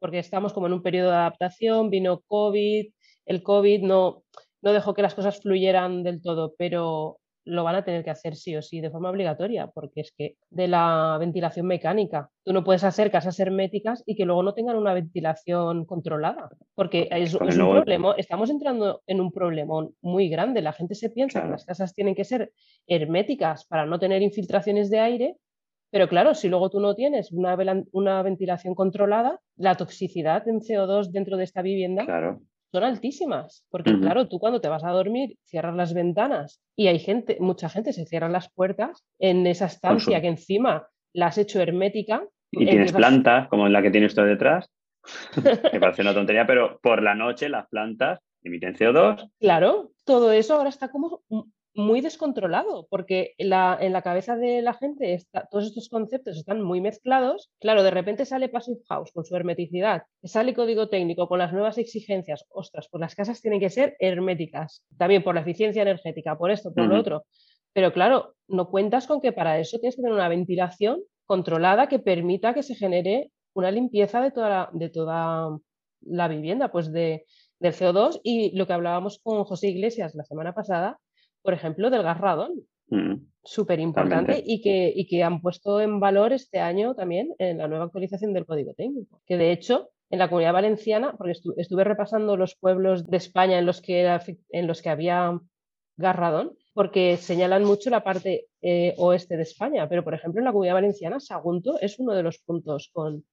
porque 0.00 0.18
estamos 0.18 0.52
como 0.52 0.66
en 0.66 0.74
un 0.74 0.82
periodo 0.82 1.08
de 1.08 1.16
adaptación, 1.16 1.88
vino 1.88 2.20
COVID, 2.26 2.92
el 3.24 3.42
COVID 3.42 3.80
no, 3.80 4.24
no 4.60 4.72
dejó 4.74 4.92
que 4.92 5.00
las 5.00 5.14
cosas 5.14 5.40
fluyeran 5.40 6.02
del 6.02 6.20
todo, 6.20 6.54
pero 6.58 7.18
lo 7.44 7.64
van 7.64 7.76
a 7.76 7.84
tener 7.84 8.04
que 8.04 8.10
hacer 8.10 8.36
sí 8.36 8.56
o 8.56 8.62
sí 8.62 8.80
de 8.80 8.90
forma 8.90 9.10
obligatoria, 9.10 9.66
porque 9.68 10.00
es 10.00 10.12
que 10.16 10.36
de 10.50 10.68
la 10.68 11.16
ventilación 11.18 11.66
mecánica, 11.66 12.30
tú 12.42 12.52
no 12.52 12.64
puedes 12.64 12.84
hacer 12.84 13.10
casas 13.10 13.38
herméticas 13.38 14.02
y 14.06 14.16
que 14.16 14.24
luego 14.24 14.42
no 14.42 14.54
tengan 14.54 14.76
una 14.76 14.94
ventilación 14.94 15.84
controlada, 15.84 16.48
porque 16.74 17.08
es, 17.10 17.34
un 17.34 17.46
problema, 17.46 18.14
estamos 18.16 18.50
entrando 18.50 19.02
en 19.06 19.20
un 19.20 19.30
problema 19.30 19.86
muy 20.00 20.28
grande, 20.28 20.62
la 20.62 20.72
gente 20.72 20.94
se 20.94 21.10
piensa 21.10 21.42
que 21.42 21.48
las 21.48 21.64
casas 21.64 21.94
tienen 21.94 22.14
que 22.14 22.24
ser 22.24 22.52
herméticas 22.86 23.66
para 23.66 23.86
no 23.86 23.98
tener 23.98 24.22
infiltraciones 24.22 24.90
de 24.90 25.00
aire, 25.00 25.36
Pero 25.90 26.08
claro, 26.08 26.34
si 26.34 26.48
luego 26.48 26.70
tú 26.70 26.80
no 26.80 26.94
tienes 26.96 27.30
una, 27.30 27.56
una 27.92 28.22
ventilación 28.22 28.74
controlada, 28.74 29.40
la 29.56 29.76
toxicidad 29.76 30.48
en 30.48 30.60
CO2 30.60 31.10
dentro 31.12 31.36
de 31.36 31.44
esta 31.44 31.62
vivienda 31.62 32.04
son 32.74 32.84
altísimas. 32.84 33.64
Porque 33.70 33.96
claro, 33.98 34.28
tú 34.28 34.40
cuando 34.40 34.60
te 34.60 34.68
vas 34.68 34.82
a 34.82 34.90
dormir 34.90 35.36
cierras 35.44 35.76
las 35.76 35.94
ventanas 35.94 36.60
y 36.76 36.88
hay 36.88 36.98
gente, 36.98 37.36
mucha 37.38 37.68
gente 37.68 37.92
se 37.92 38.04
cierra 38.04 38.28
las 38.28 38.50
puertas 38.52 39.04
en 39.20 39.46
esa 39.46 39.66
estancia 39.66 40.20
que 40.20 40.26
encima 40.26 40.88
la 41.12 41.26
has 41.26 41.38
hecho 41.38 41.60
hermética. 41.60 42.24
Y 42.50 42.66
tienes 42.66 42.92
plantas 42.92 43.48
como 43.48 43.68
la 43.68 43.80
que 43.80 43.92
tienes 43.92 44.10
usted 44.10 44.26
detrás. 44.26 44.68
Me 45.72 45.78
parece 45.78 46.02
una 46.02 46.14
tontería, 46.14 46.46
pero 46.46 46.80
por 46.82 47.00
la 47.00 47.14
noche 47.14 47.48
las 47.48 47.68
plantas 47.68 48.18
emiten 48.42 48.74
CO2. 48.74 49.30
Claro, 49.38 49.92
todo 50.04 50.32
eso 50.32 50.56
ahora 50.56 50.70
está 50.70 50.90
como 50.90 51.22
muy 51.74 52.00
descontrolado, 52.00 52.86
porque 52.88 53.34
en 53.38 53.50
la, 53.50 53.76
en 53.80 53.92
la 53.92 54.02
cabeza 54.02 54.36
de 54.36 54.62
la 54.62 54.74
gente 54.74 55.14
está, 55.14 55.48
todos 55.50 55.66
estos 55.66 55.88
conceptos 55.88 56.36
están 56.36 56.62
muy 56.62 56.80
mezclados. 56.80 57.50
Claro, 57.60 57.82
de 57.82 57.90
repente 57.90 58.24
sale 58.24 58.48
Passive 58.48 58.80
House 58.88 59.10
con 59.12 59.24
su 59.24 59.34
hermeticidad, 59.34 60.02
sale 60.22 60.54
código 60.54 60.88
técnico 60.88 61.28
con 61.28 61.38
las 61.38 61.52
nuevas 61.52 61.78
exigencias. 61.78 62.44
Ostras, 62.50 62.88
pues 62.90 63.00
las 63.00 63.14
casas 63.14 63.40
tienen 63.40 63.60
que 63.60 63.70
ser 63.70 63.96
herméticas, 63.98 64.84
también 64.96 65.24
por 65.24 65.34
la 65.34 65.40
eficiencia 65.40 65.82
energética, 65.82 66.38
por 66.38 66.50
esto, 66.50 66.72
por 66.72 66.86
lo 66.86 66.98
otro. 66.98 67.24
Pero 67.72 67.92
claro, 67.92 68.34
no 68.46 68.70
cuentas 68.70 69.06
con 69.06 69.20
que 69.20 69.32
para 69.32 69.58
eso 69.58 69.78
tienes 69.78 69.96
que 69.96 70.02
tener 70.02 70.14
una 70.14 70.28
ventilación 70.28 71.02
controlada 71.26 71.88
que 71.88 71.98
permita 71.98 72.54
que 72.54 72.62
se 72.62 72.76
genere 72.76 73.32
una 73.52 73.70
limpieza 73.70 74.20
de 74.20 74.30
toda 74.30 74.48
la, 74.48 74.70
de 74.72 74.90
toda 74.90 75.58
la 76.02 76.28
vivienda, 76.28 76.70
pues 76.70 76.92
de, 76.92 77.24
del 77.58 77.72
CO2 77.72 78.20
y 78.22 78.56
lo 78.56 78.66
que 78.66 78.72
hablábamos 78.74 79.18
con 79.22 79.42
José 79.44 79.68
Iglesias 79.68 80.14
la 80.14 80.24
semana 80.24 80.54
pasada, 80.54 81.00
por 81.44 81.52
ejemplo, 81.52 81.90
del 81.90 82.02
gas 82.02 82.18
radón. 82.18 82.52
Mm, 82.88 83.14
Súper 83.46 83.78
importante 83.78 84.42
y 84.44 84.62
que, 84.62 84.90
y 84.94 85.06
que 85.06 85.22
han 85.22 85.42
puesto 85.42 85.78
en 85.78 86.00
valor 86.00 86.32
este 86.32 86.60
año 86.60 86.94
también 86.94 87.34
en 87.38 87.58
la 87.58 87.68
nueva 87.68 87.84
actualización 87.84 88.32
del 88.32 88.46
código 88.46 88.72
técnico. 88.72 89.20
Que 89.26 89.36
de 89.36 89.52
hecho, 89.52 89.90
en 90.08 90.18
la 90.18 90.28
comunidad 90.28 90.54
valenciana, 90.54 91.14
porque 91.18 91.34
estuve 91.58 91.84
repasando 91.84 92.38
los 92.38 92.56
pueblos 92.56 93.06
de 93.06 93.18
España 93.18 93.58
en 93.58 93.66
los 93.66 93.82
que, 93.82 94.18
en 94.48 94.66
los 94.66 94.80
que 94.80 94.88
había 94.88 95.38
gas 95.98 96.16
radón, 96.16 96.56
porque 96.72 97.18
señalan 97.18 97.64
mucho 97.64 97.90
la 97.90 98.02
parte 98.02 98.46
eh, 98.62 98.94
oeste 98.96 99.36
de 99.36 99.42
España, 99.42 99.88
pero 99.90 100.02
por 100.02 100.14
ejemplo 100.14 100.40
en 100.40 100.46
la 100.46 100.52
comunidad 100.52 100.74
valenciana, 100.74 101.20
Sagunto 101.20 101.78
es 101.80 101.98
uno 101.98 102.14
de 102.14 102.22
los 102.22 102.38
puntos 102.38 102.90
con, 102.94 103.24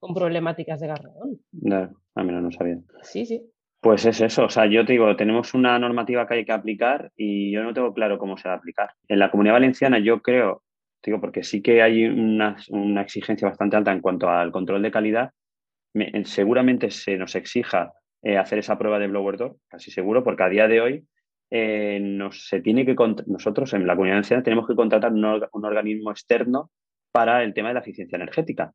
con 0.00 0.14
problemáticas 0.14 0.80
de 0.80 0.88
gas 0.88 1.00
radón. 1.00 1.40
No, 1.52 1.90
a 2.16 2.24
mí 2.24 2.32
no, 2.32 2.40
no 2.40 2.50
sabía. 2.50 2.80
Sí, 3.02 3.24
sí. 3.24 3.40
Pues 3.80 4.04
es 4.04 4.20
eso, 4.20 4.44
o 4.44 4.50
sea, 4.50 4.66
yo 4.66 4.84
te 4.84 4.92
digo, 4.92 5.16
tenemos 5.16 5.54
una 5.54 5.78
normativa 5.78 6.26
que 6.26 6.34
hay 6.34 6.44
que 6.44 6.52
aplicar 6.52 7.12
y 7.16 7.50
yo 7.50 7.62
no 7.62 7.72
tengo 7.72 7.94
claro 7.94 8.18
cómo 8.18 8.36
se 8.36 8.46
va 8.46 8.54
a 8.54 8.58
aplicar. 8.58 8.90
En 9.08 9.18
la 9.18 9.30
comunidad 9.30 9.54
valenciana 9.54 9.98
yo 9.98 10.20
creo, 10.20 10.62
digo, 11.02 11.18
porque 11.18 11.42
sí 11.42 11.62
que 11.62 11.80
hay 11.80 12.04
una, 12.04 12.56
exigencia 13.00 13.48
bastante 13.48 13.76
alta 13.76 13.90
en 13.92 14.02
cuanto 14.02 14.28
al 14.28 14.52
control 14.52 14.82
de 14.82 14.90
calidad, 14.90 15.30
seguramente 16.24 16.90
se 16.90 17.16
nos 17.16 17.34
exija 17.34 17.94
eh, 18.22 18.36
hacer 18.36 18.58
esa 18.58 18.76
prueba 18.76 18.98
de 18.98 19.06
blower 19.06 19.38
door, 19.38 19.56
casi 19.66 19.90
seguro, 19.90 20.22
porque 20.22 20.42
a 20.42 20.50
día 20.50 20.68
de 20.68 20.80
hoy 20.82 21.04
eh, 21.50 21.98
nos, 22.02 22.48
se 22.48 22.60
tiene 22.60 22.84
que 22.84 22.94
nosotros 23.28 23.72
en 23.72 23.86
la 23.86 23.94
comunidad 23.94 24.16
valenciana 24.16 24.42
tenemos 24.42 24.68
que 24.68 24.76
contratar 24.76 25.10
un, 25.10 25.24
organismo 25.24 26.10
externo 26.10 26.70
para 27.12 27.42
el 27.42 27.54
tema 27.54 27.68
de 27.68 27.74
la 27.74 27.80
eficiencia 27.80 28.16
energética. 28.16 28.72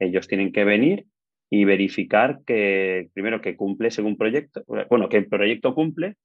ellos 0.00 0.26
tienen 0.26 0.50
que 0.50 0.64
venir 0.64 1.06
y 1.54 1.64
verificar 1.64 2.40
que, 2.44 3.10
primero, 3.14 3.40
que 3.40 3.56
cumple 3.56 3.92
según 3.92 4.16
proyecto, 4.16 4.64
bueno, 4.90 5.08
que 5.08 5.18
el 5.18 5.28
proyecto 5.28 5.72
cumple 5.72 6.16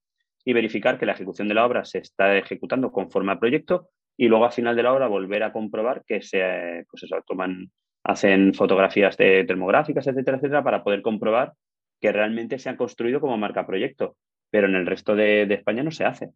y 0.44 0.52
verificar 0.52 0.98
que 0.98 1.06
la 1.06 1.12
ejecución 1.12 1.46
de 1.46 1.54
la 1.54 1.64
obra 1.64 1.84
se 1.84 1.98
está 1.98 2.36
ejecutando 2.36 2.90
conforme 2.90 3.30
al 3.30 3.38
proyecto 3.38 3.90
y 4.16 4.26
luego 4.26 4.44
al 4.44 4.50
final 4.50 4.74
de 4.74 4.82
la 4.82 4.92
obra 4.92 5.06
volver 5.06 5.44
a 5.44 5.52
comprobar 5.52 6.02
que 6.04 6.20
se, 6.20 6.84
pues 6.90 7.04
eso, 7.04 7.22
toman, 7.24 7.70
hacen 8.02 8.54
fotografías 8.54 9.16
de 9.16 9.44
termográficas, 9.44 10.04
etcétera, 10.08 10.38
etcétera, 10.38 10.64
para 10.64 10.82
poder 10.82 11.00
comprobar 11.00 11.52
que 12.00 12.10
realmente 12.10 12.58
se 12.58 12.68
ha 12.68 12.76
construido 12.76 13.20
como 13.20 13.38
marca 13.38 13.68
proyecto. 13.68 14.16
Pero 14.50 14.66
en 14.66 14.74
el 14.74 14.84
resto 14.84 15.14
de, 15.14 15.46
de 15.46 15.54
España 15.54 15.84
no 15.84 15.92
se 15.92 16.06
hace. 16.06 16.30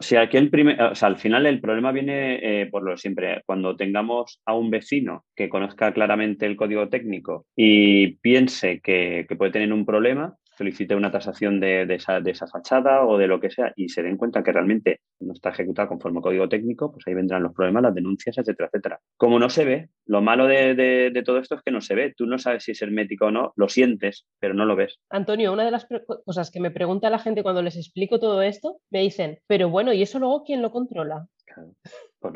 Si 0.00 0.16
aquí 0.16 0.38
primer, 0.48 0.80
o 0.80 0.94
sea, 0.94 1.08
al 1.08 1.16
final 1.16 1.46
el 1.46 1.60
problema 1.60 1.92
viene 1.92 2.62
eh, 2.62 2.66
por 2.66 2.82
lo 2.82 2.96
siempre. 2.96 3.42
Cuando 3.46 3.76
tengamos 3.76 4.40
a 4.46 4.54
un 4.54 4.70
vecino 4.70 5.24
que 5.36 5.48
conozca 5.48 5.92
claramente 5.92 6.46
el 6.46 6.56
código 6.56 6.88
técnico 6.88 7.46
y 7.56 8.16
piense 8.16 8.80
que 8.80 9.26
puede 9.36 9.52
tener 9.52 9.72
un 9.72 9.84
problema, 9.84 10.36
solicite 10.56 10.94
una 10.94 11.10
tasación 11.10 11.60
de, 11.60 11.82
esa, 11.94 12.20
de, 12.20 12.30
esa, 12.30 12.46
fachada 12.46 13.04
o 13.04 13.18
de 13.18 13.26
lo 13.26 13.40
que 13.40 13.50
sea 13.50 13.72
y 13.76 13.88
se 13.88 14.02
den 14.02 14.16
cuenta 14.16 14.42
que 14.42 14.52
realmente 14.52 15.00
no 15.20 15.32
está 15.32 15.50
ejecutada 15.50 15.88
conforme 15.88 16.20
código 16.20 16.48
técnico, 16.48 16.92
pues 16.92 17.06
ahí 17.06 17.14
vendrán 17.14 17.42
los 17.42 17.52
problemas, 17.52 17.82
las 17.82 17.94
denuncias, 17.94 18.36
etcétera, 18.38 18.68
etcétera. 18.72 19.00
Como 19.16 19.38
no 19.38 19.48
se 19.50 19.64
ve, 19.64 19.88
lo 20.06 20.22
malo 20.22 20.46
de, 20.46 20.74
de, 20.74 21.22
todo 21.22 21.38
esto 21.38 21.56
es 21.56 21.62
que 21.62 21.70
no 21.70 21.80
se 21.80 21.94
ve. 21.94 22.14
Tú 22.16 22.26
no 22.26 22.38
sabes 22.38 22.64
si 22.64 22.72
es 22.72 22.82
hermético 22.82 23.26
o 23.26 23.30
no, 23.30 23.52
lo 23.56 23.68
sientes, 23.68 24.26
pero 24.38 24.54
no 24.54 24.64
lo 24.64 24.76
ves. 24.76 24.98
Antonio, 25.10 25.52
una 25.52 25.64
de 25.64 25.70
las 25.70 25.86
cosas 26.24 26.50
que 26.50 26.60
me 26.60 26.70
pregunta 26.70 27.10
la 27.10 27.18
gente 27.18 27.42
cuando 27.42 27.62
les 27.62 27.76
explico 27.76 28.18
todo 28.18 28.42
esto, 28.42 28.78
me 28.90 29.00
dicen, 29.00 29.38
pero 29.46 29.68
bueno, 29.70 29.92
¿y 29.92 30.02
eso 30.02 30.18
luego 30.18 30.44
quién 30.44 30.62
lo 30.62 30.70
controla? 30.70 31.26
Claro. 31.46 31.74
Pues 32.18 32.34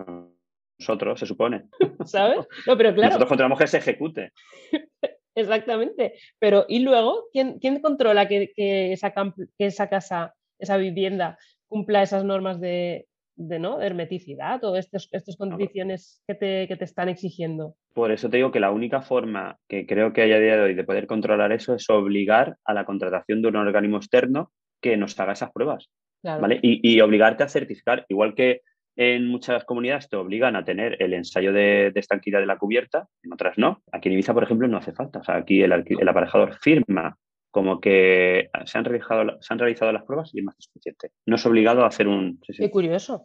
nosotros, 0.78 1.20
se 1.20 1.26
supone. 1.26 1.68
¿Sabes? 2.04 2.46
No, 2.66 2.76
pero 2.76 2.94
claro. 2.94 3.08
Nosotros 3.08 3.28
controlamos 3.28 3.58
que 3.58 3.66
se 3.66 3.78
ejecute. 3.78 4.32
Exactamente. 5.38 6.14
Pero 6.38 6.64
¿y 6.68 6.80
luego 6.80 7.26
quién, 7.32 7.58
quién 7.58 7.80
controla 7.80 8.26
que, 8.28 8.52
esa, 8.92 9.12
esa 9.58 9.88
casa, 9.88 10.34
esa 10.58 10.76
vivienda 10.76 11.38
cumpla 11.68 12.02
esas 12.02 12.24
normas 12.24 12.60
de, 12.60 13.06
de, 13.36 13.58
¿no? 13.58 13.80
hermeticidad 13.80 14.64
o 14.64 14.76
estas 14.76 15.08
condiciones 15.36 16.22
que 16.26 16.34
te, 16.34 16.68
que 16.68 16.76
te, 16.76 16.84
están 16.84 17.08
exigiendo? 17.08 17.74
Por 17.94 18.10
eso 18.10 18.28
te 18.28 18.38
digo 18.38 18.50
que 18.50 18.60
la 18.60 18.72
única 18.72 19.02
forma 19.02 19.58
que 19.68 19.86
creo 19.86 20.12
que 20.12 20.22
hay 20.22 20.32
a 20.32 20.40
día 20.40 20.56
de 20.56 20.62
hoy 20.62 20.74
de 20.74 20.84
poder 20.84 21.06
controlar 21.06 21.52
eso 21.52 21.74
es 21.74 21.88
obligar 21.88 22.56
a 22.64 22.74
la 22.74 22.84
contratación 22.84 23.42
de 23.42 23.48
un 23.48 23.56
organismo 23.56 23.98
externo 23.98 24.50
que 24.80 24.96
nos 24.96 25.18
haga 25.20 25.32
esas 25.32 25.52
pruebas. 25.52 25.88
¿vale? 26.22 26.58
Y, 26.62 26.80
y, 26.82 27.00
obligarte 27.00 27.44
a 27.44 27.48
certificar, 27.48 28.04
igual 28.08 28.34
que 28.34 28.62
en 28.98 29.28
muchas 29.28 29.64
comunidades 29.64 30.08
te 30.08 30.16
obligan 30.16 30.56
a 30.56 30.64
tener 30.64 31.00
el 31.00 31.14
ensayo 31.14 31.52
de, 31.52 31.92
estanquidad 31.94 32.40
de 32.40 32.46
la 32.46 32.58
cubierta, 32.58 33.06
en 33.22 33.32
otras 33.32 33.56
no. 33.56 33.80
Aquí 33.92 34.08
en 34.08 34.14
Ibiza, 34.14 34.34
por 34.34 34.42
ejemplo, 34.42 34.66
no 34.66 34.76
hace 34.76 34.92
falta. 34.92 35.20
O 35.20 35.24
sea, 35.24 35.36
aquí 35.36 35.62
el, 35.62 35.72
aparejador 36.08 36.58
firma 36.58 37.16
como 37.52 37.80
que 37.80 38.50
se 38.64 38.76
han, 38.76 38.84
realizado, 38.84 39.38
se 39.40 39.54
han 39.54 39.60
realizado 39.60 39.92
las 39.92 40.02
pruebas 40.02 40.34
y 40.34 40.40
es 40.40 40.44
más 40.44 40.56
que 40.56 40.62
suficiente. 40.62 41.10
No 41.26 41.36
es 41.36 41.46
obligado 41.46 41.84
a 41.84 41.86
hacer 41.86 42.08
un... 42.08 42.40
Qué 42.44 42.70
curioso. 42.70 43.22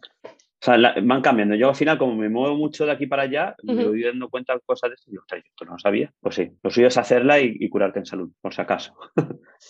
O 0.64 0.72
sea, 0.74 0.94
van 1.02 1.20
cambiando. 1.20 1.54
Yo 1.56 1.68
al 1.68 1.74
final, 1.74 1.98
como 1.98 2.16
me 2.16 2.30
muevo 2.30 2.56
mucho 2.56 2.86
de 2.86 2.92
aquí 2.92 3.06
para 3.06 3.24
allá, 3.24 3.54
me 3.64 3.84
voy 3.84 4.02
dando 4.02 4.30
cuenta 4.30 4.54
de 4.54 4.60
cosas 4.64 4.88
de 4.88 4.94
esto. 4.94 5.10
Y 5.10 5.12
digo, 5.12 5.24
esto 5.28 5.64
no 5.66 5.72
lo 5.72 5.78
sabía. 5.78 6.10
Pues 6.22 6.36
sí, 6.36 6.52
lo 6.62 6.70
suyo 6.70 6.86
es 6.86 6.96
hacerla 6.96 7.38
y, 7.38 7.68
curarte 7.68 7.98
en 7.98 8.06
salud, 8.06 8.30
por 8.40 8.54
si 8.54 8.62
acaso. 8.62 8.94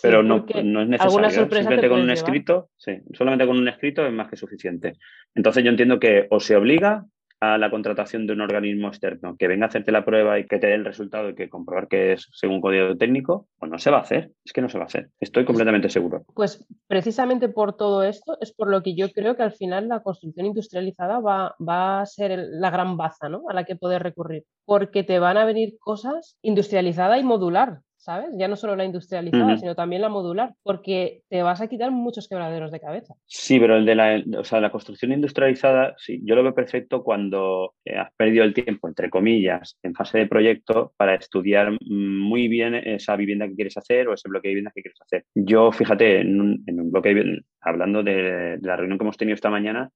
Pero 0.01 0.23
no, 0.23 0.45
no, 0.63 0.81
es 0.83 0.87
necesario. 0.87 1.27
¿eh? 1.27 1.31
Simplemente 1.31 1.89
con 1.89 1.99
un 1.99 2.11
escrito, 2.11 2.69
sí, 2.77 2.93
solamente 3.11 3.45
con 3.45 3.57
un 3.57 3.67
escrito 3.67 4.05
es 4.05 4.13
más 4.13 4.29
que 4.29 4.37
suficiente. 4.37 4.93
Entonces 5.33 5.65
yo 5.65 5.69
entiendo 5.69 5.99
que 5.99 6.27
o 6.29 6.39
se 6.39 6.55
obliga 6.55 7.03
a 7.39 7.57
la 7.57 7.69
contratación 7.69 8.27
de 8.27 8.33
un 8.33 8.41
organismo 8.41 8.87
externo 8.87 9.35
que 9.37 9.47
venga 9.47 9.65
a 9.65 9.69
hacerte 9.69 9.91
la 9.91 10.05
prueba 10.05 10.39
y 10.39 10.45
que 10.45 10.59
te 10.59 10.67
dé 10.67 10.75
el 10.75 10.85
resultado 10.85 11.29
y 11.29 11.35
que 11.35 11.49
comprobar 11.49 11.87
que 11.87 12.13
es 12.13 12.27
según 12.31 12.61
código 12.61 12.95
técnico, 12.97 13.47
pues 13.59 13.71
no 13.71 13.77
se 13.77 13.91
va 13.91 13.97
a 13.97 14.01
hacer. 14.01 14.31
Es 14.43 14.53
que 14.53 14.61
no 14.61 14.69
se 14.69 14.77
va 14.77 14.85
a 14.85 14.87
hacer. 14.87 15.09
Estoy 15.19 15.43
pues 15.43 15.47
completamente 15.47 15.89
seguro. 15.89 16.23
Pues 16.33 16.65
precisamente 16.87 17.49
por 17.49 17.75
todo 17.75 18.03
esto 18.03 18.37
es 18.41 18.53
por 18.53 18.69
lo 18.69 18.81
que 18.81 18.95
yo 18.95 19.11
creo 19.11 19.35
que 19.35 19.43
al 19.43 19.51
final 19.51 19.87
la 19.87 20.01
construcción 20.01 20.45
industrializada 20.45 21.19
va, 21.19 21.55
va 21.59 22.01
a 22.01 22.05
ser 22.05 22.37
la 22.37 22.69
gran 22.69 22.97
baza 22.97 23.29
¿no? 23.29 23.43
a 23.49 23.53
la 23.53 23.65
que 23.65 23.75
poder 23.75 24.03
recurrir. 24.03 24.45
Porque 24.65 25.03
te 25.03 25.19
van 25.19 25.37
a 25.37 25.45
venir 25.45 25.77
cosas 25.79 26.37
industrializada 26.41 27.19
y 27.19 27.23
modular. 27.23 27.79
¿Sabes? 28.05 28.29
Ya 28.37 28.47
no 28.47 28.55
solo 28.55 28.75
la 28.75 28.85
industrializada, 28.85 29.57
sino 29.57 29.73
también 29.73 30.03
la 30.03 30.09
modular, 30.09 30.53
porque 30.61 31.23
te 31.27 31.41
vas 31.41 31.59
a 31.59 31.67
quitar 31.67 31.89
muchos 31.89 32.27
quebraderos 32.27 32.71
de 32.71 32.79
cabeza. 32.79 33.15
Sí, 33.25 33.59
pero 33.59 33.77
el 33.77 33.85
de 33.85 33.95
la, 33.95 34.23
o 34.37 34.43
sea, 34.43 34.61
la 34.61 34.71
construcción 34.71 35.11
industrializada, 35.11 35.95
sí, 35.97 36.21
yo 36.23 36.35
lo 36.35 36.43
veo 36.43 36.53
perfecto 36.53 37.03
cuando 37.03 37.73
eh, 37.83 37.97
has 37.97 38.13
perdido 38.15 38.43
el 38.43 38.53
tiempo, 38.53 38.87
entre 38.87 39.09
comillas, 39.09 39.79
en 39.81 39.95
fase 39.95 40.19
de 40.19 40.27
proyecto 40.27 40.93
para 40.97 41.15
estudiar 41.15 41.75
muy 41.81 42.47
bien 42.47 42.75
esa 42.75 43.15
vivienda 43.15 43.47
que 43.47 43.55
quieres 43.55 43.75
hacer 43.75 44.07
o 44.07 44.13
ese 44.13 44.29
bloque 44.29 44.49
de 44.49 44.53
vivienda 44.53 44.71
que 44.75 44.83
quieres 44.83 45.01
hacer. 45.01 45.25
Yo, 45.33 45.71
fíjate, 45.71 46.21
en 46.21 46.39
un, 46.39 46.63
en 46.67 46.79
un 46.79 46.91
bloque 46.91 47.15
de 47.15 47.41
hablando 47.59 48.03
de, 48.03 48.59
la 48.61 48.75
reunión 48.75 48.99
que 48.99 49.03
hemos 49.03 49.17
tenido 49.17 49.33
esta 49.33 49.49
mañana, 49.49 49.89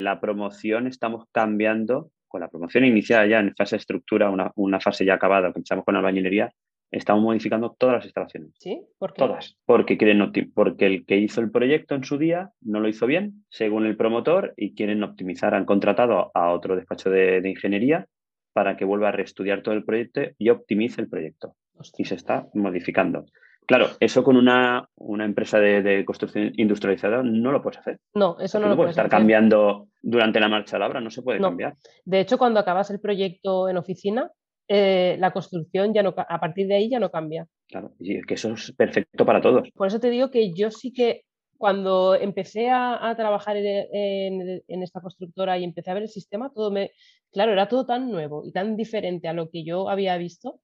la 0.00 0.20
promoción 0.20 0.88
estamos 0.88 1.26
cambiando 1.30 2.10
con 2.26 2.40
la 2.40 2.48
promoción 2.48 2.84
iniciada 2.84 3.26
ya 3.26 3.38
en 3.38 3.54
fase 3.54 3.76
de 3.76 3.80
estructura, 3.80 4.30
una, 4.30 4.50
una 4.56 4.80
fase 4.80 5.04
ya 5.04 5.14
acabada, 5.14 5.52
comenzamos 5.52 5.84
con 5.84 5.94
albañilería, 5.94 6.50
estamos 6.92 7.22
modificando 7.22 7.74
todas 7.76 7.96
las 7.96 8.04
instalaciones. 8.04 8.52
¿Sí? 8.58 8.82
¿Por 8.98 9.14
qué? 9.14 9.18
Todas. 9.18 9.56
Porque, 9.64 9.96
quieren 9.96 10.30
porque 10.54 10.86
el 10.86 11.06
que 11.06 11.16
hizo 11.16 11.40
el 11.40 11.50
proyecto 11.50 11.94
en 11.94 12.04
su 12.04 12.18
día 12.18 12.50
no 12.60 12.80
lo 12.80 12.88
hizo 12.88 13.06
bien, 13.06 13.44
según 13.48 13.86
el 13.86 13.96
promotor, 13.96 14.52
y 14.56 14.74
quieren 14.74 15.02
optimizar. 15.02 15.54
Han 15.54 15.64
contratado 15.64 16.30
a 16.34 16.52
otro 16.52 16.76
despacho 16.76 17.10
de, 17.10 17.42
ingeniería 17.48 18.06
para 18.52 18.76
que 18.76 18.84
vuelva 18.84 19.08
a 19.08 19.12
reestudiar 19.12 19.62
todo 19.62 19.74
el 19.74 19.84
proyecto 19.84 20.20
y 20.38 20.50
optimice 20.50 21.00
el 21.00 21.08
proyecto. 21.08 21.56
Y 21.96 22.04
se 22.04 22.14
está 22.14 22.46
modificando. 22.54 23.24
Claro, 23.66 23.86
eso 23.98 24.22
con 24.22 24.36
una, 24.36 24.88
una 24.96 25.24
empresa 25.24 25.58
de, 25.58 26.04
construcción 26.04 26.52
industrializada 26.56 27.22
no 27.22 27.52
lo 27.52 27.62
puedes 27.62 27.78
hacer. 27.78 27.98
No, 28.14 28.38
eso 28.38 28.60
no, 28.60 28.68
lo 28.68 28.76
puedes 28.76 28.90
estar 28.90 29.08
cambiando 29.08 29.88
durante 30.02 30.40
la 30.40 30.48
marcha 30.48 30.76
de 30.76 30.80
la 30.80 30.88
obra, 30.88 31.00
no 31.00 31.10
se 31.10 31.22
puede 31.22 31.40
cambiar. 31.40 31.76
De 32.04 32.20
hecho, 32.20 32.38
cuando 32.38 32.60
acabas 32.60 32.90
el 32.90 33.00
proyecto 33.00 33.68
en 33.68 33.78
oficina, 33.78 34.30
eh, 34.68 35.16
la 35.18 35.32
construcción 35.32 35.92
ya 35.92 36.02
no, 36.02 36.14
a 36.16 36.40
partir 36.40 36.66
de 36.66 36.74
ahí 36.74 36.88
ya 36.88 37.00
no 37.00 37.10
cambia. 37.10 37.46
Claro, 37.68 37.92
y 37.98 38.16
es 38.16 38.26
que 38.26 38.34
eso 38.34 38.52
es 38.52 38.72
perfecto 38.72 39.24
para 39.24 39.40
todos. 39.40 39.68
Por 39.74 39.86
eso 39.86 40.00
te 40.00 40.10
digo 40.10 40.30
que 40.30 40.52
yo 40.52 40.70
sí 40.70 40.92
que 40.92 41.24
cuando 41.56 42.16
empecé 42.16 42.70
a, 42.70 43.14
trabajar 43.16 43.56
en, 43.56 44.62
esta 44.66 45.00
constructora 45.00 45.58
y 45.58 45.64
empecé 45.64 45.90
a 45.90 45.94
ver 45.94 46.02
el 46.02 46.08
sistema, 46.08 46.50
todo 46.52 46.72
me, 46.72 46.90
claro, 47.30 47.52
era 47.52 47.68
todo 47.68 47.86
tan 47.86 48.10
nuevo 48.10 48.42
y 48.44 48.50
tan 48.50 48.76
diferente 48.76 49.28
a 49.28 49.32
lo 49.32 49.48
que 49.48 49.62
yo 49.62 49.88
había 49.88 50.16
visto 50.16 50.60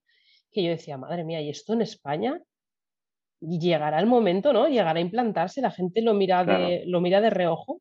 que 0.51 0.63
yo 0.63 0.71
decía, 0.71 0.97
madre 0.97 1.25
mía, 1.25 1.41
¿y 1.41 1.51
esto 1.51 1.75
en 1.75 1.83
España? 1.83 2.43
llegará 3.41 4.01
el 4.01 4.07
momento, 4.07 4.53
¿no? 4.53 4.69
Llegará 4.69 4.99
a 4.99 5.03
implantarse, 5.03 5.61
la 5.61 5.71
gente 5.71 6.03
lo 6.03 6.15
mira, 6.15 6.45
de, 6.45 6.83
lo 6.87 7.01
mira 7.01 7.21
de 7.21 7.31
reojo, 7.31 7.81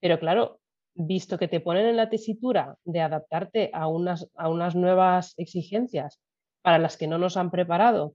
pero 0.00 0.18
claro, 0.18 0.59
visto 1.06 1.38
que 1.38 1.48
te 1.48 1.60
ponen 1.60 1.86
en 1.86 1.96
la 1.96 2.08
tesitura 2.08 2.76
de 2.84 3.00
adaptarte 3.00 3.70
a 3.72 3.86
unas, 3.86 4.28
a 4.36 4.48
unas 4.48 4.74
nuevas 4.74 5.34
exigencias 5.36 6.20
para 6.62 6.78
las 6.78 6.96
que 6.96 7.06
no 7.06 7.18
nos 7.18 7.36
han 7.36 7.50
preparado 7.50 8.14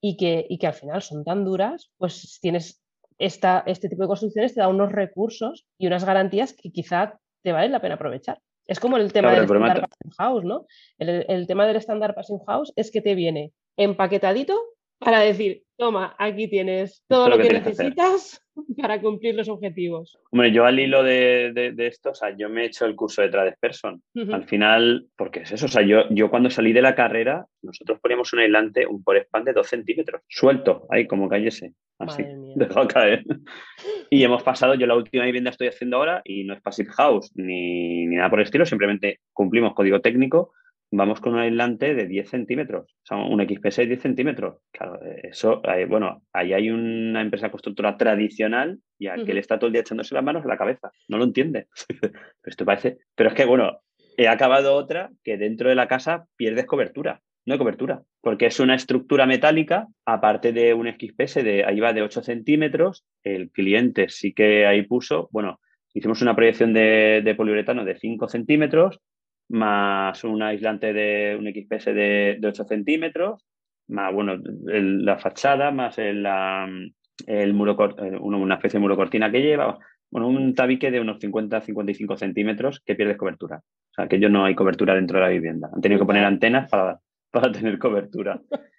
y 0.00 0.16
que, 0.16 0.46
y 0.48 0.58
que 0.58 0.66
al 0.66 0.74
final 0.74 1.02
son 1.02 1.24
tan 1.24 1.44
duras, 1.44 1.90
pues 1.98 2.38
tienes 2.40 2.82
esta, 3.18 3.62
este 3.66 3.88
tipo 3.88 4.02
de 4.02 4.08
construcciones, 4.08 4.54
te 4.54 4.60
da 4.60 4.68
unos 4.68 4.92
recursos 4.92 5.66
y 5.78 5.86
unas 5.86 6.04
garantías 6.04 6.52
que 6.52 6.70
quizá 6.70 7.18
te 7.42 7.52
vale 7.52 7.68
la 7.68 7.80
pena 7.80 7.94
aprovechar. 7.94 8.40
Es 8.66 8.80
como 8.80 8.96
el 8.96 9.12
tema 9.12 9.32
del 9.32 9.44
Standard 9.44 9.80
Passing 9.80 10.12
House, 10.18 10.44
¿no? 10.44 10.66
El, 10.98 11.24
el 11.28 11.46
tema 11.46 11.66
del 11.66 11.76
Standard 11.76 12.14
Passing 12.14 12.40
House 12.46 12.72
es 12.76 12.90
que 12.90 13.00
te 13.00 13.14
viene 13.14 13.52
empaquetadito 13.76 14.60
para 14.98 15.20
decir, 15.20 15.62
toma, 15.76 16.14
aquí 16.18 16.48
tienes 16.48 17.04
todo 17.06 17.28
lo, 17.28 17.38
que, 17.38 17.50
necesitas 17.50 18.42
para 18.80 19.00
cumplir 19.00 19.34
los 19.34 19.48
objetivos. 19.48 20.18
Hombre, 20.30 20.52
yo 20.52 20.64
al 20.64 20.78
hilo 20.78 21.02
de, 21.02 21.74
esto, 21.78 22.10
o 22.10 22.14
sea, 22.14 22.34
yo 22.36 22.48
me 22.48 22.62
he 22.62 22.66
hecho 22.66 22.86
el 22.86 22.96
curso 22.96 23.22
de 23.22 23.28
Tradesperson. 23.28 24.02
Al 24.32 24.44
final, 24.44 25.06
porque 25.16 25.40
es 25.40 25.52
eso, 25.52 25.66
o 25.66 25.68
sea, 25.68 25.82
yo, 25.82 26.08
yo 26.10 26.30
cuando 26.30 26.50
salí 26.50 26.72
de 26.72 26.82
la 26.82 26.94
carrera, 26.94 27.46
nosotros 27.62 28.00
poníamos 28.00 28.32
un 28.32 28.40
aislante, 28.40 28.86
un 28.86 29.02
por 29.02 29.16
de 29.16 29.52
dos 29.52 29.68
centímetros, 29.68 30.22
suelto, 30.28 30.86
ahí 30.90 31.06
como 31.06 31.28
cayese, 31.28 31.72
así, 31.98 32.24
dejado 32.56 32.88
caer. 32.88 33.24
y 34.10 34.24
hemos 34.24 34.42
pasado, 34.42 34.74
yo 34.74 34.86
la 34.86 34.96
última 34.96 35.24
vivienda 35.24 35.50
estoy 35.50 35.68
haciendo 35.68 35.98
ahora 35.98 36.22
y 36.24 36.44
no 36.44 36.54
es 36.54 36.62
Passive 36.62 36.90
House 36.92 37.30
ni, 37.34 38.06
ni 38.06 38.16
nada 38.16 38.30
por 38.30 38.40
el 38.40 38.44
estilo, 38.44 38.64
simplemente 38.64 39.20
cumplimos 39.32 39.74
código 39.74 40.00
técnico 40.00 40.52
vamos 40.96 41.20
con 41.20 41.34
un 41.34 41.40
aislante 41.40 41.94
de 41.94 42.06
10 42.06 42.28
centímetros, 42.28 42.90
o 42.90 43.06
sea, 43.06 43.18
un 43.18 43.40
XPS 43.40 43.76
de 43.76 43.86
10 43.86 44.02
centímetros. 44.02 44.58
Claro, 44.72 44.98
eso, 45.22 45.62
bueno, 45.88 46.22
ahí 46.32 46.52
hay 46.52 46.70
una 46.70 47.20
empresa 47.20 47.50
constructora 47.50 47.96
tradicional 47.96 48.78
y 48.98 49.08
aquel 49.08 49.38
está 49.38 49.58
todo 49.58 49.68
el 49.68 49.72
día 49.72 49.82
echándose 49.82 50.14
las 50.14 50.24
manos 50.24 50.44
a 50.44 50.48
la 50.48 50.56
cabeza, 50.56 50.90
no 51.08 51.18
lo 51.18 51.24
entiende. 51.24 51.68
pero 52.00 52.12
esto 52.44 52.64
parece, 52.64 52.98
pero 53.14 53.28
es 53.28 53.34
que, 53.34 53.44
bueno, 53.44 53.80
he 54.16 54.28
acabado 54.28 54.74
otra 54.74 55.10
que 55.22 55.36
dentro 55.36 55.68
de 55.68 55.74
la 55.74 55.88
casa 55.88 56.26
pierdes 56.36 56.66
cobertura, 56.66 57.20
no 57.44 57.52
hay 57.52 57.58
cobertura, 57.58 58.02
porque 58.20 58.46
es 58.46 58.58
una 58.58 58.74
estructura 58.74 59.26
metálica, 59.26 59.86
aparte 60.04 60.52
de 60.52 60.74
un 60.74 60.88
XPS 60.88 61.44
de, 61.44 61.64
ahí 61.64 61.78
va 61.78 61.92
de 61.92 62.02
8 62.02 62.22
centímetros, 62.22 63.04
el 63.22 63.50
cliente 63.50 64.08
sí 64.08 64.32
que 64.32 64.66
ahí 64.66 64.82
puso, 64.82 65.28
bueno, 65.30 65.60
hicimos 65.94 66.22
una 66.22 66.34
proyección 66.34 66.72
de, 66.72 67.22
de 67.24 67.34
poliuretano 67.34 67.84
de 67.84 67.96
5 67.96 68.28
centímetros, 68.28 69.00
más 69.48 70.24
un 70.24 70.42
aislante 70.42 70.92
de 70.92 71.36
un 71.38 71.46
XPS 71.46 71.86
de, 71.86 72.40
8 72.42 72.64
centímetros, 72.64 73.44
más 73.88 74.12
bueno, 74.12 74.36
la 74.64 75.18
fachada, 75.18 75.70
más 75.70 75.98
el, 75.98 76.26
el 77.26 77.54
muro, 77.54 77.76
eh, 78.02 78.16
una 78.20 78.54
especie 78.54 78.78
de 78.78 78.82
muro 78.82 78.96
cortina 78.96 79.30
que 79.30 79.42
lleva, 79.42 79.78
bueno, 80.10 80.28
un 80.28 80.54
tabique 80.54 80.90
de 80.90 81.00
unos 81.00 81.18
50-55 81.18 82.16
centímetros 82.16 82.80
que 82.80 82.94
pierde 82.94 83.16
cobertura. 83.16 83.58
O 83.58 83.94
sea, 83.94 84.08
que 84.08 84.18
yo 84.18 84.28
no 84.28 84.44
hay 84.44 84.54
cobertura 84.54 84.94
dentro 84.94 85.18
de 85.18 85.24
la 85.24 85.30
vivienda. 85.30 85.70
Han 85.72 85.80
tenido 85.80 86.00
que 86.00 86.06
poner 86.06 86.24
antenas 86.24 86.68
para, 86.70 86.98
para 87.30 87.52
tener 87.52 87.78
cobertura. 87.78 88.40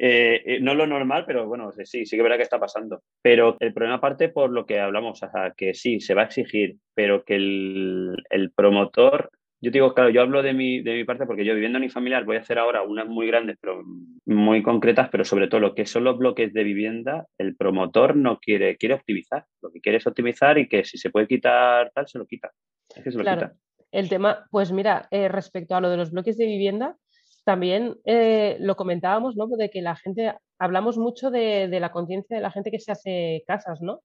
Eh, 0.00 0.42
eh, 0.46 0.60
no 0.60 0.74
lo 0.74 0.86
normal, 0.86 1.24
pero 1.26 1.48
bueno, 1.48 1.72
sí, 1.72 2.06
sí 2.06 2.16
que 2.16 2.22
verá 2.22 2.36
que 2.36 2.44
está 2.44 2.60
pasando. 2.60 3.02
Pero 3.20 3.56
el 3.58 3.74
problema 3.74 4.00
parte 4.00 4.28
por 4.28 4.48
lo 4.48 4.64
que 4.64 4.78
hablamos, 4.78 5.20
o 5.20 5.28
sea, 5.28 5.52
que 5.56 5.74
sí, 5.74 5.98
se 5.98 6.14
va 6.14 6.22
a 6.22 6.26
exigir, 6.26 6.76
pero 6.94 7.24
que 7.24 7.34
el, 7.34 8.16
el 8.30 8.52
promotor 8.52 9.28
yo 9.60 9.70
digo, 9.70 9.92
claro, 9.92 10.10
yo 10.10 10.20
hablo 10.20 10.42
de 10.42 10.52
mi, 10.52 10.82
de 10.82 10.94
mi 10.94 11.04
parte 11.04 11.26
porque 11.26 11.44
yo 11.44 11.54
viviendo 11.54 11.78
en 11.78 11.90
familiar 11.90 12.24
voy 12.24 12.36
a 12.36 12.40
hacer 12.40 12.58
ahora 12.58 12.82
unas 12.82 13.08
muy 13.08 13.26
grandes, 13.26 13.56
pero 13.60 13.82
muy 14.24 14.62
concretas, 14.62 15.08
pero 15.10 15.24
sobre 15.24 15.48
todo 15.48 15.60
lo 15.60 15.74
que 15.74 15.86
son 15.86 16.04
los 16.04 16.16
bloques 16.16 16.52
de 16.52 16.62
vivienda, 16.62 17.26
el 17.38 17.56
promotor 17.56 18.14
no 18.14 18.38
quiere, 18.38 18.76
quiere 18.76 18.94
optimizar. 18.94 19.46
Lo 19.60 19.70
que 19.70 19.80
quiere 19.80 19.98
es 19.98 20.06
optimizar 20.06 20.58
y 20.58 20.68
que 20.68 20.84
si 20.84 20.96
se 20.96 21.10
puede 21.10 21.26
quitar 21.26 21.90
tal, 21.92 22.06
se 22.06 22.18
lo 22.18 22.26
quita. 22.26 22.52
Es 22.94 23.02
que 23.02 23.10
se 23.10 23.18
lo 23.18 23.24
claro. 23.24 23.50
El 23.90 24.08
tema, 24.08 24.46
pues 24.50 24.70
mira, 24.70 25.08
eh, 25.10 25.28
respecto 25.28 25.74
a 25.74 25.80
lo 25.80 25.90
de 25.90 25.96
los 25.96 26.12
bloques 26.12 26.36
de 26.36 26.46
vivienda, 26.46 26.96
también 27.44 27.96
eh, 28.04 28.58
lo 28.60 28.76
comentábamos, 28.76 29.34
¿no? 29.34 29.48
De 29.48 29.70
que 29.70 29.82
la 29.82 29.96
gente, 29.96 30.34
hablamos 30.58 30.98
mucho 30.98 31.30
de, 31.30 31.68
de 31.68 31.80
la 31.80 31.90
conciencia 31.90 32.36
de 32.36 32.42
la 32.42 32.50
gente 32.50 32.70
que 32.70 32.78
se 32.78 32.92
hace 32.92 33.42
casas, 33.46 33.80
¿no? 33.80 34.02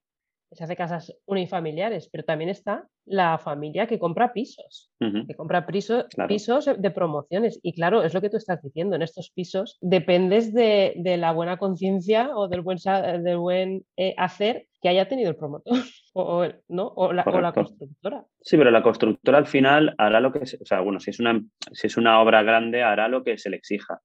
Se 0.54 0.64
hace 0.64 0.76
casas 0.76 1.14
unifamiliares, 1.26 2.10
pero 2.10 2.24
también 2.24 2.49
está 2.49 2.88
la 3.06 3.38
familia 3.38 3.88
que 3.88 3.99
compra 3.99 4.34
pisos, 4.34 4.91
que 4.99 5.36
compra 5.36 5.66
pisos 5.66 6.66
de 6.78 6.91
promociones. 6.91 7.60
Y 7.62 7.74
claro, 7.74 8.04
es 8.04 8.14
lo 8.14 8.22
que 8.22 8.30
tú 8.30 8.38
estás 8.38 8.62
diciendo, 8.62 8.95
en 8.95 9.01
estos 9.01 9.32
pisos 9.32 9.78
dependes 9.82 10.54
de, 10.54 10.93
la 11.18 11.32
buena 11.32 11.58
conciencia 11.58 12.36
o 12.36 12.47
del 12.47 12.62
buen, 12.62 12.78
del 13.24 13.38
buen 13.38 13.84
eh, 13.97 14.14
hacer 14.18 14.68
que 14.82 14.89
haya 14.89 15.08
tenido 15.08 15.30
el 15.30 15.36
promotor 15.38 15.74
o, 16.14 16.45
¿no? 16.68 16.88
o, 16.88 17.14
la, 17.14 17.24
constructora. 17.54 18.26
Sí, 18.41 18.58
pero 18.58 18.72
la 18.72 18.84
constructora 18.84 19.38
al 19.38 19.47
final 19.47 19.95
hará 19.97 20.20
lo 20.20 20.32
que, 20.32 20.39
o 20.39 20.66
sea, 20.66 20.82
bueno, 20.82 20.99
si 20.99 21.12
es, 21.12 21.20
una, 21.20 21.41
si 21.72 21.88
es 21.88 21.97
una 21.97 22.22
obra 22.22 22.43
grande 22.43 22.84
hará 22.84 23.08
lo 23.08 23.24
que 23.24 23.38
se 23.38 23.49
le 23.49 23.58
exija, 23.58 24.01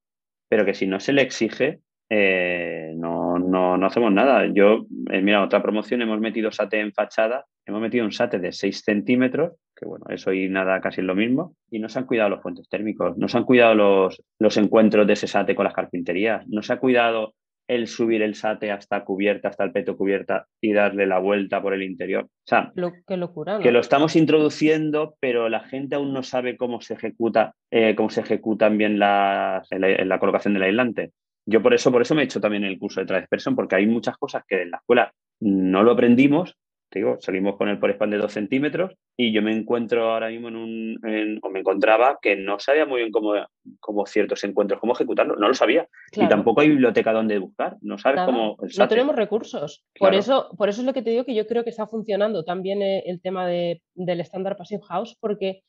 pero 0.49 0.65
que 0.65 0.75
si 0.75 0.87
no 0.87 1.01
se 1.01 1.13
le 1.13 1.23
exige, 1.23 1.81
eh, 2.11 2.95
no, 2.97 3.39
no, 3.39 3.77
no, 3.77 3.87
hacemos 3.87 4.13
nada. 4.13 4.47
Yo, 4.47 4.87
eh, 5.11 5.21
mira, 5.21 5.45
otra 5.45 5.63
promoción, 5.63 6.03
hemos 6.03 6.21
metido 6.21 6.51
SATE 6.51 6.81
en 6.81 6.93
fachada, 6.93 7.45
hemos 7.67 7.81
metido 7.81 8.05
un 8.05 8.13
SATE 8.13 8.39
de 8.39 8.53
6 8.53 8.83
centímetros, 8.85 9.53
que 9.77 9.87
bueno, 9.87 10.07
eso 10.09 10.33
y 10.33 10.49
nada 10.49 10.81
casi 10.81 11.01
es 11.01 11.07
lo 11.07 11.15
mismo, 11.15 11.55
y 11.71 11.79
no 11.79 11.89
se 11.89 11.99
han 11.99 12.07
cuidado 12.07 12.31
los 12.31 12.41
puentes 12.41 12.69
térmicos, 12.69 13.17
no 13.19 13.29
se 13.29 13.39
han 13.39 13.45
cuidado 13.45 13.75
los, 13.75 14.23
los 14.39 14.57
encuentros 14.57 15.07
de 15.07 15.13
ese 15.13 15.27
SATE 15.27 15.55
con 15.55 15.65
las 15.65 15.75
carpinterías, 15.75 16.47
no 16.49 16.63
se 16.63 16.73
ha 16.73 16.79
cuidado 16.79 17.35
el 17.69 17.87
subir 17.87 18.23
el 18.23 18.35
SATE 18.35 18.73
hasta 18.73 19.05
cubierta, 19.05 19.49
hasta 19.49 19.63
el 19.63 19.73
peto 19.73 19.97
cubierta 19.97 20.47
y 20.61 20.73
darle 20.73 21.07
la 21.07 21.19
vuelta 21.19 21.61
por 21.61 21.75
el 21.75 21.83
interior. 21.83 22.25
O 22.25 22.47
sea, 22.47 22.73
qué 23.07 23.19
locura, 23.19 23.59
que 23.59 23.71
lo 23.71 23.79
estamos 23.79 24.17
introduciendo, 24.17 25.17
pero 25.21 25.51
la 25.51 25.61
gente 25.61 25.97
aún 25.97 26.15
no 26.15 26.23
sabe 26.23 26.57
cómo 26.57 26.81
se 26.81 26.95
ejecuta, 26.95 27.55
eh, 27.71 27.95
cómo 27.95 28.09
se 28.09 28.23
ejecutan 28.23 28.79
bien 28.79 28.99
las, 28.99 29.69
la 29.71 30.19
colocación 30.19 30.55
del 30.55 30.63
aislante. 30.63 31.13
Yo 31.51 31.63
por 31.63 31.73
eso, 31.73 31.91
por 31.91 32.03
eso 32.03 32.15
me 32.15 32.21
he 32.21 32.25
hecho 32.27 32.43
también 32.43 32.65
el 32.65 32.79
curso 32.79 33.01
de 33.01 33.07
Tradesperson, 33.07 33.57
porque 33.57 33.77
hay 33.77 33.87
muchas 33.87 34.19
cosas 34.19 34.45
que 34.47 34.61
en 34.63 34.71
la 34.71 34.77
escuela 34.77 35.15
no 35.41 35.83
lo 35.83 35.93
aprendimos. 35.93 36.59
Te 36.91 36.99
digo, 36.99 37.17
salimos 37.21 37.57
con 37.57 37.71
el 37.71 37.79
por 37.79 37.91
span 37.91 38.11
de 38.11 38.19
dos 38.19 38.33
centímetros 38.33 38.95
y 39.17 39.33
yo 39.33 39.41
me 39.41 39.53
encuentro 39.53 40.11
ahora 40.11 40.29
mismo 40.29 40.49
en 40.49 40.57
un, 40.57 41.41
o 41.43 41.49
me 41.49 41.61
encontraba 41.61 42.19
que 42.21 42.37
no 42.37 42.59
sabía 42.59 42.85
muy 42.85 43.01
bien 43.01 43.13
cómo, 43.13 43.33
cómo 43.81 44.05
ciertos 44.05 44.45
encuentros, 44.45 44.79
cómo 44.79 44.93
ejecutarlo, 44.93 45.37
no 45.37 45.49
lo 45.49 45.55
sabía. 45.55 45.89
Y 46.13 46.29
tampoco 46.29 46.61
hay 46.61 46.69
biblioteca 46.69 47.15
donde 47.15 47.39
buscar, 47.39 47.77
no 47.81 47.97
sabes 47.97 48.23
cómo... 48.27 48.59
no 48.79 48.89
tenemos 48.89 49.17
recursos. 49.17 49.85
Por, 49.99 50.15
eso, 50.15 50.51
por 50.57 50.69
eso 50.69 50.83
es 50.83 50.87
lo 50.87 50.93
que 50.93 51.03
te 51.03 51.11
digo 51.11 51.25
que 51.25 51.35
yo 51.35 51.47
creo 51.47 51.65
que 51.65 51.71
está 51.71 51.87
funcionando 51.87 52.45
también 52.45 52.83
eh, 52.83 53.05
el 53.07 53.23
tema 53.23 53.47
de, 53.47 53.81
del 53.95 54.21
estándar 54.21 54.59
Passive 54.59 54.83
House, 54.87 55.17
porque 55.19 55.63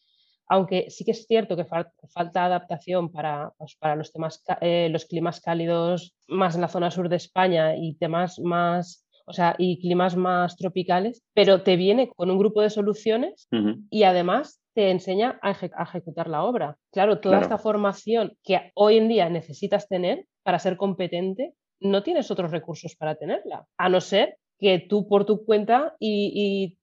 aunque 0.49 0.89
sí 0.89 1.05
que 1.05 1.11
es 1.11 1.27
cierto 1.27 1.55
que 1.55 1.63
falta 1.63 2.45
adaptación 2.45 3.11
para, 3.11 3.53
pues, 3.57 3.75
para 3.79 3.95
los, 3.95 4.11
temas, 4.11 4.43
eh, 4.61 4.89
los 4.91 5.05
climas 5.05 5.39
cálidos 5.39 6.15
más 6.27 6.55
en 6.55 6.61
la 6.61 6.67
zona 6.67 6.91
sur 6.91 7.07
de 7.07 7.17
España 7.17 7.75
y 7.77 7.95
temas 7.95 8.39
más, 8.39 9.05
o 9.25 9.33
sea, 9.33 9.55
y 9.59 9.79
climas 9.79 10.15
más 10.15 10.57
tropicales, 10.57 11.23
pero 11.35 11.61
te 11.61 11.75
viene 11.75 12.09
con 12.09 12.31
un 12.31 12.39
grupo 12.39 12.61
de 12.61 12.71
soluciones 12.71 13.47
y 13.91 14.03
además 14.03 14.59
te 14.73 14.89
enseña 14.89 15.39
a, 15.43 15.51
ejecutar 15.51 16.27
la 16.27 16.43
obra. 16.43 16.77
Claro, 16.91 17.19
toda 17.19 17.39
esta 17.41 17.59
formación 17.59 18.33
que 18.43 18.71
hoy 18.73 18.97
en 18.97 19.07
día 19.07 19.29
necesitas 19.29 19.87
tener 19.87 20.25
para 20.41 20.57
ser 20.57 20.77
competente, 20.77 21.53
no 21.79 22.01
tienes 22.01 22.31
otros 22.31 22.49
recursos 22.49 22.95
para 22.95 23.15
tenerla, 23.15 23.67
a 23.77 23.87
no 23.87 24.01
ser 24.01 24.37
que 24.57 24.79
tú 24.79 25.07
por 25.07 25.25
tu 25.25 25.45
cuenta 25.45 25.95
y 25.99 26.31
y 26.33 26.78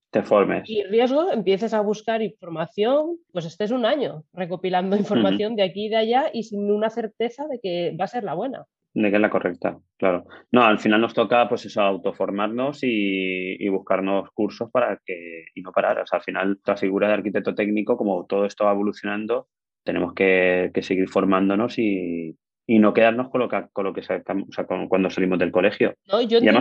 riesgo, 0.88 1.30
empieces 1.30 1.74
a 1.74 1.80
buscar 1.80 2.22
información, 2.22 3.18
pues 3.32 3.44
estés 3.44 3.70
un 3.70 3.84
año 3.84 4.24
recopilando 4.32 4.96
información 4.96 5.56
de 5.56 5.64
aquí 5.64 5.86
y 5.86 5.88
de 5.88 5.96
allá 5.96 6.30
y 6.32 6.44
sin 6.44 6.70
una 6.70 6.90
certeza 6.90 7.46
de 7.48 7.60
que 7.60 7.96
va 7.98 8.04
a 8.04 8.08
ser 8.08 8.24
la 8.24 8.34
buena. 8.34 8.64
De 8.94 9.10
que 9.10 9.16
es 9.16 9.20
la 9.20 9.28
correcta, 9.28 9.78
claro. 9.98 10.24
No, 10.50 10.62
al 10.62 10.78
final 10.78 11.02
nos 11.02 11.12
toca 11.12 11.46
pues 11.50 11.66
eso, 11.66 11.82
autoformarnos 11.82 12.82
y, 12.82 13.62
y 13.62 13.68
buscarnos 13.68 14.30
cursos 14.30 14.70
para 14.70 14.98
que, 15.04 15.44
y 15.54 15.60
no 15.60 15.70
parar. 15.70 16.00
O 16.00 16.06
sea, 16.06 16.18
al 16.18 16.24
final, 16.24 16.58
la 16.64 16.76
figura 16.78 17.08
de 17.08 17.14
arquitecto 17.14 17.54
técnico, 17.54 17.98
como 17.98 18.24
todo 18.24 18.46
esto 18.46 18.64
va 18.64 18.72
evolucionando, 18.72 19.48
tenemos 19.86 20.14
que, 20.14 20.72
seguir 20.82 21.08
formándonos 21.08 21.78
y, 21.78 22.36
y 22.66 22.78
no 22.80 22.92
quedarnos 22.92 23.28
con 23.30 23.40
lo 23.40 23.48
que, 23.48 23.64
con 23.72 23.84
lo 23.84 23.92
que 23.92 24.02
sacamos, 24.02 24.48
o 24.48 24.52
sea, 24.52 24.66
con, 24.66 24.88
cuando 24.88 25.08
salimos 25.08 25.38
del 25.38 25.52
colegio. 25.52 25.94
No, 26.10 26.20
yo 26.20 26.38
entiendo 26.38 26.60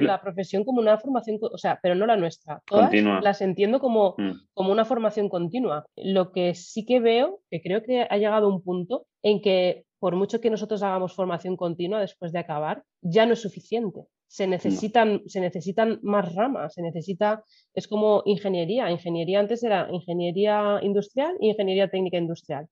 la, 0.00 0.20
profesión 0.20 0.64
como 0.64 0.80
una 0.80 0.98
formación, 0.98 1.38
o 1.40 1.56
sea, 1.56 1.78
pero 1.82 1.94
no 1.94 2.06
la 2.06 2.16
nuestra. 2.16 2.60
Todas 2.66 2.92
las 3.22 3.40
entiendo 3.40 3.80
como, 3.80 4.14
mm. 4.18 4.32
como 4.52 4.72
una 4.72 4.84
formación 4.84 5.28
continua. 5.28 5.86
Lo 5.96 6.32
que 6.32 6.54
sí 6.54 6.84
que 6.84 7.00
veo, 7.00 7.40
que 7.50 7.62
creo 7.62 7.82
que 7.82 8.06
ha 8.08 8.16
llegado 8.18 8.48
un 8.48 8.62
punto 8.62 9.06
en 9.22 9.40
que 9.40 9.84
por 9.98 10.14
mucho 10.14 10.40
que 10.40 10.50
nosotros 10.50 10.82
hagamos 10.82 11.14
formación 11.14 11.56
continua 11.56 12.00
después 12.00 12.30
de 12.30 12.38
acabar, 12.38 12.84
ya 13.00 13.26
no 13.26 13.32
es 13.32 13.40
suficiente. 13.40 14.04
Se 14.28 14.46
necesitan, 14.46 15.22
se 15.26 15.40
necesitan 15.40 15.98
más 16.02 16.34
ramas, 16.34 16.74
se 16.74 16.82
necesita, 16.82 17.42
es 17.74 17.88
como 17.88 18.22
ingeniería. 18.26 18.90
Ingeniería 18.90 19.40
antes 19.40 19.64
era 19.64 19.88
ingeniería 19.90 20.78
industrial 20.82 21.34
e 21.40 21.46
ingeniería 21.46 21.88
técnica 21.88 22.18
industrial 22.18 22.68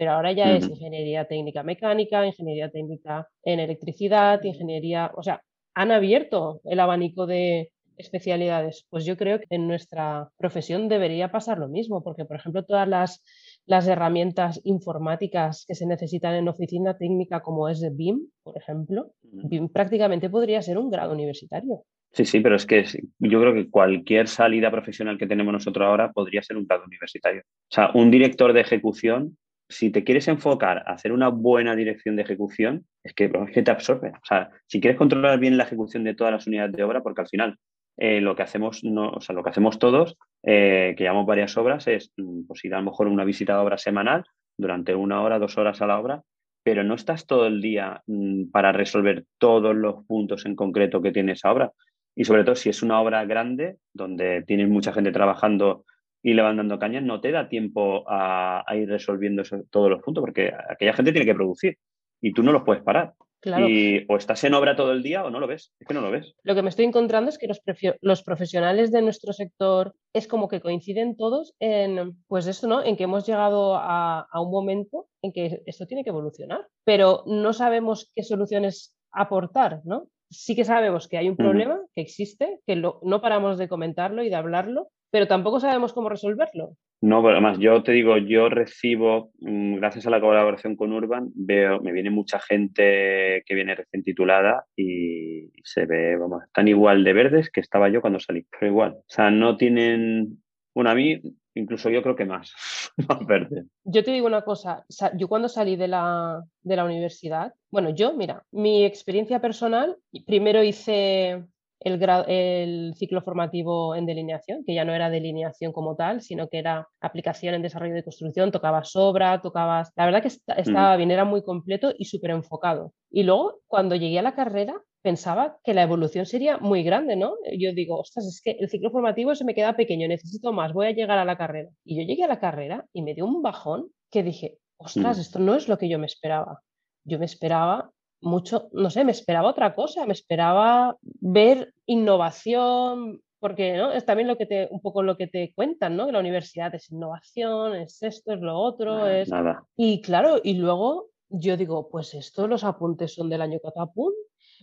pero 0.00 0.12
ahora 0.12 0.32
ya 0.32 0.56
es 0.56 0.66
ingeniería 0.66 1.26
técnica 1.26 1.62
mecánica, 1.62 2.26
ingeniería 2.26 2.70
técnica 2.70 3.28
en 3.42 3.60
electricidad, 3.60 4.42
ingeniería, 4.42 5.12
o 5.14 5.22
sea, 5.22 5.42
han 5.74 5.90
abierto 5.90 6.62
el 6.64 6.80
abanico 6.80 7.26
de 7.26 7.70
especialidades. 7.98 8.86
Pues 8.88 9.04
yo 9.04 9.18
creo 9.18 9.40
que 9.40 9.46
en 9.50 9.68
nuestra 9.68 10.30
profesión 10.38 10.88
debería 10.88 11.30
pasar 11.30 11.58
lo 11.58 11.68
mismo, 11.68 12.02
porque 12.02 12.24
por 12.24 12.36
ejemplo 12.36 12.64
todas 12.64 12.88
las, 12.88 13.22
las 13.66 13.86
herramientas 13.88 14.62
informáticas 14.64 15.66
que 15.68 15.74
se 15.74 15.84
necesitan 15.84 16.34
en 16.34 16.48
oficina 16.48 16.96
técnica 16.96 17.42
como 17.42 17.68
es 17.68 17.84
BIM, 17.94 18.26
por 18.42 18.56
ejemplo, 18.56 19.12
BIM 19.20 19.68
prácticamente 19.68 20.30
podría 20.30 20.62
ser 20.62 20.78
un 20.78 20.88
grado 20.88 21.12
universitario. 21.12 21.82
Sí, 22.12 22.24
sí, 22.24 22.40
pero 22.40 22.56
es 22.56 22.64
que 22.64 22.86
yo 23.18 23.38
creo 23.38 23.52
que 23.52 23.68
cualquier 23.68 24.28
salida 24.28 24.70
profesional 24.70 25.18
que 25.18 25.26
tenemos 25.26 25.52
nosotros 25.52 25.86
ahora 25.86 26.10
podría 26.10 26.42
ser 26.42 26.56
un 26.56 26.66
grado 26.66 26.84
universitario. 26.86 27.42
O 27.42 27.74
sea, 27.74 27.90
un 27.92 28.10
director 28.10 28.54
de 28.54 28.62
ejecución 28.62 29.36
si 29.70 29.90
te 29.90 30.04
quieres 30.04 30.28
enfocar 30.28 30.78
a 30.78 30.92
hacer 30.92 31.12
una 31.12 31.28
buena 31.28 31.76
dirección 31.76 32.16
de 32.16 32.22
ejecución, 32.22 32.84
es 33.04 33.14
que, 33.14 33.28
te 33.28 33.70
absorbe. 33.70 34.10
O 34.10 34.24
sea, 34.24 34.50
si 34.66 34.80
quieres 34.80 34.98
controlar 34.98 35.38
bien 35.38 35.56
la 35.56 35.64
ejecución 35.64 36.04
de 36.04 36.14
todas 36.14 36.32
las 36.32 36.46
unidades 36.46 36.72
de 36.72 36.82
obra, 36.82 37.02
porque 37.02 37.22
al 37.22 37.28
final 37.28 37.56
eh, 37.96 38.20
lo 38.20 38.34
que 38.34 38.42
hacemos, 38.42 38.82
no, 38.82 39.10
o 39.10 39.20
sea, 39.20 39.34
lo 39.34 39.44
que 39.44 39.50
hacemos 39.50 39.78
todos, 39.78 40.18
eh, 40.42 40.94
que 40.98 41.04
llamamos 41.04 41.26
varias 41.26 41.56
obras, 41.56 41.86
es 41.86 42.12
mm, 42.16 42.46
pues, 42.48 42.64
ir 42.64 42.74
a 42.74 42.78
lo 42.78 42.84
mejor 42.84 43.06
una 43.06 43.24
visita 43.24 43.54
de 43.54 43.60
obra 43.60 43.78
semanal 43.78 44.24
durante 44.58 44.94
una 44.94 45.22
hora, 45.22 45.38
dos 45.38 45.56
horas 45.56 45.80
a 45.80 45.86
la 45.86 46.00
obra, 46.00 46.22
pero 46.64 46.82
no 46.82 46.94
estás 46.94 47.26
todo 47.26 47.46
el 47.46 47.62
día 47.62 48.02
mm, 48.06 48.50
para 48.50 48.72
resolver 48.72 49.24
todos 49.38 49.74
los 49.74 50.04
puntos 50.04 50.46
en 50.46 50.56
concreto 50.56 51.00
que 51.00 51.12
tiene 51.12 51.32
esa 51.32 51.52
obra. 51.52 51.72
Y 52.16 52.24
sobre 52.24 52.42
todo 52.42 52.56
si 52.56 52.68
es 52.68 52.82
una 52.82 53.00
obra 53.00 53.24
grande, 53.24 53.76
donde 53.94 54.42
tienes 54.42 54.68
mucha 54.68 54.92
gente 54.92 55.12
trabajando 55.12 55.84
y 56.22 56.34
le 56.34 56.42
van 56.42 56.56
dando 56.56 56.78
cañas, 56.78 57.02
no 57.02 57.20
te 57.20 57.32
da 57.32 57.48
tiempo 57.48 58.04
a, 58.06 58.64
ir 58.74 58.88
resolviendo 58.88 59.42
todos 59.70 59.90
los 59.90 60.02
puntos, 60.02 60.22
porque 60.22 60.52
aquella 60.68 60.92
gente 60.92 61.12
tiene 61.12 61.26
que 61.26 61.34
producir 61.34 61.78
y 62.20 62.32
tú 62.32 62.42
no 62.42 62.52
los 62.52 62.62
puedes 62.62 62.82
parar. 62.82 63.14
Y 63.42 64.04
o 64.12 64.18
estás 64.18 64.44
en 64.44 64.52
obra 64.52 64.76
todo 64.76 64.92
el 64.92 65.02
día 65.02 65.24
o 65.24 65.30
no 65.30 65.40
lo 65.40 65.46
ves, 65.46 65.72
es 65.80 65.88
que 65.88 65.94
no 65.94 66.02
lo 66.02 66.10
ves. 66.10 66.34
Lo 66.42 66.54
que 66.54 66.62
me 66.62 66.68
estoy 66.68 66.84
encontrando 66.84 67.30
es 67.30 67.38
que 67.38 67.48
los, 67.48 67.62
los 68.02 68.22
profesionales 68.22 68.92
de 68.92 69.00
nuestro 69.00 69.32
sector 69.32 69.94
es 70.12 70.28
como 70.28 70.46
que 70.46 70.60
coinciden 70.60 71.16
todos 71.16 71.54
en, 71.58 72.18
pues 72.28 72.46
esto, 72.46 72.66
¿no? 72.66 72.84
En 72.84 72.98
que 72.98 73.04
hemos 73.04 73.26
llegado 73.26 73.76
a, 73.76 74.26
a 74.30 74.40
un 74.42 74.50
momento 74.50 75.06
en 75.22 75.32
que 75.32 75.62
esto 75.64 75.86
tiene 75.86 76.04
que 76.04 76.10
evolucionar, 76.10 76.66
pero 76.84 77.22
no 77.26 77.54
sabemos 77.54 78.12
qué 78.14 78.24
soluciones 78.24 78.94
aportar, 79.10 79.80
¿no? 79.84 80.08
Sí 80.28 80.54
que 80.54 80.64
sabemos 80.64 81.08
que 81.08 81.16
hay 81.16 81.28
un 81.28 81.36
problema, 81.36 81.80
que 81.94 82.02
existe, 82.02 82.60
que 82.66 82.76
lo, 82.76 83.00
no 83.02 83.20
paramos 83.20 83.58
de 83.58 83.68
comentarlo 83.68 84.22
y 84.22 84.28
de 84.28 84.36
hablarlo, 84.36 84.90
pero 85.10 85.26
tampoco 85.26 85.60
sabemos 85.60 85.92
cómo 85.92 86.08
resolverlo. 86.08 86.76
No, 87.02 87.22
pero 87.22 87.32
además 87.32 87.58
yo 87.58 87.82
te 87.82 87.92
digo, 87.92 88.18
yo 88.18 88.48
recibo, 88.48 89.32
mm, 89.40 89.76
gracias 89.76 90.06
a 90.06 90.10
la 90.10 90.20
colaboración 90.20 90.76
con 90.76 90.92
Urban, 90.92 91.30
veo, 91.34 91.80
me 91.80 91.92
viene 91.92 92.10
mucha 92.10 92.38
gente 92.38 93.42
que 93.46 93.54
viene 93.54 93.74
recién 93.74 94.02
titulada 94.02 94.66
y 94.76 95.50
se 95.64 95.86
ve, 95.86 96.16
vamos, 96.16 96.44
están 96.44 96.68
igual 96.68 97.02
de 97.04 97.12
verdes 97.12 97.50
que 97.50 97.60
estaba 97.60 97.88
yo 97.88 98.00
cuando 98.00 98.20
salí, 98.20 98.46
pero 98.50 98.70
igual. 98.70 98.92
O 98.92 99.04
sea, 99.06 99.30
no 99.30 99.56
tienen, 99.56 100.42
bueno, 100.74 100.90
a 100.90 100.94
mí 100.94 101.20
incluso 101.54 101.90
yo 101.90 102.02
creo 102.02 102.16
que 102.16 102.24
más, 102.24 102.52
más 103.08 103.26
verde. 103.26 103.64
Yo 103.84 104.04
te 104.04 104.12
digo 104.12 104.26
una 104.26 104.42
cosa, 104.42 104.84
yo 105.16 105.28
cuando 105.28 105.48
salí 105.48 105.76
de 105.76 105.88
la, 105.88 106.42
de 106.62 106.76
la 106.76 106.84
universidad, 106.84 107.54
bueno, 107.70 107.90
yo, 107.90 108.14
mira, 108.14 108.44
mi 108.50 108.84
experiencia 108.84 109.40
personal, 109.40 109.96
primero 110.26 110.62
hice 110.62 111.44
el, 111.80 112.00
el, 112.28 112.94
ciclo 112.96 113.22
formativo 113.22 113.94
en 113.94 114.06
delineación, 114.06 114.64
que 114.64 114.74
ya 114.74 114.84
no 114.84 114.94
era 114.94 115.10
delineación 115.10 115.72
como 115.72 115.96
tal, 115.96 116.20
sino 116.20 116.48
que 116.48 116.58
era 116.58 116.88
aplicación 117.00 117.54
en 117.54 117.62
desarrollo 117.62 117.94
de 117.94 118.04
construcción, 118.04 118.52
tocabas 118.52 118.94
obra, 118.96 119.40
tocabas... 119.40 119.90
La 119.96 120.04
verdad 120.04 120.22
que 120.22 120.28
estaba 120.28 120.96
bien, 120.96 121.10
era 121.10 121.24
muy 121.24 121.42
completo 121.42 121.92
y 121.96 122.04
súper 122.04 122.30
enfocado. 122.30 122.92
Y 123.10 123.22
luego, 123.22 123.60
cuando 123.66 123.96
llegué 123.96 124.18
a 124.18 124.22
la 124.22 124.34
carrera, 124.34 124.80
pensaba 125.02 125.58
que 125.64 125.74
la 125.74 125.82
evolución 125.82 126.26
sería 126.26 126.58
muy 126.58 126.82
grande, 126.82 127.16
¿no? 127.16 127.34
Yo 127.58 127.72
digo, 127.72 127.98
ostras, 127.98 128.26
es 128.26 128.40
que 128.42 128.56
el 128.60 128.68
ciclo 128.68 128.90
formativo 128.90 129.34
se 129.34 129.44
me 129.44 129.54
queda 129.54 129.74
pequeño, 129.74 130.06
necesito 130.06 130.52
más, 130.52 130.72
voy 130.72 130.86
a 130.86 130.92
llegar 130.92 131.18
a 131.18 131.24
la 131.24 131.38
carrera. 131.38 131.70
Y 131.84 131.96
yo 131.96 132.02
llegué 132.02 132.24
a 132.24 132.28
la 132.28 132.40
carrera 132.40 132.86
y 132.92 133.02
me 133.02 133.14
dio 133.14 133.24
un 133.24 133.42
bajón 133.42 133.90
que 134.10 134.22
dije, 134.22 134.58
ostras, 134.76 135.18
esto 135.18 135.38
no 135.38 135.54
es 135.54 135.68
lo 135.68 135.78
que 135.78 135.88
yo 135.88 135.98
me 135.98 136.06
esperaba. 136.06 136.60
Yo 137.04 137.18
me 137.18 137.24
esperaba 137.24 137.90
mucho, 138.20 138.68
no 138.72 138.90
sé, 138.90 139.04
me 139.04 139.12
esperaba 139.12 139.48
otra 139.48 139.74
cosa, 139.74 140.06
me 140.06 140.12
esperaba 140.12 140.96
ver 141.02 141.72
innovación, 141.86 143.20
porque 143.38 143.76
¿no? 143.76 143.92
es 143.92 144.04
también 144.04 144.28
lo 144.28 144.36
que 144.36 144.46
te, 144.46 144.68
un 144.70 144.80
poco 144.80 145.02
lo 145.02 145.16
que 145.16 145.26
te 145.26 145.52
cuentan, 145.54 145.96
¿no? 145.96 146.06
Que 146.06 146.12
la 146.12 146.20
universidad 146.20 146.74
es 146.74 146.90
innovación, 146.90 147.74
es 147.74 148.02
esto, 148.02 148.34
es 148.34 148.40
lo 148.40 148.58
otro, 148.58 149.06
es... 149.06 149.28
Nada. 149.30 149.64
Y 149.76 150.02
claro, 150.02 150.40
y 150.42 150.54
luego 150.54 151.08
yo 151.30 151.56
digo, 151.56 151.88
pues 151.88 152.14
esto, 152.14 152.46
los 152.46 152.64
apuntes 152.64 153.14
son 153.14 153.30
del 153.30 153.42
año 153.42 153.58
catapún, 153.62 154.12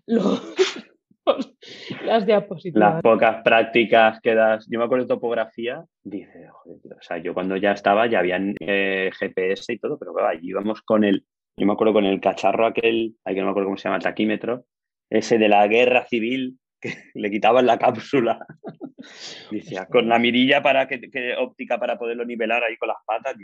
las 2.05 2.25
diapositivas. 2.25 2.93
Las 2.93 3.01
pocas 3.01 3.41
prácticas 3.43 4.19
que 4.21 4.35
das, 4.35 4.67
yo 4.69 4.79
me 4.79 4.85
acuerdo 4.85 5.05
de 5.05 5.15
topografía, 5.15 5.83
dice, 6.03 6.47
joder, 6.51 6.97
o 6.97 7.01
sea, 7.01 7.17
yo 7.17 7.33
cuando 7.33 7.57
ya 7.57 7.71
estaba 7.71 8.07
ya 8.07 8.19
habían 8.19 8.55
eh, 8.59 9.09
GPS 9.17 9.73
y 9.73 9.79
todo, 9.79 9.97
pero 9.97 10.13
allí 10.25 10.49
íbamos 10.49 10.81
con 10.81 11.03
el 11.03 11.25
yo 11.57 11.65
me 11.65 11.73
acuerdo 11.73 11.93
con 11.93 12.05
el 12.05 12.21
cacharro 12.21 12.67
aquel, 12.67 13.15
hay 13.25 13.33
que 13.33 13.41
no 13.41 13.47
me 13.47 13.51
acuerdo 13.51 13.67
cómo 13.67 13.77
se 13.77 13.85
llama, 13.85 13.97
el 13.97 14.03
taquímetro, 14.03 14.65
ese 15.09 15.37
de 15.37 15.49
la 15.49 15.67
guerra 15.67 16.05
civil, 16.05 16.59
que 16.81 16.93
le 17.15 17.31
quitaban 17.31 17.65
la 17.65 17.79
cápsula. 17.79 18.45
Decía, 19.51 19.85
con 19.85 20.09
la 20.09 20.19
mirilla 20.19 20.61
para 20.61 20.87
que, 20.87 20.99
óptica 21.37 21.79
para 21.79 21.97
poderlo 21.97 22.25
nivelar 22.25 22.63
ahí 22.63 22.77
con 22.77 22.89
las 22.89 22.97
patas. 23.05 23.35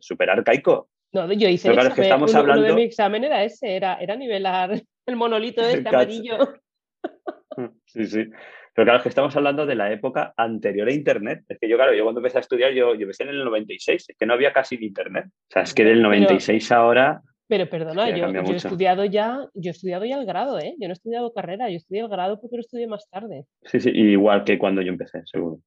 Súper 0.00 0.30
arcaico. 0.30 0.90
No, 1.12 1.32
yo 1.32 1.48
hice 1.48 1.70
Pero 1.70 1.94
que 1.94 2.02
estamos 2.02 2.34
hablando... 2.34 2.66
de 2.66 2.74
mi 2.74 2.82
examen 2.82 3.24
era 3.24 3.44
ese, 3.44 3.76
era, 3.76 3.96
era 3.96 4.16
nivelar 4.16 4.80
el 5.06 5.16
monolito 5.16 5.62
este 5.62 5.88
amarillo. 5.88 6.38
Sí, 7.84 8.06
sí. 8.06 8.24
Pero 8.72 8.84
claro, 8.84 8.98
es 8.98 9.02
que 9.02 9.08
estamos 9.08 9.36
hablando 9.36 9.66
de 9.66 9.74
la 9.74 9.92
época 9.92 10.32
anterior 10.36 10.88
a 10.88 10.92
Internet. 10.92 11.42
Es 11.48 11.58
que 11.58 11.68
yo, 11.68 11.76
claro, 11.76 11.92
yo 11.92 12.04
cuando 12.04 12.20
empecé 12.20 12.38
a 12.38 12.40
estudiar, 12.40 12.72
yo, 12.72 12.94
yo 12.94 13.02
empecé 13.02 13.24
en 13.24 13.30
el 13.30 13.44
96, 13.44 14.06
es 14.08 14.16
que 14.16 14.26
no 14.26 14.34
había 14.34 14.52
casi 14.52 14.76
Internet. 14.76 15.26
O 15.26 15.50
sea, 15.50 15.62
es 15.62 15.74
que 15.74 15.84
del 15.84 16.00
96 16.00 16.70
ahora 16.72 17.20
pero 17.50 17.68
perdona, 17.68 18.16
yo, 18.16 18.26
he 18.28 18.54
estudiado 18.54 19.04
ya, 19.04 19.44
yo 19.54 19.70
he 19.70 19.72
estudiado 19.72 20.04
ya 20.04 20.20
el 20.20 20.24
grado, 20.24 20.60
¿eh? 20.60 20.76
Yo 20.78 20.86
no 20.86 20.92
he 20.92 20.98
estudiado 21.00 21.32
carrera, 21.32 21.68
yo 21.68 21.78
estudié 21.78 22.02
el 22.02 22.08
grado 22.08 22.40
porque 22.40 22.56
lo 22.56 22.60
estudié 22.60 22.86
más 22.86 23.10
tarde. 23.10 23.44
Sí, 23.64 23.80
sí, 23.80 23.90
igual 23.90 24.44
que 24.44 24.56
cuando 24.56 24.80
yo 24.82 24.92
empecé, 24.92 25.22
seguro. 25.24 25.58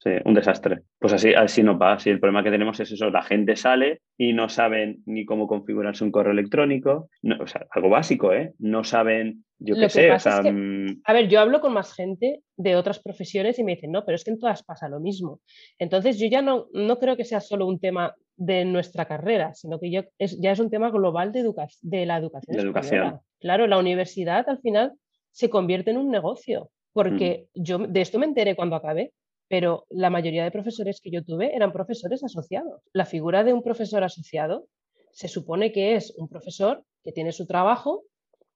Sí, 0.00 0.10
un 0.24 0.34
desastre. 0.34 0.82
Pues 1.00 1.12
así, 1.12 1.34
así 1.34 1.64
no 1.64 1.76
va. 1.76 1.98
Si 1.98 2.10
el 2.10 2.20
problema 2.20 2.44
que 2.44 2.52
tenemos 2.52 2.78
es 2.78 2.92
eso, 2.92 3.10
la 3.10 3.24
gente 3.24 3.56
sale 3.56 4.02
y 4.16 4.32
no 4.32 4.48
saben 4.48 5.02
ni 5.04 5.24
cómo 5.24 5.48
configurarse 5.48 6.04
un 6.04 6.12
correo 6.12 6.30
electrónico. 6.30 7.10
o 7.40 7.46
sea, 7.48 7.66
algo 7.72 7.88
básico, 7.88 8.32
¿eh? 8.32 8.54
No 8.60 8.84
saben, 8.84 9.44
yo 9.58 9.74
qué 9.74 9.88
sé. 9.88 10.12
Mm, 10.12 11.00
a 11.02 11.12
ver, 11.12 11.26
yo 11.26 11.40
hablo 11.40 11.60
con 11.60 11.72
más 11.72 11.92
gente 11.92 12.42
de 12.56 12.76
otras 12.76 13.00
profesiones 13.00 13.58
y 13.58 13.64
me 13.64 13.74
dicen, 13.74 13.90
no, 13.90 14.04
pero 14.04 14.14
es 14.14 14.22
que 14.22 14.30
en 14.30 14.38
todas 14.38 14.62
pasa 14.62 14.88
lo 14.88 15.00
mismo. 15.00 15.40
Entonces 15.76 16.20
yo 16.20 16.28
ya 16.28 16.40
no, 16.40 16.68
no 16.72 17.00
creo 17.00 17.16
que 17.16 17.24
sea 17.24 17.40
solo 17.40 17.66
un 17.66 17.80
tema 17.80 18.14
de 18.38 18.64
nuestra 18.64 19.06
carrera, 19.06 19.52
sino 19.54 19.78
que 19.78 19.90
yo, 19.90 20.02
es, 20.16 20.40
ya 20.40 20.52
es 20.52 20.60
un 20.60 20.70
tema 20.70 20.90
global 20.90 21.32
de, 21.32 21.52
de 21.82 22.06
la 22.06 22.16
educación. 22.16 22.56
De 22.56 22.62
educación. 22.62 23.20
Claro, 23.40 23.66
la 23.66 23.78
universidad 23.78 24.48
al 24.48 24.60
final 24.60 24.94
se 25.32 25.50
convierte 25.50 25.90
en 25.90 25.98
un 25.98 26.10
negocio, 26.10 26.70
porque 26.92 27.48
mm. 27.54 27.62
yo 27.62 27.78
de 27.78 28.00
esto 28.00 28.18
me 28.18 28.26
enteré 28.26 28.54
cuando 28.54 28.76
acabé, 28.76 29.12
pero 29.48 29.86
la 29.90 30.08
mayoría 30.08 30.44
de 30.44 30.52
profesores 30.52 31.00
que 31.00 31.10
yo 31.10 31.24
tuve 31.24 31.54
eran 31.54 31.72
profesores 31.72 32.22
asociados. 32.22 32.82
La 32.92 33.06
figura 33.06 33.42
de 33.42 33.52
un 33.52 33.62
profesor 33.62 34.04
asociado 34.04 34.68
se 35.10 35.26
supone 35.26 35.72
que 35.72 35.96
es 35.96 36.14
un 36.16 36.28
profesor 36.28 36.84
que 37.02 37.12
tiene 37.12 37.32
su 37.32 37.46
trabajo 37.46 38.04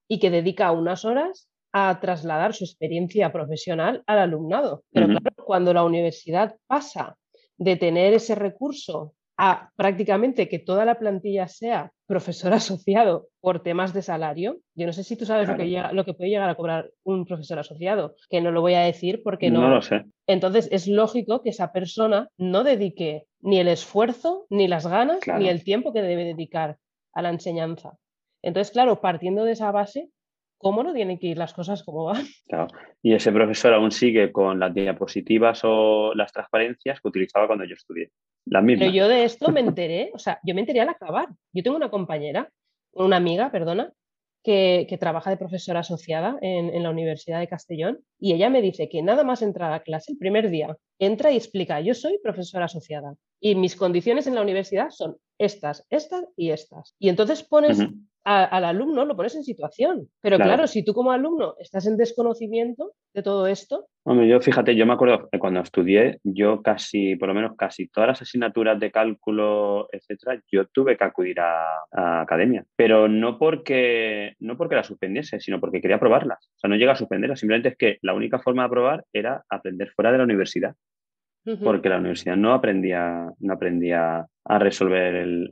y 0.07 0.21
que 0.21 0.31
dedica 0.31 0.71
unas 0.71 1.05
horas 1.05 1.49
a 1.73 1.99
trasladar 2.01 2.55
su 2.55 2.65
experiencia 2.65 3.33
profesional 3.33 4.05
al 4.07 4.19
alumnado. 4.19 4.85
Pero 4.93 5.07
claro, 5.07 5.45
cuando 5.45 5.73
la 5.75 5.83
universidad 5.83 6.55
pasa 6.69 7.17
de 7.57 7.77
tener 7.77 8.13
ese 8.13 8.35
recurso 8.35 9.15
a 9.45 9.73
prácticamente 9.75 10.49
que 10.49 10.61
toda 10.61 10.85
la 10.85 11.01
plantilla 11.01 11.49
sea 11.49 11.91
profesor 12.07 12.53
asociado 12.53 13.27
por 13.41 13.61
temas 13.61 13.93
de 13.93 14.01
salario. 14.01 14.59
Yo 14.77 14.87
no 14.87 14.93
sé 14.93 15.03
si 15.03 15.17
tú 15.17 15.27
sabes 15.27 15.49
lo, 15.49 15.57
que 15.57 15.69
llega, 15.69 15.93
lo 15.93 16.05
que 16.05 16.15
puede 16.15 16.31
llegar 16.31 16.49
a 16.49 16.55
cobrar 16.55 16.91
un 17.03 17.27
profesor 17.27 17.59
asociado, 17.59 18.15
que 18.31 18.41
no 18.41 18.53
lo 18.53 18.61
voy 18.61 18.75
a 18.75 18.83
decir 18.83 19.21
porque 19.25 19.51
no. 19.51 19.63
No 19.63 19.69
lo 19.69 19.83
sé. 19.83 20.05
Entonces 20.29 20.69
es 20.71 20.87
lógico 20.87 21.43
que 21.43 21.51
esa 21.51 21.73
persona 21.73 22.29
no 22.39 22.63
dedique 22.63 23.25
ni 23.41 23.59
el 23.59 23.67
esfuerzo, 23.67 24.47
ni 24.49 24.69
las 24.69 24.87
ganas, 24.87 25.19
ni 25.37 25.49
el 25.49 25.65
tiempo 25.65 25.93
que 25.93 26.03
debe 26.03 26.23
dedicar 26.23 26.77
a 27.13 27.23
la 27.23 27.31
enseñanza. 27.31 27.95
Entonces, 28.43 28.73
claro, 28.73 29.01
partiendo 29.01 29.45
de 29.45 29.53
esa 29.53 29.73
base, 29.73 30.09
¿cómo 30.57 30.85
no 30.85 30.95
tienen 30.95 31.19
que 31.19 31.27
ir 31.27 31.39
las 31.39 31.53
cosas 31.53 31.83
como 31.83 32.05
van? 32.05 32.27
Claro. 32.47 32.69
Y 33.03 33.13
ese 33.13 33.33
profesor 33.33 33.75
aún 33.75 33.91
sigue 33.91 34.31
con 34.31 34.61
las 34.61 34.73
diapositivas 34.73 35.63
o 35.65 36.15
las 36.15 36.33
transparencias 36.33 37.01
que 37.01 37.09
utilizaba 37.09 37.49
cuando 37.49 37.65
yo 37.65 37.75
estudié. 37.75 38.11
Pero 38.45 38.91
yo 38.91 39.09
de 39.09 39.25
esto 39.25 39.51
me 39.53 39.61
enteré, 39.61 40.11
o 40.15 40.19
sea, 40.19 40.41
yo 40.45 40.55
me 40.55 40.61
enteré 40.61 40.81
al 40.81 40.89
acabar. 40.89 41.29
Yo 41.53 41.63
tengo 41.63 41.77
una 41.77 41.91
compañera, 41.91 42.51
una 42.93 43.17
amiga, 43.17 43.51
perdona, 43.51 43.93
que, 44.43 44.97
trabaja 44.99 45.31
de 45.31 45.37
profesora 45.37 45.81
asociada 45.81 46.37
en, 46.43 46.83
la 46.83 46.91
Universidad 46.91 47.39
de 47.39 47.49
Castellón 47.49 48.01
y 48.19 48.33
ella 48.33 48.51
me 48.51 48.63
dice 48.63 48.89
que 48.89 49.03
nada 49.03 49.25
más 49.25 49.43
entrar 49.43 49.73
a 49.73 49.83
clase 49.83 50.13
el 50.13 50.19
primer 50.19 50.51
día, 50.51 50.77
entra 50.99 51.31
y 51.31 51.37
explica, 51.37 51.81
yo 51.81 51.95
soy 51.95 52.19
profesora 52.23 52.65
asociada 52.65 53.15
y 53.41 53.55
mis 53.55 53.77
condiciones 53.77 54.27
en 54.27 54.35
la 54.35 54.43
universidad 54.43 54.91
son 54.91 55.17
estas, 55.39 55.87
estas 55.91 56.25
y 56.37 56.51
estas. 56.51 56.95
Y 56.99 57.09
entonces 57.09 57.43
pones 57.43 57.79
al 58.25 58.65
alumno 58.65 59.05
lo 59.05 59.17
pones 59.17 59.35
en 59.35 59.45
situación. 59.45 60.09
Pero 60.21 60.37
claro. 60.37 60.67
si 60.67 60.85
tú 60.85 60.95
como 60.95 61.13
alumno 61.13 61.55
estás 61.59 61.87
en 61.87 61.97
desconocimiento 61.97 62.93
de 63.15 63.23
todo 63.23 63.47
esto. 63.47 63.87
Hombre, 64.05 64.29
yo 64.29 64.41
fíjate, 64.41 64.75
yo 64.75 64.87
me 64.87 64.95
acuerdo 64.95 65.29
que 65.31 65.39
cuando 65.39 65.61
estudié, 65.61 66.19
yo 66.25 66.63
casi, 66.63 67.17
por 67.17 67.29
lo 67.29 67.35
menos 67.35 67.53
casi 67.57 67.89
todas 67.89 68.09
las 68.09 68.23
asignaturas 68.23 68.81
de 68.81 68.91
cálculo, 68.91 69.89
etcétera, 69.93 70.41
yo 70.51 70.67
tuve 70.67 70.97
que 70.97 71.05
acudir 71.05 71.41
a, 71.41 72.23
academia. 72.23 72.65
Pero 72.77 73.09
no 73.09 73.39
porque, 73.39 74.35
no 74.41 74.57
porque 74.57 74.77
las 74.77 74.87
suspendiese, 74.87 75.41
sino 75.41 75.61
porque 75.61 75.81
quería 75.81 76.01
probarlas. 76.01 76.39
O 76.57 76.59
sea, 76.59 76.71
no 76.71 76.77
llega 76.77 76.93
a 76.93 76.97
suspenderlas, 76.97 77.41
simplemente 77.41 77.71
es 77.71 77.77
que 77.77 77.99
la 78.03 78.15
única 78.15 78.39
forma 78.39 78.65
de 78.65 78.71
probar 78.71 79.05
era 79.13 79.45
aprender 79.49 79.91
fuera 79.91 80.11
de 80.13 80.19
la 80.19 80.25
universidad 80.25 80.75
porque 81.63 81.89
la 81.89 81.99
universidad 81.99 82.37
no 82.37 82.53
aprendía, 82.55 83.33
no 83.41 83.53
aprendía 83.53 84.27
a 84.45 84.59
resolver 84.59 85.15
el, 85.15 85.51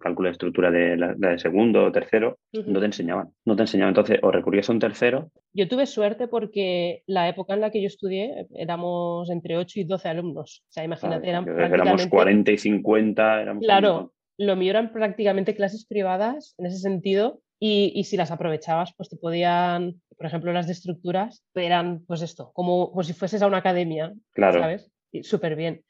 cálculo 0.00 0.28
de 0.28 0.32
estructura 0.32 0.70
de, 0.70 0.96
la, 0.96 1.14
de 1.14 1.38
segundo 1.38 1.84
o 1.84 1.92
tercero, 1.92 2.38
no 2.52 2.80
te 2.80 2.86
enseñaban, 2.86 3.28
no 3.44 3.56
te 3.56 3.62
enseñaban. 3.62 3.90
Entonces, 3.90 4.18
o 4.22 4.30
recurrías 4.30 4.68
a 4.68 4.72
un 4.72 4.78
tercero. 4.78 5.30
Yo 5.52 5.68
tuve 5.68 5.86
suerte 5.86 6.28
porque 6.28 7.02
la 7.06 7.28
época 7.28 7.54
en 7.54 7.60
la 7.60 7.70
que 7.70 7.82
yo 7.82 7.86
estudié 7.86 8.46
éramos 8.54 9.30
entre 9.30 9.56
8 9.56 9.80
y 9.80 9.84
12 9.84 10.08
alumnos. 10.08 10.62
O 10.68 10.72
sea, 10.72 10.84
imagínate, 10.84 11.28
eran 11.28 11.46
Éramos 11.48 12.06
40 12.06 12.52
y 12.52 12.58
50. 12.58 13.58
claro, 13.60 14.12
lo 14.38 14.56
mío 14.56 14.70
eran 14.70 14.92
prácticamente 14.92 15.54
clases 15.54 15.86
privadas 15.86 16.54
en 16.58 16.66
ese 16.66 16.78
sentido 16.78 17.40
y, 17.58 17.92
y, 17.94 18.04
si 18.04 18.18
las 18.18 18.30
aprovechabas, 18.30 18.92
pues 18.98 19.08
te 19.08 19.16
podían, 19.16 20.02
por 20.18 20.26
ejemplo, 20.26 20.52
las 20.52 20.66
de 20.66 20.74
estructuras, 20.74 21.42
eran 21.54 22.04
pues 22.06 22.20
esto, 22.20 22.50
como, 22.52 22.90
como 22.90 23.02
si 23.02 23.14
fueses 23.14 23.40
a 23.40 23.46
una 23.46 23.58
academia, 23.58 24.12
claro. 24.34 24.60
¿sabes? 24.60 24.90
Súper 25.22 25.56
bien. 25.56 25.82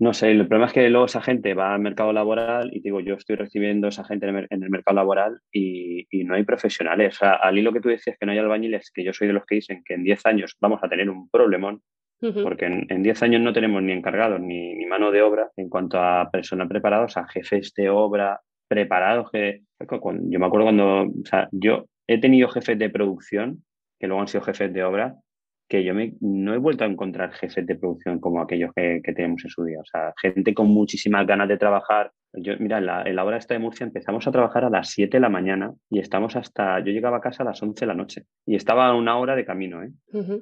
No 0.00 0.12
sé, 0.12 0.32
el 0.32 0.48
problema 0.48 0.66
es 0.66 0.72
que 0.72 0.90
luego 0.90 1.06
esa 1.06 1.22
gente 1.22 1.54
va 1.54 1.72
al 1.72 1.80
mercado 1.80 2.12
laboral 2.12 2.70
y 2.72 2.80
digo, 2.80 2.98
yo 3.00 3.14
estoy 3.14 3.36
recibiendo 3.36 3.88
esa 3.88 4.04
gente 4.04 4.26
en 4.26 4.62
el, 4.62 4.70
mercado 4.70 4.96
laboral 4.96 5.38
y, 5.52 6.06
no 6.24 6.34
hay 6.34 6.42
profesionales. 6.42 7.14
O 7.14 7.18
sea, 7.18 7.34
al 7.34 7.56
hilo 7.58 7.72
que 7.72 7.80
tú 7.80 7.88
decías 7.88 8.16
que 8.18 8.26
no 8.26 8.32
hay 8.32 8.38
albañiles, 8.38 8.90
que 8.92 9.04
yo 9.04 9.12
soy 9.12 9.28
de 9.28 9.34
los 9.34 9.44
que 9.44 9.56
dicen 9.56 9.82
que 9.84 9.94
en 9.94 10.02
10 10.02 10.26
años 10.26 10.56
vamos 10.60 10.80
a 10.82 10.88
tener 10.88 11.08
un 11.10 11.28
problemón, 11.28 11.82
porque 12.20 12.64
en 12.66 13.02
10 13.02 13.22
años 13.22 13.42
no 13.42 13.52
tenemos 13.52 13.82
ni 13.82 13.92
encargados 13.92 14.40
ni, 14.40 14.74
ni, 14.74 14.86
mano 14.86 15.10
de 15.10 15.20
obra 15.20 15.50
en 15.56 15.68
cuanto 15.68 16.00
a 16.00 16.30
personas 16.30 16.68
preparados, 16.68 17.16
a 17.16 17.28
jefes 17.28 17.72
de 17.76 17.90
obra 17.90 18.40
preparados. 18.66 19.30
Que, 19.30 19.60
yo 19.78 20.40
me 20.40 20.46
acuerdo 20.46 20.66
cuando, 20.66 21.02
o 21.02 21.24
sea, 21.24 21.48
yo 21.52 21.84
he 22.08 22.18
tenido 22.18 22.48
jefes 22.48 22.78
de 22.78 22.90
producción 22.90 23.62
que 24.00 24.06
luego 24.06 24.22
han 24.22 24.28
sido 24.28 24.42
jefes 24.42 24.72
de 24.72 24.82
obra 24.82 25.14
que 25.68 25.82
yo 25.82 25.94
me, 25.94 26.14
no 26.20 26.54
he 26.54 26.58
vuelto 26.58 26.84
a 26.84 26.86
encontrar 26.86 27.32
jefes 27.32 27.66
de 27.66 27.76
producción 27.76 28.20
como 28.20 28.40
aquellos 28.40 28.72
que, 28.74 29.00
tenemos 29.14 29.44
en 29.44 29.50
su 29.50 29.64
día. 29.64 29.80
O 29.80 29.84
sea, 29.84 30.12
gente 30.20 30.54
con 30.54 30.68
muchísimas 30.68 31.26
ganas 31.26 31.48
de 31.48 31.56
trabajar. 31.56 32.12
Yo, 32.34 32.54
mira, 32.58 32.78
en 32.78 33.16
la, 33.16 33.24
hora 33.24 33.38
esta 33.38 33.54
de 33.54 33.60
Murcia 33.60 33.84
empezamos 33.84 34.26
a 34.26 34.32
trabajar 34.32 34.64
a 34.64 34.70
las 34.70 34.90
7 34.90 35.16
de 35.16 35.20
la 35.20 35.28
mañana 35.28 35.72
y 35.88 36.00
estamos 36.00 36.36
hasta, 36.36 36.80
yo 36.80 36.92
llegaba 36.92 37.18
a 37.18 37.20
casa 37.20 37.42
a 37.42 37.46
las 37.46 37.62
11 37.62 37.80
de 37.80 37.86
la 37.86 37.94
noche 37.94 38.24
y 38.44 38.56
estaba 38.56 38.88
a 38.88 38.94
una 38.94 39.16
hora 39.16 39.36
de 39.36 39.44
camino. 39.44 39.82
¿eh? 39.82 39.92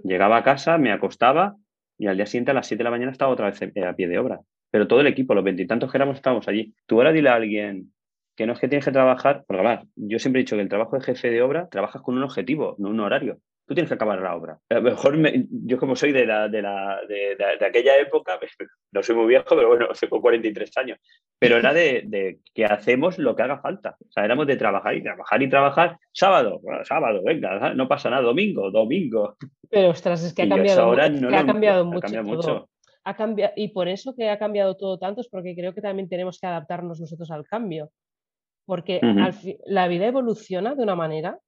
Llegaba 0.02 0.38
a 0.38 0.42
casa, 0.42 0.78
me 0.78 0.90
acostaba 0.90 1.56
y 1.98 2.06
al 2.06 2.16
día 2.16 2.26
siguiente 2.26 2.50
a 2.50 2.54
las 2.54 2.66
7 2.66 2.78
de 2.78 2.84
la 2.84 2.90
mañana 2.90 3.12
estaba 3.12 3.30
otra 3.30 3.50
vez 3.50 3.60
a 3.62 3.92
pie 3.94 4.08
de 4.08 4.18
obra. 4.18 4.40
Pero 4.70 4.88
todo 4.88 5.00
el 5.00 5.06
equipo, 5.06 5.34
los 5.34 5.44
veintitantos 5.44 5.90
que 5.90 5.98
éramos, 5.98 6.16
estábamos 6.16 6.48
allí. 6.48 6.74
Tú 6.86 6.96
ahora 6.96 7.12
dile 7.12 7.28
a 7.28 7.34
alguien 7.34 7.92
que 8.34 8.46
no 8.46 8.54
es 8.54 8.58
que 8.58 8.68
tienes 8.68 8.86
que 8.86 8.92
trabajar, 8.92 9.44
porque 9.46 9.62
claro, 9.62 9.82
yo 9.94 10.18
siempre 10.18 10.40
he 10.40 10.44
dicho 10.44 10.56
que 10.56 10.62
el 10.62 10.70
trabajo 10.70 10.96
de 10.96 11.04
jefe 11.04 11.30
de 11.30 11.42
obra 11.42 11.68
trabajas 11.68 12.00
con 12.00 12.16
un 12.16 12.22
objetivo, 12.22 12.74
no 12.78 12.88
un 12.88 13.00
horario 13.00 13.38
tú 13.72 13.76
tienes 13.76 13.88
que 13.88 13.94
acabar 13.94 14.20
la 14.20 14.36
obra. 14.36 14.58
A 14.68 14.74
lo 14.74 14.82
mejor 14.82 15.16
yo 15.50 15.78
como 15.78 15.96
soy 15.96 16.12
de, 16.12 16.26
la, 16.26 16.46
de, 16.46 16.60
la, 16.60 17.00
de, 17.08 17.36
de, 17.36 17.66
aquella 17.66 17.96
época, 17.96 18.38
no 18.92 19.02
soy 19.02 19.16
muy 19.16 19.26
viejo, 19.26 19.46
pero 19.48 19.68
bueno, 19.68 19.88
tengo 19.98 20.20
43 20.20 20.76
años, 20.76 20.98
pero 21.38 21.56
era 21.56 21.72
de, 21.72 22.40
que 22.54 22.64
hacemos 22.66 23.18
lo 23.18 23.34
que 23.34 23.42
haga 23.42 23.60
falta. 23.60 23.96
O 23.98 24.12
sea, 24.12 24.26
éramos 24.26 24.46
de 24.46 24.56
trabajar 24.56 24.94
y 24.94 25.02
trabajar 25.02 25.42
y 25.42 25.48
trabajar. 25.48 25.98
Sábado, 26.12 26.60
sábado, 26.84 27.22
venga, 27.24 27.72
no 27.74 27.88
pasa 27.88 28.10
nada, 28.10 28.22
domingo, 28.22 28.70
domingo. 28.70 29.36
Pero 29.70 29.88
ostras, 29.88 30.22
es 30.22 30.34
que 30.34 30.42
ha 30.42 30.48
cambiado, 30.48 30.92
ha 30.92 31.46
cambiado 31.46 31.86
mucho. 31.86 32.68
Ha 33.04 33.16
cambiado, 33.16 33.54
y 33.56 33.68
por 33.68 33.88
eso 33.88 34.14
que 34.14 34.28
ha 34.28 34.38
cambiado 34.38 34.76
todo 34.76 34.98
tanto 34.98 35.22
es 35.22 35.28
porque 35.28 35.56
creo 35.56 35.74
que 35.74 35.80
también 35.80 36.10
tenemos 36.10 36.38
que 36.38 36.46
adaptarnos 36.46 37.00
nosotros 37.00 37.30
al 37.30 37.46
cambio. 37.46 37.90
Porque 38.66 39.00
la 39.66 39.88
vida 39.88 40.06
evoluciona 40.06 40.74
de 40.74 40.82
una 40.82 40.94
manera 40.94 41.38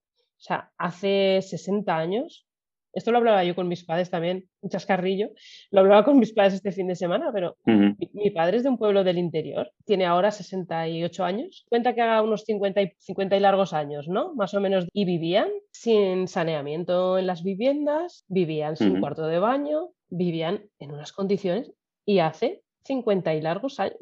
o 0.45 0.47
sea, 0.47 0.70
hace 0.76 1.40
60 1.40 1.97
años, 1.97 2.47
esto 2.92 3.11
lo 3.11 3.16
hablaba 3.16 3.42
yo 3.45 3.55
con 3.55 3.66
mis 3.66 3.82
padres 3.82 4.11
también, 4.11 4.45
un 4.61 4.68
chascarrillo, 4.68 5.30
lo 5.70 5.80
hablaba 5.80 6.05
con 6.05 6.18
mis 6.18 6.34
padres 6.34 6.53
este 6.53 6.70
fin 6.70 6.86
de 6.86 6.97
semana, 6.97 7.30
pero 7.32 7.57
mi, 7.64 8.30
padre 8.30 8.59
es 8.59 8.62
de 8.62 8.68
un 8.68 8.76
pueblo 8.76 9.05
del 9.05 9.16
interior, 9.16 9.72
tiene 9.86 10.05
ahora 10.05 10.30
68 10.30 11.24
años, 11.24 11.64
cuenta 11.70 11.95
que 11.95 12.03
haga 12.03 12.20
unos 12.20 12.45
50 12.45 12.82
y, 12.82 12.92
50 12.99 13.38
y 13.38 13.40
largos 13.40 13.72
años, 13.72 14.07
¿no? 14.07 14.34
Más 14.34 14.53
o 14.53 14.61
menos, 14.61 14.86
y 14.92 15.07
vivían 15.07 15.49
sin 15.72 16.28
saneamiento 16.28 17.16
en 17.16 17.26
las 17.26 17.42
viviendas, 17.42 18.26
vivían 18.28 18.76
sin 18.76 19.01
cuarto 19.01 19.26
de 19.26 19.38
baño, 19.38 19.92
vivían 20.11 20.64
en 20.78 20.92
unas 20.92 21.12
condiciones 21.12 21.72
y 22.05 22.18
hace 22.18 22.62
50 22.84 23.34
y 23.34 23.40
largos 23.40 23.80
años, 23.80 23.97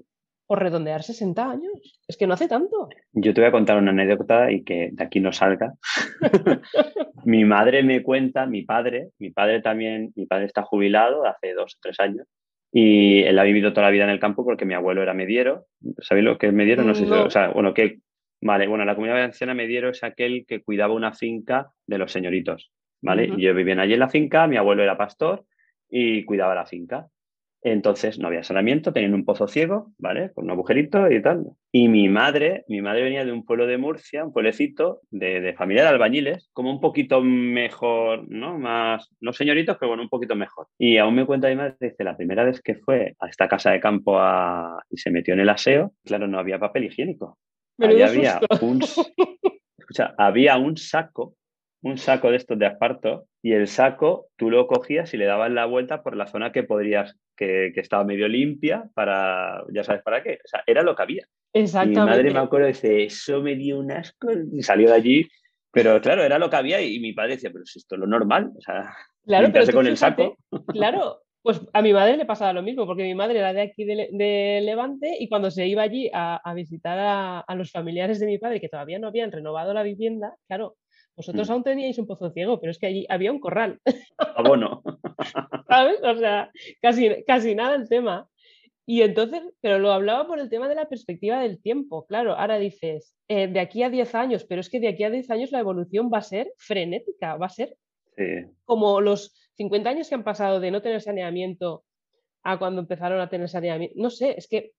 por 0.52 0.62
redondear 0.62 1.02
60 1.02 1.50
años. 1.50 1.98
Es 2.06 2.18
que 2.18 2.26
no 2.26 2.34
hace 2.34 2.46
tanto. 2.46 2.90
Yo 3.14 3.32
te 3.32 3.40
voy 3.40 3.48
a 3.48 3.52
contar 3.52 3.78
una 3.78 3.90
anécdota 3.90 4.52
y 4.52 4.62
que 4.64 4.90
de 4.92 5.02
aquí 5.02 5.18
no 5.18 5.32
salga. 5.32 5.72
mi 7.24 7.46
madre 7.46 7.82
me 7.82 8.02
cuenta, 8.02 8.44
mi 8.44 8.60
padre, 8.60 9.12
mi 9.18 9.30
padre 9.30 9.62
también, 9.62 10.12
mi 10.14 10.26
padre 10.26 10.44
está 10.44 10.62
jubilado 10.62 11.24
hace 11.24 11.54
dos 11.54 11.76
o 11.76 11.78
tres 11.80 11.98
años 12.00 12.26
y 12.70 13.22
él 13.22 13.38
ha 13.38 13.44
vivido 13.44 13.72
toda 13.72 13.86
la 13.86 13.92
vida 13.92 14.04
en 14.04 14.10
el 14.10 14.20
campo 14.20 14.44
porque 14.44 14.66
mi 14.66 14.74
abuelo 14.74 15.02
era 15.02 15.14
mediero. 15.14 15.68
¿Sabéis 16.00 16.26
lo 16.26 16.36
que 16.36 16.48
es 16.48 16.52
mediero? 16.52 16.82
No 16.82 16.94
sé 16.94 17.06
si, 17.06 17.10
o 17.10 17.30
sea, 17.30 17.48
bueno, 17.48 17.72
que, 17.72 18.00
vale, 18.42 18.66
bueno, 18.66 18.84
la 18.84 18.94
comunidad 18.94 19.20
valenciana 19.20 19.54
mediero 19.54 19.88
es 19.88 20.04
aquel 20.04 20.44
que 20.46 20.60
cuidaba 20.60 20.92
una 20.92 21.14
finca 21.14 21.70
de 21.86 21.96
los 21.96 22.12
señoritos, 22.12 22.70
¿vale? 23.00 23.32
Yo 23.38 23.54
vivía 23.54 23.80
allí 23.80 23.94
en 23.94 24.00
la 24.00 24.10
finca, 24.10 24.46
mi 24.46 24.58
abuelo 24.58 24.82
era 24.82 24.98
pastor 24.98 25.46
y 25.88 26.26
cuidaba 26.26 26.54
la 26.54 26.66
finca. 26.66 27.06
Entonces 27.64 28.18
no 28.18 28.26
había 28.26 28.42
saneamiento, 28.42 28.92
tenían 28.92 29.14
un 29.14 29.24
pozo 29.24 29.46
ciego, 29.46 29.92
¿vale? 29.98 30.32
Con 30.32 30.44
un 30.44 30.50
agujerito 30.50 31.10
y 31.10 31.22
tal. 31.22 31.44
Y 31.70 31.88
mi 31.88 32.08
madre, 32.08 32.64
mi 32.68 32.82
madre 32.82 33.04
venía 33.04 33.24
de 33.24 33.32
un 33.32 33.44
pueblo 33.44 33.66
de 33.66 33.78
Murcia, 33.78 34.24
un 34.24 34.32
pueblecito 34.32 35.00
de, 35.10 35.54
familia 35.56 35.82
de 35.82 35.90
albañiles, 35.90 36.50
como 36.52 36.70
un 36.70 36.80
poquito 36.80 37.22
mejor, 37.22 38.28
¿no? 38.28 38.58
Más, 38.58 39.08
no 39.20 39.32
señoritos, 39.32 39.76
pero 39.78 39.90
bueno, 39.90 40.02
un 40.02 40.08
poquito 40.08 40.34
mejor. 40.34 40.66
Y 40.76 40.98
aún 40.98 41.14
me 41.14 41.24
cuenta 41.24 41.48
mi 41.48 41.56
madre, 41.56 41.76
dice, 41.80 42.02
la 42.02 42.16
primera 42.16 42.44
vez 42.44 42.60
que 42.60 42.74
fue 42.74 43.14
a 43.20 43.28
esta 43.28 43.46
casa 43.48 43.70
de 43.70 43.80
campo 43.80 44.18
y 44.90 44.98
se 44.98 45.10
metió 45.10 45.34
en 45.34 45.40
el 45.40 45.48
aseo, 45.48 45.92
claro, 46.04 46.26
no 46.26 46.40
había 46.40 46.58
papel 46.58 46.84
higiénico. 46.84 47.38
había 47.78 48.40
un, 48.60 48.80
había 50.18 50.56
un 50.56 50.76
saco 50.76 51.36
un 51.82 51.98
saco 51.98 52.30
de 52.30 52.36
estos 52.36 52.58
de 52.58 52.66
asparto 52.66 53.26
y 53.42 53.52
el 53.52 53.66
saco 53.66 54.28
tú 54.36 54.50
lo 54.50 54.68
cogías 54.68 55.12
y 55.12 55.16
le 55.16 55.26
dabas 55.26 55.50
la 55.50 55.66
vuelta 55.66 56.02
por 56.02 56.16
la 56.16 56.28
zona 56.28 56.52
que 56.52 56.62
podrías, 56.62 57.18
que, 57.36 57.72
estaba 57.74 58.04
medio 58.04 58.28
limpia 58.28 58.88
para, 58.94 59.64
ya 59.72 59.82
sabes 59.82 60.02
para 60.02 60.22
qué. 60.22 60.38
O 60.44 60.48
sea, 60.48 60.62
era 60.64 60.82
lo 60.82 60.94
que 60.94 61.02
había. 61.02 61.26
Exactamente. 61.52 62.00
mi 62.00 62.06
madre 62.06 62.30
me 62.32 62.38
acuerdo 62.38 62.68
dice, 62.68 63.02
eso 63.02 63.42
me 63.42 63.56
dio 63.56 63.80
un 63.80 63.90
asco 63.90 64.28
y 64.52 64.62
salió 64.62 64.90
de 64.90 64.94
allí. 64.94 65.28
Pero 65.72 66.00
claro, 66.00 66.22
era 66.22 66.38
lo 66.38 66.48
que 66.48 66.56
había 66.56 66.80
y, 66.80 67.00
mi 67.00 67.12
padre 67.14 67.34
decía, 67.34 67.50
pero 67.52 67.64
si 67.64 67.80
esto 67.80 67.96
es 67.96 68.00
lo 68.00 68.06
normal. 68.06 68.52
O 68.56 68.60
sea, 68.60 68.94
claro, 69.24 69.50
pero 69.52 69.72
con 69.72 69.86
el 69.88 69.96
saco. 69.96 70.36
Claro, 70.68 71.22
pues 71.42 71.60
a 71.72 71.82
mi 71.82 71.92
madre 71.92 72.16
le 72.16 72.26
pasaba 72.26 72.52
lo 72.52 72.62
mismo, 72.62 72.86
porque 72.86 73.02
mi 73.02 73.14
madre 73.16 73.40
era 73.40 73.52
de 73.52 73.62
aquí 73.62 73.84
de, 73.84 74.60
Levante 74.62 75.16
y 75.18 75.28
cuando 75.28 75.50
se 75.50 75.66
iba 75.66 75.82
allí 75.82 76.08
a, 76.14 76.40
visitar 76.54 76.98
a, 76.98 77.40
a, 77.40 77.54
los 77.56 77.72
familiares 77.72 78.20
de 78.20 78.26
mi 78.26 78.38
padre 78.38 78.60
que 78.60 78.68
todavía 78.68 79.00
no 79.00 79.08
habían 79.08 79.32
renovado 79.32 79.74
la 79.74 79.82
vivienda, 79.82 80.36
claro, 80.46 80.76
vosotros 81.16 81.48
mm. 81.48 81.52
aún 81.52 81.62
teníais 81.62 81.98
un 81.98 82.06
pozo 82.06 82.30
ciego, 82.30 82.60
pero 82.60 82.70
es 82.70 82.78
que 82.78 82.86
allí 82.86 83.06
había 83.08 83.32
un 83.32 83.40
corral. 83.40 83.80
Abono. 84.16 84.82
¿Sabes? 85.68 86.02
O 86.02 86.16
sea, 86.16 86.50
casi, 86.80 87.22
casi 87.26 87.54
nada 87.54 87.76
el 87.76 87.88
tema. 87.88 88.28
Y 88.84 89.02
entonces, 89.02 89.42
pero 89.60 89.78
lo 89.78 89.92
hablaba 89.92 90.26
por 90.26 90.40
el 90.40 90.50
tema 90.50 90.68
de 90.68 90.74
la 90.74 90.88
perspectiva 90.88 91.40
del 91.40 91.60
tiempo. 91.60 92.06
Claro, 92.06 92.34
ahora 92.34 92.58
dices, 92.58 93.16
eh, 93.28 93.46
de 93.46 93.60
aquí 93.60 93.82
a 93.82 93.90
10 93.90 94.14
años, 94.14 94.44
pero 94.44 94.60
es 94.60 94.68
que 94.68 94.80
de 94.80 94.88
aquí 94.88 95.04
a 95.04 95.10
10 95.10 95.30
años 95.30 95.52
la 95.52 95.60
evolución 95.60 96.10
va 96.12 96.18
a 96.18 96.22
ser 96.22 96.52
frenética, 96.56 97.36
va 97.36 97.46
a 97.46 97.50
ser 97.50 97.76
como 98.64 99.00
los 99.00 99.34
50 99.56 99.88
años 99.88 100.08
que 100.08 100.14
han 100.14 100.24
pasado 100.24 100.60
de 100.60 100.70
no 100.70 100.82
tener 100.82 101.00
saneamiento 101.00 101.84
a 102.42 102.58
cuando 102.58 102.80
empezaron 102.80 103.20
a 103.20 103.28
tener 103.28 103.48
saneamiento. 103.48 103.94
No 103.98 104.10
sé, 104.10 104.34
es 104.36 104.48
que 104.48 104.72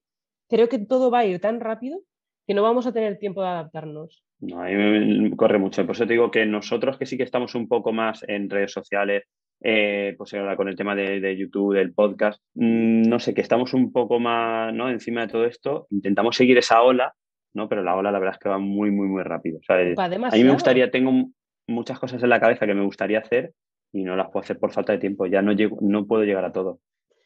creo 0.50 0.70
que 0.70 0.80
todo 0.80 1.10
va 1.10 1.20
a 1.20 1.26
ir 1.26 1.40
tan 1.40 1.60
rápido 1.60 2.02
que 2.46 2.54
no 2.54 2.64
vamos 2.64 2.86
a 2.88 2.94
tener 2.94 3.18
tiempo 3.18 3.41
de 3.41 3.48
adaptarnos. 3.48 4.24
No, 4.39 4.62
a 4.62 4.68
mí 4.68 5.32
corre 5.36 5.60
mucho. 5.60 5.86
Por 5.86 5.96
eso 5.96 6.06
te 6.06 6.14
digo 6.14 6.32
que 6.32 6.46
nosotros 6.46 6.98
que 6.98 7.06
sí 7.06 7.18
que 7.18 7.24
estamos 7.24 7.56
un 7.56 7.68
poco 7.68 7.94
más 7.94 8.24
en 8.28 8.50
redes 8.50 8.72
sociales, 8.72 9.24
eh, 9.62 10.16
pues 10.18 10.34
ahora 10.34 10.58
con 10.58 10.68
el 10.68 10.76
tema 10.76 10.96
de, 10.96 11.38
YouTube, 11.38 11.76
del 11.76 11.94
podcast, 11.94 12.41
mm, 12.56 13.04
no 13.04 13.20
sé, 13.20 13.34
que 13.34 13.41
estamos 13.41 13.74
un 13.74 13.94
poco 13.94 14.20
más 14.20 14.74
¿no? 14.74 14.89
encima 14.89 15.22
de 15.22 15.32
todo 15.32 15.46
esto, 15.46 15.88
intentamos 15.89 16.36
seguir 16.36 16.58
esa 16.58 16.82
ola, 16.82 17.14
¿no? 17.54 17.70
pero 17.70 17.82
la 17.82 17.96
ola 17.96 18.12
la 18.12 18.20
verdad 18.20 18.36
es 18.36 18.39
que 18.39 18.50
va 18.50 18.58
muy, 18.58 18.91
muy, 18.91 19.08
muy 19.08 19.24
rápido. 19.24 19.60
a 19.70 19.78
mí 19.78 20.44
me 20.44 20.52
gustaría, 20.52 20.91
tengo 20.91 21.30
muchas 21.68 21.98
cosas 21.98 22.22
en 22.22 22.30
la 22.30 22.41
cabeza 22.41 22.66
que 22.66 22.74
me 22.74 22.84
gustaría 22.84 23.20
hacer 23.20 23.54
y 23.94 24.04
no 24.04 24.18
las 24.18 24.28
puedo 24.32 24.44
hacer 24.44 24.60
por 24.60 24.74
falta 24.74 24.91
de 24.91 25.00
tiempo, 25.00 25.28
ya 25.28 25.41
no, 25.41 25.54
llego, 25.54 25.78
no 25.80 26.08
puedo 26.08 26.24
llegar 26.24 26.44
a 26.44 26.52
todo. 26.52 26.80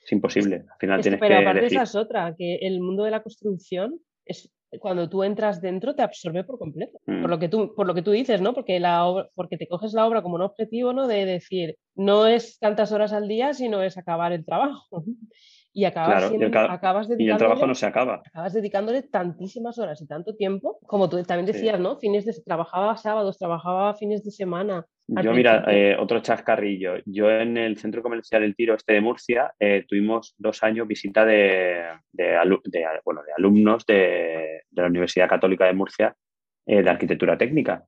Es 0.03 0.11
imposible. 0.11 0.63
Al 0.71 0.77
final 0.79 1.01
tienes 1.01 1.19
pero 1.19 1.37
aparte 1.37 1.65
esa 1.65 1.83
es 1.83 1.95
otra, 1.95 2.35
que 2.37 2.59
el 2.61 2.79
mundo 2.81 3.03
de 3.03 3.11
la 3.11 3.23
construcción 3.23 3.99
es 4.25 4.53
cuando 4.79 5.09
tú 5.09 5.23
entras 5.23 5.61
dentro 5.61 5.95
te 5.95 6.01
absorbe 6.01 6.43
por 6.43 6.59
completo. 6.59 6.99
Por, 7.05 7.15
mm. 7.15 7.25
lo 7.25 7.39
que 7.39 7.49
tú, 7.49 7.73
por 7.75 7.87
lo 7.87 7.93
que 7.93 8.01
tú 8.01 8.11
dices, 8.11 8.41
¿no? 8.41 8.53
Porque, 8.53 8.79
la 8.79 9.27
porque 9.35 9.57
te 9.57 9.67
coges 9.67 9.93
la 9.93 10.05
obra 10.05 10.21
como 10.21 10.35
un 10.35 10.41
objetivo, 10.41 10.93
¿no? 10.93 11.07
De 11.07 11.25
decir, 11.25 11.77
no 11.95 12.27
es 12.27 12.59
tantas 12.59 12.91
horas 12.91 13.13
al 13.13 13.27
día, 13.27 13.53
sino 13.53 13.81
es 13.81 13.97
acabar 13.97 14.31
el 14.33 14.45
trabajo. 14.45 15.03
Y 15.73 15.85
acabas, 15.85 16.23
acabas 16.69 17.07
y 17.19 17.29
el 17.29 17.37
trabajo 17.37 17.67
no 17.67 17.75
se 17.75 17.85
acaba. 17.85 18.23
Acabas 18.25 18.53
dedicándole 18.53 19.03
tantísimas 19.03 19.77
horas 19.77 20.01
y 20.01 20.07
tanto 20.07 20.35
tiempo, 20.35 20.79
como 20.87 21.07
tú 21.07 21.21
también 21.23 21.45
decías, 21.45 21.79
¿no? 21.79 21.97
Fines 21.97 22.25
de, 22.25 22.33
trabajaba 22.43 22.97
sábados, 22.97 23.37
trabajaba 23.37 23.93
fines 23.93 24.23
de 24.23 24.31
semana. 24.31 24.87
Yo, 25.07 25.31
mira, 25.31 25.63
eh, 25.67 25.95
otro 25.97 26.19
chascarrillo. 26.21 26.95
Yo 27.05 27.31
en 27.31 27.55
el 27.55 27.77
Centro 27.77 28.03
Comercial 28.03 28.43
El 28.43 28.55
Tiro 28.55 28.75
este 28.75 28.93
de 28.93 29.01
Murcia 29.01 29.53
eh, 29.57 29.85
tuvimos 29.87 30.35
dos 30.37 30.61
años 30.63 30.85
visita 30.85 31.25
de, 31.25 31.85
bueno, 33.05 33.21
de 33.23 33.33
alumnos 33.37 33.85
de, 33.85 34.63
la 34.71 34.87
Universidad 34.87 35.29
Católica 35.29 35.65
de 35.65 35.73
Murcia 35.73 36.13
eh, 36.65 36.83
de 36.83 36.89
Arquitectura 36.89 37.37
Técnica. 37.37 37.85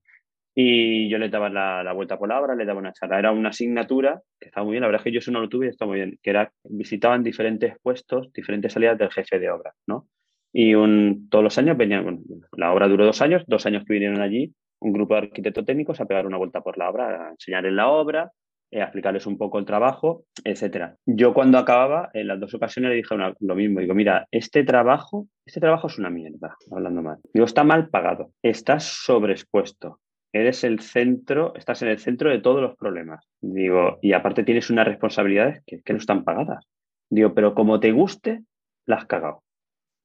Y 0.56 1.10
yo 1.10 1.18
le 1.18 1.30
daba 1.30 1.50
la, 1.50 1.92
vuelta 1.92 2.18
por 2.18 2.30
la 2.30 2.40
obra, 2.40 2.56
le 2.56 2.66
daba 2.66 2.80
una 2.80 2.94
charla. 2.94 3.20
Era 3.20 3.32
una 3.34 3.50
asignatura 3.50 4.22
que 4.40 4.48
estaba 4.48 4.64
muy 4.64 4.74
bien, 4.74 4.82
la 4.82 4.88
verdad 4.88 5.02
es 5.02 5.04
que 5.04 5.12
yo 5.12 5.20
eso 5.20 5.32
no 5.32 5.42
lo 5.42 5.50
tuve 5.50 5.66
y 5.66 5.70
está 5.70 5.86
muy 5.86 5.98
bien, 5.98 6.20
que 6.24 6.30
era, 6.30 6.52
visitaban 6.64 7.22
diferentes 7.22 7.76
puestos, 7.82 8.32
diferentes 8.32 8.72
salidas 8.72 8.98
del 8.98 9.12
jefe 9.12 9.40
de 9.40 9.50
obra, 9.52 9.74
¿no? 9.88 10.08
Y 10.54 10.74
un, 10.74 11.28
todos 11.30 11.44
los 11.44 11.58
años 11.58 11.78
venían, 11.78 12.04
bueno, 12.04 12.20
la 12.58 12.74
obra 12.74 12.88
duró 12.88 13.06
dos 13.06 13.22
años, 13.22 13.44
dos 13.46 13.66
años 13.66 13.84
que 13.86 13.94
vinieron 13.94 14.22
allí, 14.22 14.54
un 14.80 14.94
grupo 14.94 15.16
de 15.16 15.22
arquitectos 15.22 15.66
técnicos 15.66 16.00
a 16.00 16.06
pegar 16.06 16.26
una 16.26 16.38
vuelta 16.38 16.62
por 16.62 16.78
la 16.78 16.90
obra, 16.90 17.28
a 17.28 17.30
enseñarles 17.32 17.74
la 17.74 17.90
obra, 17.90 18.32
eh, 18.72 18.82
a 18.82 18.86
explicarles 18.86 19.26
un 19.26 19.38
poco 19.38 19.58
el 19.60 19.66
trabajo, 19.66 20.26
etcétera. 20.44 20.96
Yo 21.06 21.34
cuando 21.34 21.58
acababa, 21.58 22.12
en 22.14 22.28
las 22.28 22.40
dos 22.40 22.54
ocasiones 22.54 22.90
le 22.90 22.98
dije 22.98 23.16
lo 23.40 23.56
mismo, 23.56 23.80
digo, 23.80 23.96
mira, 23.96 24.28
este 24.32 24.64
trabajo, 24.64 25.28
este 25.46 25.60
trabajo 25.60 25.88
es 25.88 25.98
una 25.98 26.10
mierda, 26.10 26.56
hablando 26.72 27.02
mal. 27.02 27.18
Digo, 27.34 27.46
está 27.46 27.64
mal 27.64 27.90
pagado, 27.90 28.32
estás 28.44 28.84
sobreexpuesto, 28.84 30.00
eres 30.32 30.64
el 30.64 30.80
centro, 30.82 31.56
estás 31.56 31.82
en 31.82 31.88
el 31.88 32.00
centro 32.00 32.30
de 32.30 32.40
todos 32.40 32.62
los 32.62 32.76
problemas. 32.78 33.26
Digo, 33.42 33.98
y 34.02 34.14
aparte 34.14 34.44
tienes 34.44 34.70
unas 34.70 34.88
responsabilidades 34.88 35.64
que, 35.66 35.82
no 35.94 35.98
están 35.98 36.24
pagadas. 36.24 36.66
Digo, 37.10 37.34
pero 37.34 37.56
como 37.56 37.80
te 37.80 37.92
guste, 37.92 38.44
las 38.86 39.00
has 39.00 39.06
cagado. 39.08 39.44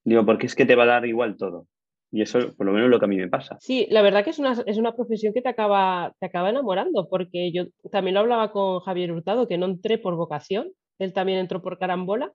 Digo, 0.05 0.25
porque 0.25 0.47
es 0.47 0.55
que 0.55 0.66
te 0.66 0.75
va 0.75 0.85
a 0.85 0.87
dar 0.87 1.07
igual 1.07 1.37
todo. 1.37 1.66
Y 2.15 2.23
eso, 2.23 2.55
por 2.57 2.67
lo 2.67 2.73
menos, 2.73 2.87
es 2.87 2.91
lo 2.91 2.99
que 2.99 3.05
a 3.07 3.09
mí 3.09 3.17
me 3.17 3.29
pasa. 3.29 3.57
Sí, 3.61 3.87
la 3.91 4.03
verdad 4.03 4.23
que 4.23 4.31
es 4.31 4.39
una, 4.39 4.53
es 4.67 4.77
una 4.77 4.95
profesión 4.95 5.35
que 5.35 5.43
te 5.43 5.49
acaba, 5.49 6.15
te 6.21 6.27
acaba 6.27 6.51
enamorando, 6.51 7.09
porque 7.09 7.51
yo 7.53 7.65
también 7.91 8.15
lo 8.15 8.21
hablaba 8.21 8.53
con 8.53 8.81
Javier 8.81 9.12
Hurtado, 9.12 9.49
que 9.49 9.59
no 9.59 9.67
entré 9.67 9.99
por 9.99 10.15
vocación, 10.15 10.71
él 10.99 11.12
también 11.12 11.39
entró 11.39 11.61
por 11.61 11.79
carambola, 11.79 12.33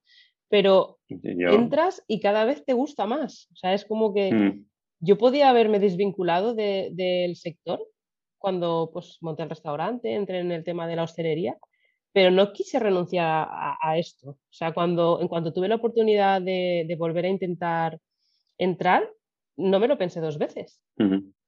pero 0.50 0.98
entras 1.08 2.04
y 2.08 2.20
cada 2.20 2.44
vez 2.44 2.66
te 2.66 2.74
gusta 2.74 3.06
más. 3.06 3.48
O 3.54 3.56
sea, 3.56 3.74
es 3.74 3.86
como 3.86 4.14
que 4.14 4.34
mm. 4.34 4.66
Yo 5.02 5.18
podía 5.18 5.50
haberme 5.50 5.80
desvinculado 5.80 6.54
del 6.54 7.36
sector 7.38 7.80
cuando 8.38 8.90
pues, 8.92 9.18
monté 9.22 9.44
el 9.44 9.50
restaurante, 9.50 10.14
entré 10.14 10.40
en 10.40 10.52
el 10.52 10.64
tema 10.64 10.88
de 10.88 10.96
la 10.98 11.04
hostelería, 11.04 11.58
pero 12.12 12.32
no 12.32 12.52
quise 12.52 12.80
renunciar 12.80 13.48
a, 13.50 13.98
esto. 13.98 14.32
O 14.32 14.38
sea, 14.50 14.74
cuando, 14.74 15.22
en 15.22 15.28
cuanto 15.28 15.54
tuve 15.54 15.70
la 15.70 15.76
oportunidad 15.76 16.42
de, 16.42 16.96
volver 16.98 17.26
a 17.26 17.30
intentar 17.30 18.00
entrar, 18.58 19.10
no 19.60 19.80
me 19.80 19.88
lo 19.88 19.98
pensé 19.98 20.22
dos 20.22 20.38
veces. 20.38 20.82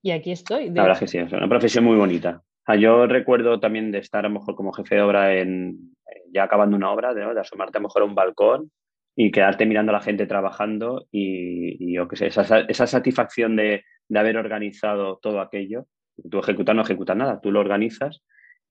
Y 0.01 0.11
aquí 0.11 0.31
estoy. 0.31 0.69
La 0.69 0.83
verdad 0.83 0.93
es 0.93 0.99
que 0.99 1.07
sí, 1.07 1.17
es 1.17 1.31
una 1.31 1.49
profesión 1.49 1.85
muy 1.85 1.97
bonita. 1.97 2.43
yo 2.77 3.07
recuerdo 3.07 3.59
también 3.59 3.91
de 3.91 3.99
estar 3.99 4.25
a 4.25 4.29
lo 4.29 4.35
mejor 4.35 4.55
como 4.55 4.73
jefe 4.73 4.95
de 4.95 5.01
obra 5.01 5.35
en 5.35 5.91
ya 6.33 6.43
acabando 6.43 6.75
una 6.75 6.91
obra, 6.91 7.13
de, 7.13 7.21
de 7.21 7.39
asomarte 7.39 7.77
a 7.77 7.81
lo 7.81 7.87
mejor 7.87 8.01
a 8.01 8.05
un 8.05 8.15
balcón 8.15 8.71
y 9.15 9.31
quedarte 9.31 9.65
mirando 9.65 9.91
a 9.91 9.93
la 9.93 10.01
gente 10.01 10.25
trabajando 10.25 11.07
y, 11.11 11.93
yo 11.93 12.07
qué 12.07 12.15
sé, 12.15 12.27
esa, 12.27 12.61
esa 12.61 12.87
satisfacción 12.87 13.55
de, 13.55 13.83
de, 14.07 14.19
haber 14.19 14.37
organizado 14.37 15.19
todo 15.21 15.41
aquello. 15.41 15.87
Tú 16.29 16.39
ejecutas 16.39 16.75
no 16.75 16.81
ejecutas 16.81 17.17
nada, 17.17 17.41
tú 17.41 17.51
lo 17.51 17.59
organizas 17.59 18.23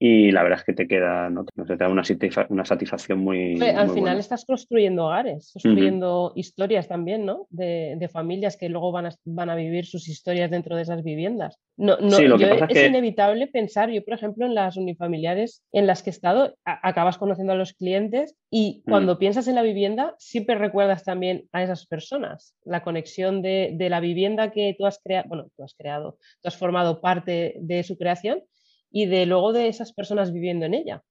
y 0.02 0.32
la 0.32 0.42
verdad 0.42 0.60
es 0.60 0.64
que 0.64 0.72
te 0.72 0.88
queda, 0.88 1.28
¿no? 1.28 1.44
te 1.44 1.76
da 1.76 1.86
una, 1.90 2.02
una 2.48 2.64
satisfacción 2.64 3.18
muy... 3.18 3.60
al 3.60 3.90
final 3.90 4.18
estás 4.18 4.46
construyendo 4.46 5.04
hogares, 5.04 5.50
construyendo 5.52 6.32
historias 6.36 6.88
también, 6.88 7.26
¿no? 7.26 7.46
De, 7.50 7.96
de, 7.98 8.08
familias 8.08 8.56
que 8.56 8.70
luego 8.70 8.92
van 8.92 9.06
a, 9.06 9.10
van 9.26 9.50
a 9.50 9.54
vivir 9.54 9.84
sus 9.84 10.08
historias 10.08 10.50
dentro 10.50 10.74
de 10.74 10.82
esas 10.82 11.04
viviendas. 11.04 11.60
No, 11.76 11.98
no, 11.98 12.16
es, 12.16 12.86
inevitable 12.88 13.46
pensar, 13.48 13.90
yo 13.90 14.02
por 14.02 14.14
ejemplo, 14.14 14.46
en 14.46 14.54
las 14.54 14.78
unifamiliares 14.78 15.62
en 15.70 15.86
las 15.86 16.02
que 16.02 16.08
he 16.08 16.12
estado, 16.12 16.56
acabas 16.64 17.18
conociendo 17.18 17.52
a 17.52 17.56
los 17.56 17.74
clientes 17.74 18.34
y 18.50 18.82
mm. 18.86 18.90
cuando 18.90 19.18
piensas 19.18 19.48
en 19.48 19.54
la 19.54 19.62
vivienda, 19.62 20.14
siempre 20.16 20.54
recuerdas 20.54 21.04
también 21.04 21.44
a 21.52 21.62
esas 21.62 21.86
personas, 21.86 22.56
la 22.64 22.82
conexión 22.82 23.42
de, 23.42 23.72
de 23.74 23.90
la 23.90 24.00
vivienda 24.00 24.50
que 24.50 24.74
tú 24.78 24.86
has 24.86 24.98
creado, 25.04 25.28
bueno, 25.28 25.48
tú 25.54 25.62
has 25.62 25.74
creado, 25.74 26.16
tú 26.40 26.48
has 26.48 26.56
formado 26.56 27.02
parte 27.02 27.56
de 27.60 27.82
su 27.82 27.98
creación 27.98 28.42
y 28.90 29.06
de 29.06 29.26
luego 29.26 29.52
de 29.52 29.68
esas 29.68 29.92
personas 29.92 30.32
viviendo 30.32 30.66
en 30.66 30.74
ella. 30.74 31.02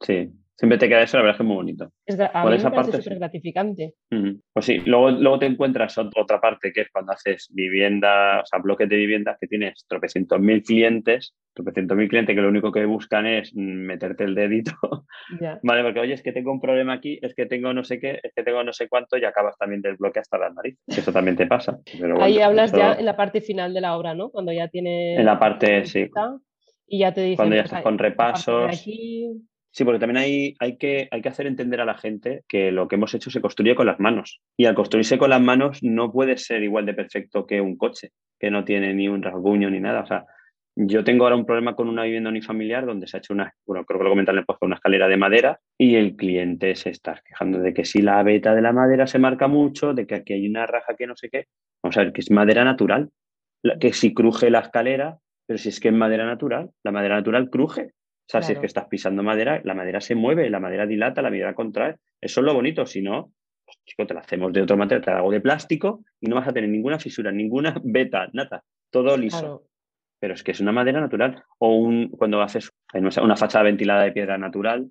Sí, 0.00 0.30
siempre 0.62 0.78
te 0.78 0.88
queda 0.88 1.02
eso, 1.02 1.16
la 1.16 1.24
verdad 1.24 1.34
es 1.34 1.38
que 1.38 1.42
es 1.42 1.48
muy 1.48 1.56
bonito. 1.56 1.92
Es, 2.06 2.20
a 2.20 2.42
Por 2.42 2.54
esa 2.54 2.70
me 2.70 2.76
parte, 2.76 3.02
súper 3.02 3.18
gratificante. 3.18 3.94
Pues 4.52 4.64
sí, 4.64 4.78
luego, 4.86 5.10
luego 5.10 5.38
te 5.40 5.46
encuentras 5.46 5.98
otra 5.98 6.40
parte 6.40 6.72
que 6.72 6.82
es 6.82 6.88
cuando 6.92 7.12
haces 7.12 7.50
vivienda, 7.52 8.40
o 8.42 8.46
sea, 8.46 8.60
bloques 8.60 8.88
de 8.88 8.96
viviendas 8.96 9.38
que 9.40 9.48
tienes 9.48 9.84
tropecientos 9.88 10.38
mil 10.40 10.62
clientes, 10.62 11.34
tropecientos 11.52 11.96
mil 11.96 12.08
clientes 12.08 12.36
que 12.36 12.42
lo 12.42 12.48
único 12.48 12.70
que 12.70 12.84
buscan 12.84 13.26
es 13.26 13.52
meterte 13.54 14.24
el 14.24 14.34
dedito. 14.34 14.72
Vale, 15.62 15.82
porque 15.82 16.00
oye, 16.00 16.14
es 16.14 16.22
que 16.22 16.32
tengo 16.32 16.52
un 16.52 16.60
problema 16.60 16.92
aquí, 16.92 17.18
es 17.22 17.34
que 17.34 17.46
tengo 17.46 17.72
no 17.72 17.82
sé 17.82 17.98
qué, 17.98 18.20
es 18.22 18.32
que 18.32 18.42
tengo 18.42 18.62
no 18.62 18.72
sé 18.72 18.88
cuánto 18.88 19.16
y 19.16 19.24
acabas 19.24 19.58
también 19.58 19.82
del 19.82 19.96
bloque 19.96 20.20
hasta 20.20 20.38
las 20.38 20.54
narices. 20.54 20.80
Eso 20.86 21.12
también 21.12 21.36
te 21.36 21.46
pasa. 21.46 21.80
Ahí 22.20 22.38
hablas 22.38 22.72
ya 22.72 22.94
en 22.94 23.06
la 23.06 23.16
parte 23.16 23.40
final 23.40 23.74
de 23.74 23.80
la 23.80 23.96
obra, 23.96 24.14
¿no? 24.14 24.30
Cuando 24.30 24.52
ya 24.52 24.68
tienes... 24.68 25.18
En 25.18 25.26
la 25.26 25.40
parte, 25.40 25.86
sí. 25.86 26.08
Y 26.92 26.98
ya 26.98 27.14
te 27.14 27.22
dicen... 27.22 27.36
Cuando 27.36 27.56
ya 27.56 27.62
pues, 27.62 27.72
estás 27.72 27.82
con 27.82 27.98
repasos. 27.98 28.76
Sí, 28.76 29.84
porque 29.84 29.98
también 29.98 30.18
hay, 30.18 30.54
hay, 30.58 30.76
que, 30.76 31.08
hay 31.10 31.22
que 31.22 31.28
hacer 31.30 31.46
entender 31.46 31.80
a 31.80 31.86
la 31.86 31.96
gente 31.96 32.44
que 32.46 32.70
lo 32.70 32.86
que 32.86 32.96
hemos 32.96 33.14
hecho 33.14 33.30
se 33.30 33.40
construye 33.40 33.74
con 33.74 33.86
las 33.86 33.98
manos. 33.98 34.42
Y 34.58 34.66
al 34.66 34.74
construirse 34.74 35.16
con 35.16 35.30
las 35.30 35.40
manos 35.40 35.78
no 35.82 36.12
puede 36.12 36.36
ser 36.36 36.62
igual 36.62 36.84
de 36.84 36.92
perfecto 36.92 37.46
que 37.46 37.62
un 37.62 37.78
coche, 37.78 38.10
que 38.38 38.50
no 38.50 38.66
tiene 38.66 38.92
ni 38.92 39.08
un 39.08 39.22
rasguño 39.22 39.70
ni 39.70 39.80
nada. 39.80 40.02
O 40.02 40.06
sea, 40.06 40.26
yo 40.76 41.02
tengo 41.02 41.24
ahora 41.24 41.36
un 41.36 41.46
problema 41.46 41.74
con 41.74 41.88
una 41.88 42.04
vivienda 42.04 42.28
unifamiliar 42.28 42.84
donde 42.84 43.06
se 43.06 43.16
ha 43.16 43.20
hecho 43.20 43.32
una, 43.32 43.54
bueno, 43.64 43.86
creo 43.86 43.98
que 43.98 44.04
lo 44.04 44.10
comentan 44.10 44.36
en 44.36 44.44
una 44.60 44.74
escalera 44.74 45.08
de 45.08 45.16
madera 45.16 45.60
y 45.78 45.94
el 45.94 46.14
cliente 46.14 46.74
se 46.74 46.90
está 46.90 47.22
quejando 47.24 47.58
de 47.60 47.72
que 47.72 47.86
si 47.86 48.02
la 48.02 48.22
veta 48.22 48.54
de 48.54 48.60
la 48.60 48.74
madera 48.74 49.06
se 49.06 49.18
marca 49.18 49.48
mucho, 49.48 49.94
de 49.94 50.06
que 50.06 50.16
aquí 50.16 50.34
hay 50.34 50.46
una 50.46 50.66
raja 50.66 50.94
que 50.94 51.06
no 51.06 51.16
sé 51.16 51.30
qué. 51.30 51.46
Vamos 51.82 51.96
a 51.96 52.02
ver, 52.02 52.12
que 52.12 52.20
es 52.20 52.30
madera 52.30 52.64
natural, 52.64 53.08
que 53.80 53.94
si 53.94 54.12
cruje 54.12 54.50
la 54.50 54.60
escalera 54.60 55.16
pero 55.46 55.58
si 55.58 55.68
es 55.68 55.80
que 55.80 55.88
es 55.88 55.94
madera 55.94 56.26
natural, 56.26 56.70
la 56.82 56.92
madera 56.92 57.16
natural 57.16 57.50
cruje. 57.50 57.92
O 57.94 58.32
sea, 58.32 58.42
si 58.42 58.52
es 58.52 58.58
que 58.58 58.66
estás 58.66 58.86
pisando 58.86 59.22
madera, 59.22 59.60
la 59.64 59.74
madera 59.74 60.00
se 60.00 60.14
mueve, 60.14 60.48
la 60.48 60.60
madera 60.60 60.86
dilata, 60.86 61.20
la 61.20 61.30
madera 61.30 61.54
contrae. 61.54 61.96
Eso 62.20 62.40
es 62.40 62.46
lo 62.46 62.54
bonito. 62.54 62.86
Si 62.86 63.02
no, 63.02 63.32
pues, 63.64 63.78
chico, 63.84 64.06
te 64.06 64.14
la 64.14 64.20
hacemos 64.20 64.52
de 64.52 64.62
otro 64.62 64.76
material, 64.76 65.04
te 65.04 65.10
la 65.10 65.18
hago 65.18 65.30
de 65.30 65.40
plástico 65.40 66.04
y 66.20 66.28
no 66.28 66.36
vas 66.36 66.48
a 66.48 66.52
tener 66.52 66.70
ninguna 66.70 66.98
fisura, 66.98 67.32
ninguna 67.32 67.74
beta, 67.84 68.28
nada. 68.32 68.64
Todo 68.90 69.16
liso. 69.16 69.68
Pero 70.20 70.34
es 70.34 70.42
que 70.42 70.52
es 70.52 70.60
una 70.60 70.72
madera 70.72 71.00
natural. 71.00 71.42
O 71.58 71.76
un, 71.76 72.08
cuando 72.10 72.40
haces 72.40 72.70
una 72.94 73.36
fachada 73.36 73.64
ventilada 73.64 74.04
de 74.04 74.12
piedra 74.12 74.38
natural, 74.38 74.88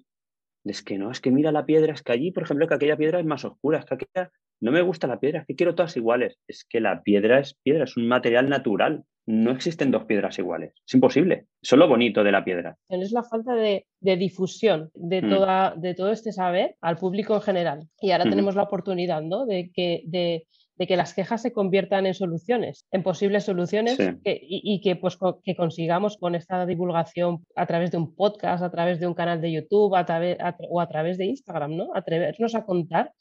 es 0.63 0.83
que 0.83 0.97
no, 0.97 1.09
es 1.09 1.21
que 1.21 1.31
mira 1.31 1.51
la 1.51 1.65
piedra, 1.65 1.93
es 1.93 2.03
que 2.03 2.11
allí, 2.11 2.31
por 2.31 2.43
ejemplo, 2.43 2.67
que 2.67 2.75
aquella 2.75 2.97
piedra 2.97 3.19
es 3.19 3.25
más 3.25 3.45
oscura, 3.45 3.79
es 3.79 3.85
que 3.85 3.95
aquella 3.95 4.31
no 4.61 4.71
me 4.71 4.81
gusta 4.81 5.07
la 5.07 5.19
piedra, 5.19 5.41
es 5.41 5.47
que 5.47 5.55
quiero 5.55 5.75
todas 5.75 5.97
iguales. 5.97 6.37
Es 6.47 6.65
que 6.69 6.79
la 6.79 7.01
piedra 7.01 7.39
es 7.39 7.55
piedra, 7.63 7.83
es 7.83 7.97
un 7.97 8.07
material 8.07 8.49
natural 8.49 9.03
no 9.27 9.51
existen 9.51 9.91
dos 9.91 10.05
piedras 10.05 10.37
iguales. 10.39 10.73
Es 10.85 10.93
imposible. 10.93 11.45
Eso 11.61 11.75
es 11.75 11.79
lo 11.79 11.87
bonito 11.87 12.23
de 12.23 12.31
la 12.31 12.43
piedra. 12.43 12.77
Es 12.89 13.11
la 13.11 13.23
falta 13.23 13.53
de, 13.53 13.85
difusión 13.99 14.89
de, 14.93 15.21
mm. 15.21 15.29
toda, 15.29 15.73
de 15.77 15.93
todo 15.93 16.11
este 16.11 16.31
saber 16.31 16.75
al 16.81 16.97
público 16.97 17.35
en 17.35 17.41
general. 17.41 17.87
Y 17.99 18.11
ahora 18.11 18.25
tenemos 18.25 18.55
la 18.55 18.63
oportunidad 18.63 19.21
¿no? 19.21 19.45
de, 19.45 19.71
que, 19.73 20.01
de, 20.05 20.47
que 20.87 20.97
las 20.97 21.13
quejas 21.13 21.43
se 21.43 21.53
conviertan 21.53 22.07
en 22.07 22.15
soluciones, 22.15 22.87
en 22.91 23.03
posibles 23.03 23.43
soluciones 23.43 23.97
y, 24.23 24.81
que, 24.81 24.95
pues, 24.95 25.17
que 25.43 25.55
consigamos 25.55 26.17
con 26.17 26.33
esta 26.33 26.65
divulgación 26.65 27.45
a 27.55 27.67
través 27.67 27.91
de 27.91 27.97
un 27.97 28.15
podcast, 28.15 28.63
a 28.63 28.71
través 28.71 28.99
de 28.99 29.05
un 29.05 29.13
canal 29.13 29.41
de 29.41 29.51
YouTube 29.51 29.95
a 29.95 30.05
través, 30.05 30.37
o 30.69 30.81
a 30.81 30.87
través 30.87 31.19
de 31.19 31.25
Instagram, 31.25 31.75
¿no? 31.77 31.89
atrevernos 31.93 32.55
a 32.55 32.65
contar 32.65 33.11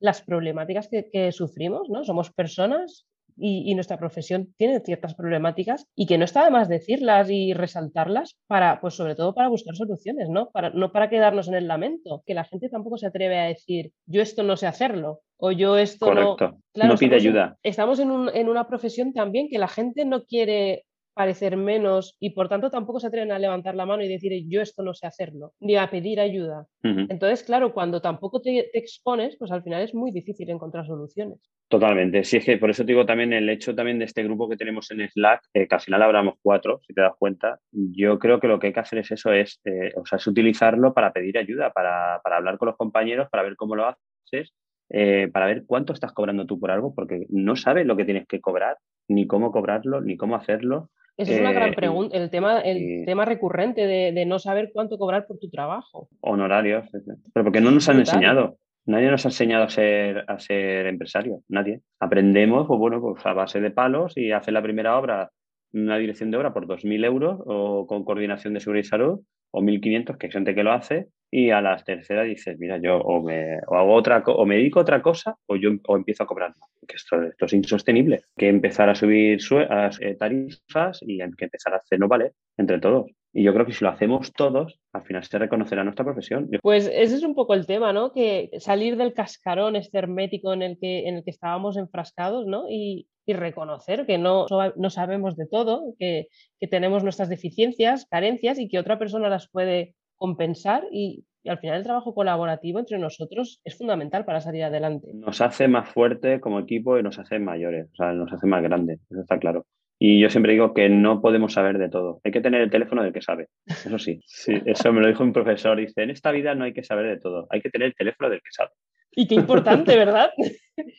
las 0.00 0.22
problemáticas 0.22 0.88
que, 0.88 1.08
que 1.10 1.32
sufrimos. 1.32 1.88
¿no? 1.88 2.04
Somos 2.04 2.32
personas 2.32 3.06
y, 3.38 3.74
nuestra 3.74 3.98
profesión 3.98 4.54
tiene 4.56 4.80
ciertas 4.80 5.14
problemáticas 5.14 5.86
y 5.94 6.06
que 6.06 6.18
no 6.18 6.24
está 6.24 6.44
de 6.44 6.50
más 6.50 6.68
decirlas 6.68 7.28
y 7.30 7.52
resaltarlas 7.52 8.36
para, 8.46 8.80
pues 8.80 8.94
sobre 8.94 9.14
todo 9.14 9.34
para 9.34 9.48
buscar 9.48 9.76
soluciones, 9.76 10.28
¿no? 10.28 10.50
Para, 10.50 10.70
no 10.70 10.90
para 10.92 11.10
quedarnos 11.10 11.48
en 11.48 11.54
el 11.54 11.68
lamento, 11.68 12.22
que 12.26 12.34
la 12.34 12.44
gente 12.44 12.68
tampoco 12.68 12.96
se 12.96 13.06
atreve 13.06 13.38
a 13.38 13.46
decir, 13.46 13.92
yo 14.06 14.22
esto 14.22 14.42
no 14.42 14.56
sé 14.56 14.66
hacerlo 14.66 15.20
o 15.38 15.52
yo 15.52 15.76
esto 15.76 16.14
no... 16.14 16.36
no 16.74 16.94
pide 16.96 17.16
ayuda. 17.16 17.58
estamos 17.62 17.98
en, 17.98 18.10
en 18.32 18.48
una 18.48 18.66
profesión 18.66 19.12
también 19.12 19.48
que 19.48 19.58
la 19.58 19.68
gente 19.68 20.04
no 20.04 20.24
quiere 20.24 20.84
parecer 21.16 21.56
menos 21.56 22.14
y 22.20 22.30
por 22.30 22.50
tanto 22.50 22.70
tampoco 22.70 23.00
se 23.00 23.06
atreven 23.06 23.32
a 23.32 23.38
levantar 23.38 23.74
la 23.74 23.86
mano 23.86 24.04
y 24.04 24.08
decir 24.08 24.32
yo 24.48 24.60
esto 24.60 24.82
no 24.82 24.92
sé 24.92 25.06
hacerlo, 25.06 25.54
ni 25.60 25.74
a 25.76 25.88
pedir 25.88 26.20
ayuda. 26.20 26.66
Entonces, 26.82 27.42
claro, 27.42 27.72
cuando 27.72 28.00
tampoco 28.02 28.42
te, 28.42 28.70
expones, 28.78 29.36
pues 29.38 29.50
al 29.50 29.62
final 29.62 29.82
es 29.82 29.94
muy 29.94 30.12
difícil 30.12 30.50
encontrar 30.50 30.86
soluciones. 30.86 31.40
Totalmente. 31.68 32.22
Sí, 32.22 32.36
es 32.36 32.44
que 32.44 32.58
por 32.58 32.68
eso 32.68 32.84
digo 32.84 33.06
también 33.06 33.32
el 33.32 33.48
hecho 33.48 33.74
también 33.74 33.98
de 33.98 34.04
este 34.04 34.22
grupo 34.22 34.48
que 34.48 34.58
tenemos 34.58 34.90
en 34.90 35.08
Slack, 35.08 35.40
que 35.52 35.66
al 35.68 35.80
final 35.80 36.02
hablamos 36.02 36.34
cuatro, 36.42 36.80
si 36.86 36.92
te 36.92 37.00
das 37.00 37.14
cuenta, 37.18 37.58
yo 37.72 38.18
creo 38.18 38.38
que 38.38 38.46
lo 38.46 38.60
que 38.60 38.68
hay 38.68 38.72
que 38.74 38.80
hacer 38.80 38.98
es 38.98 39.10
eso, 39.10 39.32
es, 39.32 39.58
eh, 39.64 39.92
o 39.96 40.04
sea, 40.04 40.18
es 40.18 40.26
utilizarlo 40.26 40.92
para 40.92 41.12
pedir 41.12 41.38
ayuda, 41.38 41.72
para, 41.72 42.20
para 42.22 42.36
hablar 42.36 42.58
con 42.58 42.66
los 42.66 42.76
compañeros, 42.76 43.28
para 43.30 43.42
ver 43.42 43.56
cómo 43.56 43.74
lo 43.74 43.86
haces 43.86 44.52
eh, 44.88 45.28
para 45.32 45.46
ver 45.46 45.64
cuánto 45.66 45.92
estás 45.92 46.12
cobrando 46.12 46.46
tú 46.46 46.60
por 46.60 46.70
algo, 46.70 46.94
porque 46.94 47.26
no 47.28 47.56
sabes 47.56 47.86
lo 47.86 47.96
que 47.96 48.04
tienes 48.04 48.26
que 48.26 48.40
cobrar, 48.40 48.78
ni 49.08 49.26
cómo 49.26 49.50
cobrarlo, 49.50 50.00
ni 50.00 50.16
cómo 50.16 50.36
hacerlo. 50.36 50.90
Esa 51.16 51.32
es 51.32 51.40
una 51.40 51.52
gran 51.52 51.72
eh, 51.72 51.76
pregunta, 51.76 52.16
el 52.16 52.28
tema, 52.30 52.60
el 52.60 53.04
tema 53.06 53.24
recurrente 53.24 53.86
de, 53.86 54.26
no 54.26 54.38
saber 54.38 54.70
cuánto 54.72 54.98
cobrar 54.98 55.26
por 55.26 55.38
tu 55.38 55.48
trabajo. 55.48 56.08
Honorarios, 56.20 56.88
pero 57.32 57.44
porque 57.44 57.60
no 57.60 57.70
nos 57.70 57.88
han 57.88 58.00
enseñado. 58.00 58.58
Nadie 58.84 59.10
nos 59.10 59.24
ha 59.24 59.28
enseñado 59.28 59.64
a 59.64 59.68
ser, 59.68 60.24
a 60.28 60.38
ser 60.38 60.86
empresario, 60.86 61.40
nadie. 61.48 61.80
Aprendemos, 61.98 62.66
pues 62.68 62.78
bueno, 62.78 63.00
pues 63.00 63.24
a 63.26 63.32
base 63.32 63.60
de 63.60 63.70
palos 63.70 64.16
y 64.16 64.30
hacer 64.30 64.54
la 64.54 64.62
primera 64.62 64.96
obra, 64.96 65.30
una 65.72 65.98
dirección 65.98 66.30
de 66.30 66.36
obra 66.36 66.52
por 66.52 66.66
2.000 66.66 67.04
euros 67.04 67.40
o 67.46 67.86
con 67.86 68.04
coordinación 68.04 68.54
de 68.54 68.60
seguridad 68.60 68.84
y 68.84 68.88
salud 68.88 69.20
o 69.50 69.60
1.500, 69.60 70.18
que 70.18 70.26
hay 70.26 70.32
gente 70.32 70.54
que 70.54 70.62
lo 70.62 70.72
hace, 70.72 71.08
y 71.36 71.50
a 71.50 71.60
las 71.60 71.84
terceras 71.84 72.26
dices, 72.26 72.58
mira, 72.58 72.78
yo 72.78 72.96
o 72.96 73.22
me, 73.22 73.56
hago 73.56 73.92
otra, 73.92 74.22
o 74.24 74.46
me 74.46 74.56
dedico 74.56 74.78
a 74.78 74.82
otra 74.82 75.02
cosa 75.02 75.36
o 75.44 75.56
yo 75.56 75.68
o 75.86 75.96
empiezo 75.98 76.22
a 76.22 76.26
cobrar 76.26 76.54
más. 76.58 76.70
Que 76.88 76.96
esto, 76.96 77.22
esto 77.24 77.44
es 77.44 77.52
insostenible. 77.52 78.22
Que 78.38 78.48
empezar 78.48 78.88
a 78.88 78.94
subir 78.94 79.38
eh, 79.50 80.14
tarifas 80.18 81.00
y 81.02 81.18
que 81.18 81.44
empezar 81.44 81.74
a 81.74 81.76
hacer 81.76 82.00
no 82.00 82.08
vale 82.08 82.32
entre 82.56 82.78
todos. 82.78 83.10
Y 83.34 83.42
yo 83.42 83.52
creo 83.52 83.66
que 83.66 83.72
si 83.72 83.84
lo 83.84 83.90
hacemos 83.90 84.32
todos, 84.32 84.80
al 84.94 85.04
final 85.04 85.24
se 85.24 85.38
reconocerá 85.38 85.84
nuestra 85.84 86.06
profesión. 86.06 86.48
Pues 86.62 86.90
ese 86.90 87.16
es 87.16 87.22
un 87.22 87.34
poco 87.34 87.52
el 87.52 87.66
tema, 87.66 87.92
¿no? 87.92 88.12
Que 88.12 88.48
salir 88.58 88.96
del 88.96 89.12
cascarón 89.12 89.76
este 89.76 89.98
hermético 89.98 90.54
en 90.54 90.62
el 90.62 90.78
que, 90.80 91.06
en 91.06 91.16
el 91.16 91.24
que 91.24 91.32
estábamos 91.32 91.76
enfrascados, 91.76 92.46
¿no? 92.46 92.64
Y, 92.70 93.08
y 93.26 93.34
reconocer 93.34 94.06
que 94.06 94.16
no, 94.16 94.46
no 94.76 94.88
sabemos 94.88 95.36
de 95.36 95.46
todo, 95.46 95.92
que, 95.98 96.28
que, 96.58 96.66
tenemos 96.66 97.02
nuestras 97.02 97.28
deficiencias, 97.28 98.06
carencias 98.06 98.58
y 98.58 98.68
que 98.68 98.78
otra 98.78 98.98
persona 98.98 99.28
las 99.28 99.50
puede 99.50 99.96
compensar 100.16 100.84
y, 100.90 101.24
al 101.46 101.58
final 101.58 101.76
el 101.78 101.84
trabajo 101.84 102.12
colaborativo 102.12 102.80
entre 102.80 102.98
nosotros 102.98 103.60
es 103.64 103.78
fundamental 103.78 104.24
para 104.24 104.40
salir 104.40 104.64
adelante. 104.64 105.12
Nos 105.14 105.40
hace 105.40 105.68
más 105.68 105.88
fuerte 105.88 106.40
como 106.40 106.58
equipo 106.58 106.98
y 106.98 107.04
nos 107.04 107.20
hace 107.20 107.38
mayores, 107.38 107.86
o 107.92 107.94
sea, 107.94 108.12
nos 108.12 108.32
hace 108.32 108.48
más 108.48 108.62
grandes, 108.64 109.00
eso 109.08 109.20
está 109.20 109.38
claro. 109.38 109.64
Y 109.98 110.20
yo 110.20 110.28
siempre 110.28 110.52
digo 110.52 110.74
que 110.74 110.88
no 110.88 111.22
podemos 111.22 111.54
saber 111.54 111.78
de 111.78 111.88
todo. 111.88 112.20
Hay 112.22 112.30
que 112.30 112.42
tener 112.42 112.60
el 112.60 112.70
teléfono 112.70 113.02
del 113.02 113.12
que 113.12 113.22
sabe. 113.22 113.48
Eso 113.64 113.98
sí. 113.98 114.20
sí 114.26 114.60
eso 114.66 114.92
me 114.92 115.00
lo 115.00 115.08
dijo 115.08 115.22
un 115.22 115.32
profesor. 115.32 115.78
Dice, 115.78 116.02
en 116.02 116.10
esta 116.10 116.32
vida 116.32 116.54
no 116.54 116.64
hay 116.64 116.74
que 116.74 116.84
saber 116.84 117.06
de 117.06 117.18
todo. 117.18 117.46
Hay 117.48 117.62
que 117.62 117.70
tener 117.70 117.86
el 117.88 117.94
teléfono 117.94 118.28
del 118.28 118.40
que 118.40 118.50
sabe. 118.50 118.72
Y 119.18 119.26
qué 119.26 119.34
importante, 119.34 119.96
¿verdad? 119.96 120.30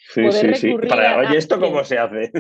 Sí, 0.10 0.32
sí, 0.32 0.54
sí. 0.56 0.74
oye, 0.74 1.38
¿esto 1.38 1.60
cómo 1.60 1.84
se 1.84 2.00
hace? 2.00 2.32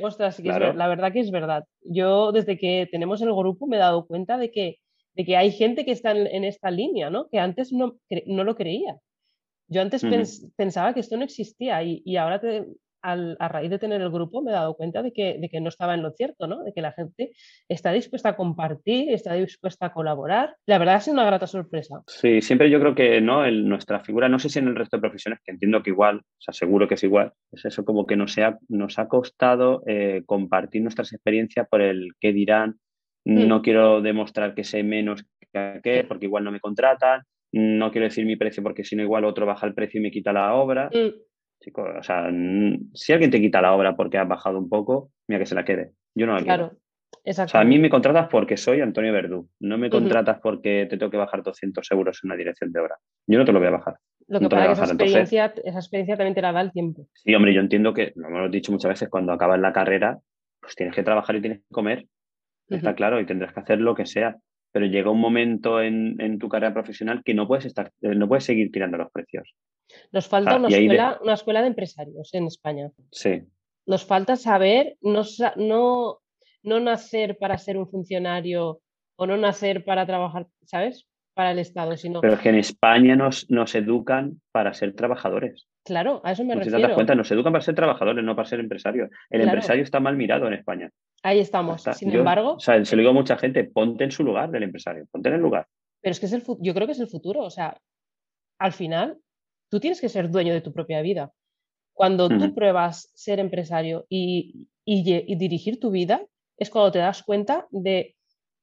Ostras, 0.00 0.38
la 0.38 0.86
verdad 0.86 1.14
que 1.14 1.20
es 1.20 1.30
verdad. 1.30 1.64
Yo 1.80 2.30
desde 2.30 2.58
que 2.58 2.86
tenemos 2.92 3.22
el 3.22 3.32
grupo 3.32 3.66
me 3.66 3.76
he 3.76 3.78
dado 3.78 4.06
cuenta 4.06 4.36
de 4.36 4.50
que, 4.50 4.76
de 5.18 5.24
que 5.24 5.36
hay 5.36 5.50
gente 5.50 5.84
que 5.84 5.90
está 5.90 6.12
en, 6.12 6.44
esta 6.44 6.70
línea, 6.70 7.10
¿no? 7.10 7.28
Que 7.28 7.40
antes 7.40 7.72
no, 7.72 7.98
no 8.26 8.44
lo 8.44 8.54
creía. 8.54 8.96
Yo 9.66 9.82
antes 9.82 10.06
pensaba 10.56 10.94
que 10.94 11.00
esto 11.00 11.16
no 11.16 11.24
existía 11.24 11.82
y, 11.82 12.00
y 12.04 12.16
ahora 12.16 12.40
te, 12.40 12.64
a 13.02 13.48
raíz 13.48 13.70
de 13.70 13.78
tener 13.78 14.00
el 14.00 14.10
grupo 14.10 14.42
me 14.42 14.50
he 14.50 14.54
dado 14.54 14.74
cuenta 14.74 15.02
de 15.02 15.12
que, 15.12 15.38
de 15.38 15.48
que, 15.48 15.60
no 15.60 15.68
estaba 15.68 15.94
en 15.94 16.02
lo 16.02 16.10
cierto, 16.12 16.46
¿no? 16.46 16.62
de 16.64 16.72
que 16.72 16.82
la 16.82 16.92
gente 16.92 17.32
está 17.68 17.92
dispuesta 17.92 18.30
a 18.30 18.36
compartir, 18.36 19.10
está 19.10 19.34
dispuesta 19.34 19.86
a 19.86 19.92
colaborar. 19.92 20.56
La 20.66 20.78
verdad 20.78 20.96
ha 20.96 21.00
sido 21.00 21.14
una 21.14 21.26
grata 21.26 21.46
sorpresa. 21.46 22.02
Sí, 22.06 22.40
siempre 22.40 22.70
yo 22.70 22.80
creo 22.80 22.94
que 22.94 23.20
¿no? 23.20 23.48
nuestra 23.50 24.00
figura, 24.00 24.28
no 24.28 24.38
sé 24.38 24.48
si 24.48 24.58
en 24.58 24.68
el 24.68 24.76
resto 24.76 24.96
de 24.96 25.02
profesiones, 25.02 25.40
que 25.44 25.52
entiendo 25.52 25.82
que 25.82 25.90
igual, 25.90 26.18
o 26.18 26.40
sea, 26.40 26.54
seguro 26.54 26.88
que 26.88 26.94
es 26.94 27.04
igual, 27.04 27.32
es 27.52 27.64
eso 27.64 27.84
como 27.84 28.06
que 28.06 28.16
nos 28.16 28.36
ha, 28.38 28.58
nos 28.68 28.98
ha 28.98 29.08
costado 29.08 29.82
eh, 29.86 30.22
compartir 30.26 30.82
nuestras 30.82 31.12
experiencias 31.12 31.66
por 31.68 31.80
el 31.80 32.12
qué 32.20 32.32
dirán. 32.32 32.78
No 33.28 33.62
quiero 33.62 34.00
demostrar 34.00 34.54
que 34.54 34.64
sé 34.64 34.82
menos 34.82 35.24
que 35.52 35.80
qué, 35.82 36.04
porque 36.04 36.26
igual 36.26 36.44
no 36.44 36.52
me 36.52 36.60
contratan, 36.60 37.22
no 37.52 37.90
quiero 37.90 38.06
decir 38.06 38.26
mi 38.26 38.36
precio 38.36 38.62
porque 38.62 38.84
si 38.84 38.96
no 38.96 39.02
igual 39.02 39.24
otro 39.24 39.46
baja 39.46 39.66
el 39.66 39.74
precio 39.74 40.00
y 40.00 40.02
me 40.02 40.10
quita 40.10 40.32
la 40.32 40.54
obra. 40.54 40.90
Mm. 40.92 41.14
Chicos, 41.60 41.88
o 41.98 42.02
sea, 42.02 42.30
si 42.94 43.12
alguien 43.12 43.30
te 43.30 43.40
quita 43.40 43.60
la 43.60 43.74
obra 43.74 43.96
porque 43.96 44.18
has 44.18 44.28
bajado 44.28 44.58
un 44.58 44.68
poco, 44.68 45.10
mira 45.26 45.40
que 45.40 45.46
se 45.46 45.54
la 45.54 45.64
quede. 45.64 45.92
Yo 46.14 46.26
no 46.26 46.34
la 46.34 46.42
claro. 46.42 46.68
quiero. 46.68 46.82
O 47.24 47.48
sea, 47.48 47.60
a 47.60 47.64
mí 47.64 47.78
me 47.78 47.90
contratas 47.90 48.28
porque 48.30 48.56
soy 48.56 48.80
Antonio 48.80 49.12
Verdú. 49.12 49.48
No 49.60 49.76
me 49.76 49.90
contratas 49.90 50.38
porque 50.40 50.86
te 50.88 50.96
tengo 50.96 51.10
que 51.10 51.16
bajar 51.16 51.42
200 51.42 51.90
euros 51.90 52.20
en 52.22 52.28
una 52.28 52.36
dirección 52.36 52.72
de 52.72 52.80
obra. 52.80 52.96
Yo 53.26 53.38
no 53.38 53.44
te 53.44 53.52
lo 53.52 53.58
voy 53.58 53.68
a 53.68 53.72
bajar. 53.72 53.96
Lo 54.28 54.40
que 54.40 54.48
pasa 54.48 54.72
es 54.72 54.78
que 54.78 54.82
esa 54.82 54.92
experiencia, 54.92 55.54
esa 55.64 55.78
experiencia 55.78 56.16
también 56.16 56.34
te 56.34 56.42
la 56.42 56.52
da 56.52 56.60
el 56.60 56.72
tiempo. 56.72 57.08
Sí, 57.14 57.34
hombre, 57.34 57.54
yo 57.54 57.60
entiendo 57.60 57.92
que, 57.92 58.12
lo 58.14 58.28
hemos 58.28 58.50
dicho 58.50 58.72
muchas 58.72 58.90
veces, 58.90 59.08
cuando 59.08 59.32
acabas 59.32 59.58
la 59.58 59.72
carrera, 59.72 60.18
pues 60.60 60.74
tienes 60.74 60.94
que 60.94 61.02
trabajar 61.02 61.36
y 61.36 61.40
tienes 61.40 61.60
que 61.60 61.70
comer. 61.70 62.06
Está 62.68 62.94
claro, 62.94 63.20
y 63.20 63.26
tendrás 63.26 63.52
que 63.52 63.60
hacer 63.60 63.80
lo 63.80 63.94
que 63.94 64.06
sea. 64.06 64.36
Pero 64.70 64.86
llega 64.86 65.10
un 65.10 65.20
momento 65.20 65.80
en, 65.80 66.20
en, 66.20 66.38
tu 66.38 66.48
carrera 66.48 66.74
profesional 66.74 67.22
que 67.24 67.32
no 67.32 67.48
puedes, 67.48 67.64
estar, 67.64 67.90
eh, 68.02 68.14
no 68.14 68.28
puedes 68.28 68.44
seguir 68.44 68.70
tirando 68.70 68.98
los 68.98 69.10
precios. 69.10 69.54
Nos 70.12 70.28
falta 70.28 70.56
una, 70.56 70.68
escuela, 70.68 71.12
de... 71.12 71.24
una 71.24 71.34
escuela 71.34 71.62
de 71.62 71.68
empresarios 71.68 72.34
en 72.34 72.46
España. 72.46 72.90
Sí. 73.10 73.42
Nos 73.86 74.04
falta 74.04 74.36
saber, 74.36 74.98
no, 75.00 75.22
no, 75.56 76.18
no 76.62 76.80
nacer 76.80 77.38
para 77.38 77.56
ser 77.56 77.78
un 77.78 77.88
funcionario 77.88 78.82
o 79.16 79.26
no 79.26 79.38
nacer 79.38 79.84
para 79.84 80.06
trabajar, 80.06 80.46
¿sabes? 80.64 81.07
Para 81.38 81.52
el 81.52 81.60
Estado, 81.60 81.96
sino... 81.96 82.20
Pero 82.20 82.34
es 82.34 82.40
que 82.40 82.48
en 82.48 82.56
España 82.56 83.14
nos, 83.14 83.48
nos 83.48 83.72
educan 83.76 84.40
para 84.50 84.74
ser 84.74 84.94
trabajadores. 84.94 85.68
Claro, 85.84 86.20
a 86.24 86.32
eso 86.32 86.42
me 86.42 86.56
refiero. 86.56 86.76
Si 86.76 86.82
te 86.82 86.88
das 86.88 86.94
cuenta, 86.96 87.14
nos 87.14 87.30
educan 87.30 87.52
para 87.52 87.64
ser 87.64 87.76
trabajadores, 87.76 88.24
no 88.24 88.34
para 88.34 88.48
ser 88.48 88.58
empresarios. 88.58 89.08
El 89.30 89.42
empresario 89.42 89.84
está 89.84 90.00
mal 90.00 90.16
mirado 90.16 90.48
en 90.48 90.54
España. 90.54 90.90
Ahí 91.22 91.38
estamos. 91.38 91.84
Sin 91.92 92.12
embargo... 92.12 92.54
O 92.54 92.60
sea, 92.60 92.84
se 92.84 92.96
lo 92.96 93.02
digo 93.02 93.10
a 93.10 93.14
mucha 93.14 93.38
gente, 93.38 93.62
ponte 93.62 94.02
en 94.02 94.10
su 94.10 94.24
lugar 94.24 94.50
del 94.50 94.64
empresario, 94.64 95.06
ponte 95.12 95.28
en 95.28 95.36
el 95.36 95.40
lugar. 95.40 95.68
Pero 96.02 96.10
es 96.10 96.18
que 96.18 96.26
es 96.26 96.32
el, 96.32 96.42
yo 96.60 96.74
creo 96.74 96.86
que 96.86 96.92
es 96.92 97.00
el 97.00 97.08
futuro. 97.08 97.42
O 97.42 97.50
sea, 97.50 97.76
al 98.58 98.72
final, 98.72 99.18
Tú 99.68 99.80
tienes 99.80 100.00
que 100.00 100.08
ser 100.08 100.30
dueño 100.30 100.54
de 100.54 100.60
tu 100.60 100.72
propia 100.72 101.02
vida. 101.02 101.32
Cuando 101.92 102.28
tú 102.28 102.54
pruebas 102.54 103.10
ser 103.14 103.40
empresario 103.40 104.06
y, 104.08 104.68
dirigir 104.86 105.80
tu 105.80 105.90
vida, 105.90 106.24
es 106.56 106.70
cuando 106.70 106.92
te 106.92 107.00
das 107.00 107.22
cuenta 107.22 107.66
de 107.70 108.16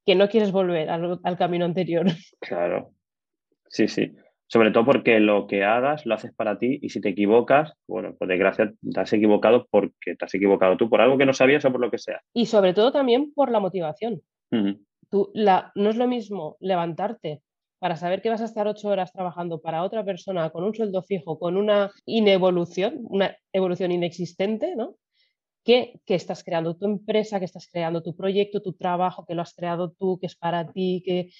que 0.06 0.16
no 0.16 0.30
quieres 0.30 0.52
volver 0.52 0.90
al, 0.90 1.38
camino 1.38 1.66
anterior. 1.66 2.06
Claro. 2.40 2.92
Sí, 3.68 3.88
sí. 3.88 4.14
Sobre 4.48 4.70
todo 4.72 4.86
porque 4.86 5.20
lo 5.20 5.48
que 5.48 5.64
hagas 5.64 6.06
lo 6.06 6.14
haces 6.14 6.32
para 6.34 6.60
ti 6.60 6.78
y 6.82 6.90
si 6.90 7.02
te 7.02 7.10
equivocas, 7.10 7.74
bueno, 7.88 8.16
pues 8.18 8.30
desgracia 8.30 8.72
te 8.94 9.00
has 9.00 9.12
equivocado 9.12 9.68
porque 9.72 10.16
te 10.16 10.26
has 10.26 10.34
equivocado 10.36 10.78
tú 10.78 10.88
por 10.88 11.02
algo 11.02 11.18
que 11.18 11.26
no 11.26 11.34
sabías 11.34 11.66
o 11.66 11.72
por 11.72 11.82
lo 11.82 11.90
que 11.90 11.98
sea. 11.98 12.22
Y 12.34 12.46
sobre 12.46 12.74
todo 12.74 12.92
también 12.92 13.34
por 13.34 13.52
la 13.52 13.60
motivación. 13.60 14.22
tú, 15.10 15.32
la, 15.34 15.72
no 15.74 15.90
es 15.90 15.96
lo 15.96 16.08
mismo 16.08 16.58
levantarte 16.60 17.42
para 17.80 17.96
saber 17.96 18.22
que 18.22 18.30
vas 18.30 18.42
a 18.42 18.46
estar 18.46 18.68
ocho 18.68 18.90
horas 18.90 19.12
trabajando 19.12 19.62
para 19.62 19.84
otra 19.84 20.06
persona 20.06 20.52
con 20.52 20.64
un 20.64 20.76
sueldo 20.76 21.02
fijo, 21.02 21.40
con 21.40 21.58
una 21.58 21.92
inevolución, 22.06 23.00
una 23.10 23.36
evolución 23.52 23.92
inexistente, 23.92 24.76
¿no? 24.76 24.96
Que, 25.66 26.00
que, 26.06 26.16
estás 26.16 26.44
creando 26.44 26.78
tu 26.78 26.86
empresa, 26.86 27.40
que 27.40 27.46
estás 27.46 27.68
creando 27.72 28.04
tu 28.04 28.16
proyecto, 28.16 28.62
tu 28.62 28.74
trabajo, 28.74 29.26
que 29.26 29.34
lo 29.34 29.42
has 29.42 29.54
creado 29.54 29.92
tú, 29.92 30.20
que 30.20 30.28
es 30.28 30.36
para 30.36 30.72
ti, 30.72 31.02
que, 31.04 31.32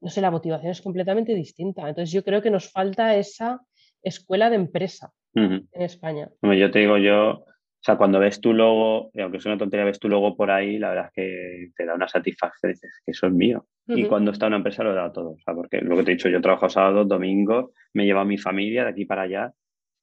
no 0.00 0.10
sé, 0.10 0.20
la 0.20 0.30
motivación 0.30 0.70
es 0.70 0.80
completamente 0.80 1.34
distinta. 1.34 1.88
Entonces 1.88 2.12
yo 2.12 2.22
creo 2.22 2.40
que 2.40 2.50
nos 2.50 2.70
falta 2.70 3.16
esa 3.16 3.60
escuela 4.02 4.48
de 4.48 4.56
empresa 4.56 5.12
en 5.34 5.66
España. 5.72 6.30
yo 6.40 6.70
te 6.70 6.78
digo, 6.78 6.96
yo 6.98 7.44
o 7.84 7.86
sea, 7.86 7.98
cuando 7.98 8.18
ves 8.18 8.40
tu 8.40 8.54
logo, 8.54 9.10
aunque 9.20 9.36
es 9.36 9.44
una 9.44 9.58
tontería, 9.58 9.84
ves 9.84 9.98
tu 9.98 10.08
logo 10.08 10.34
por 10.34 10.50
ahí, 10.50 10.78
la 10.78 10.88
verdad 10.88 11.06
es 11.08 11.12
que 11.12 11.70
te 11.76 11.84
da 11.84 11.94
una 11.94 12.08
satisfacción, 12.08 12.72
dices 12.72 13.02
que 13.04 13.10
eso 13.10 13.26
es 13.26 13.32
mío. 13.34 13.66
Y 13.86 14.06
cuando 14.06 14.30
está 14.30 14.46
una 14.46 14.56
empresa 14.56 14.82
lo 14.82 14.92
he 14.92 14.94
dado 14.94 15.12
todo. 15.12 15.30
O 15.32 15.38
sea, 15.44 15.52
porque 15.52 15.82
lo 15.82 15.94
que 15.94 16.02
te 16.02 16.12
he 16.12 16.14
dicho, 16.14 16.30
yo 16.30 16.40
trabajo 16.40 16.70
sábado, 16.70 17.04
domingo, 17.04 17.72
me 17.92 18.06
llevo 18.06 18.20
a 18.20 18.24
mi 18.24 18.38
familia 18.38 18.84
de 18.84 18.88
aquí 18.88 19.04
para 19.04 19.22
allá. 19.22 19.52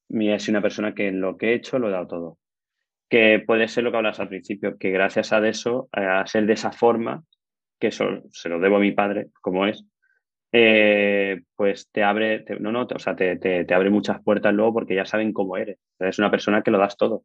Y 0.08 0.28
es 0.28 0.48
una 0.48 0.62
persona 0.62 0.94
que 0.94 1.08
en 1.08 1.20
lo 1.20 1.36
que 1.36 1.48
he 1.48 1.54
hecho 1.54 1.80
lo 1.80 1.88
he 1.88 1.90
dado 1.90 2.06
todo. 2.06 2.38
Que 3.12 3.42
puede 3.46 3.68
ser 3.68 3.84
lo 3.84 3.90
que 3.90 3.98
hablas 3.98 4.20
al 4.20 4.28
principio, 4.28 4.78
que 4.78 4.90
gracias 4.90 5.34
a 5.34 5.46
eso, 5.46 5.90
a 5.92 6.26
ser 6.26 6.46
de 6.46 6.54
esa 6.54 6.72
forma, 6.72 7.22
que 7.78 7.88
eso 7.88 8.22
se 8.30 8.48
lo 8.48 8.58
debo 8.58 8.76
a 8.76 8.80
mi 8.80 8.92
padre, 8.92 9.26
como 9.42 9.66
es, 9.66 9.84
eh, 10.50 11.42
pues 11.54 11.90
te 11.90 12.02
abre, 12.02 12.44
no, 12.58 12.72
no, 12.72 12.82
o 12.82 12.98
sea, 12.98 13.14
te, 13.14 13.36
te, 13.36 13.66
te, 13.66 13.74
abre 13.74 13.90
muchas 13.90 14.22
puertas 14.22 14.54
luego 14.54 14.72
porque 14.72 14.94
ya 14.94 15.04
saben 15.04 15.34
cómo 15.34 15.58
eres. 15.58 15.78
Eres 15.98 16.18
una 16.18 16.30
persona 16.30 16.62
que 16.62 16.70
lo 16.70 16.78
das 16.78 16.96
todo 16.96 17.24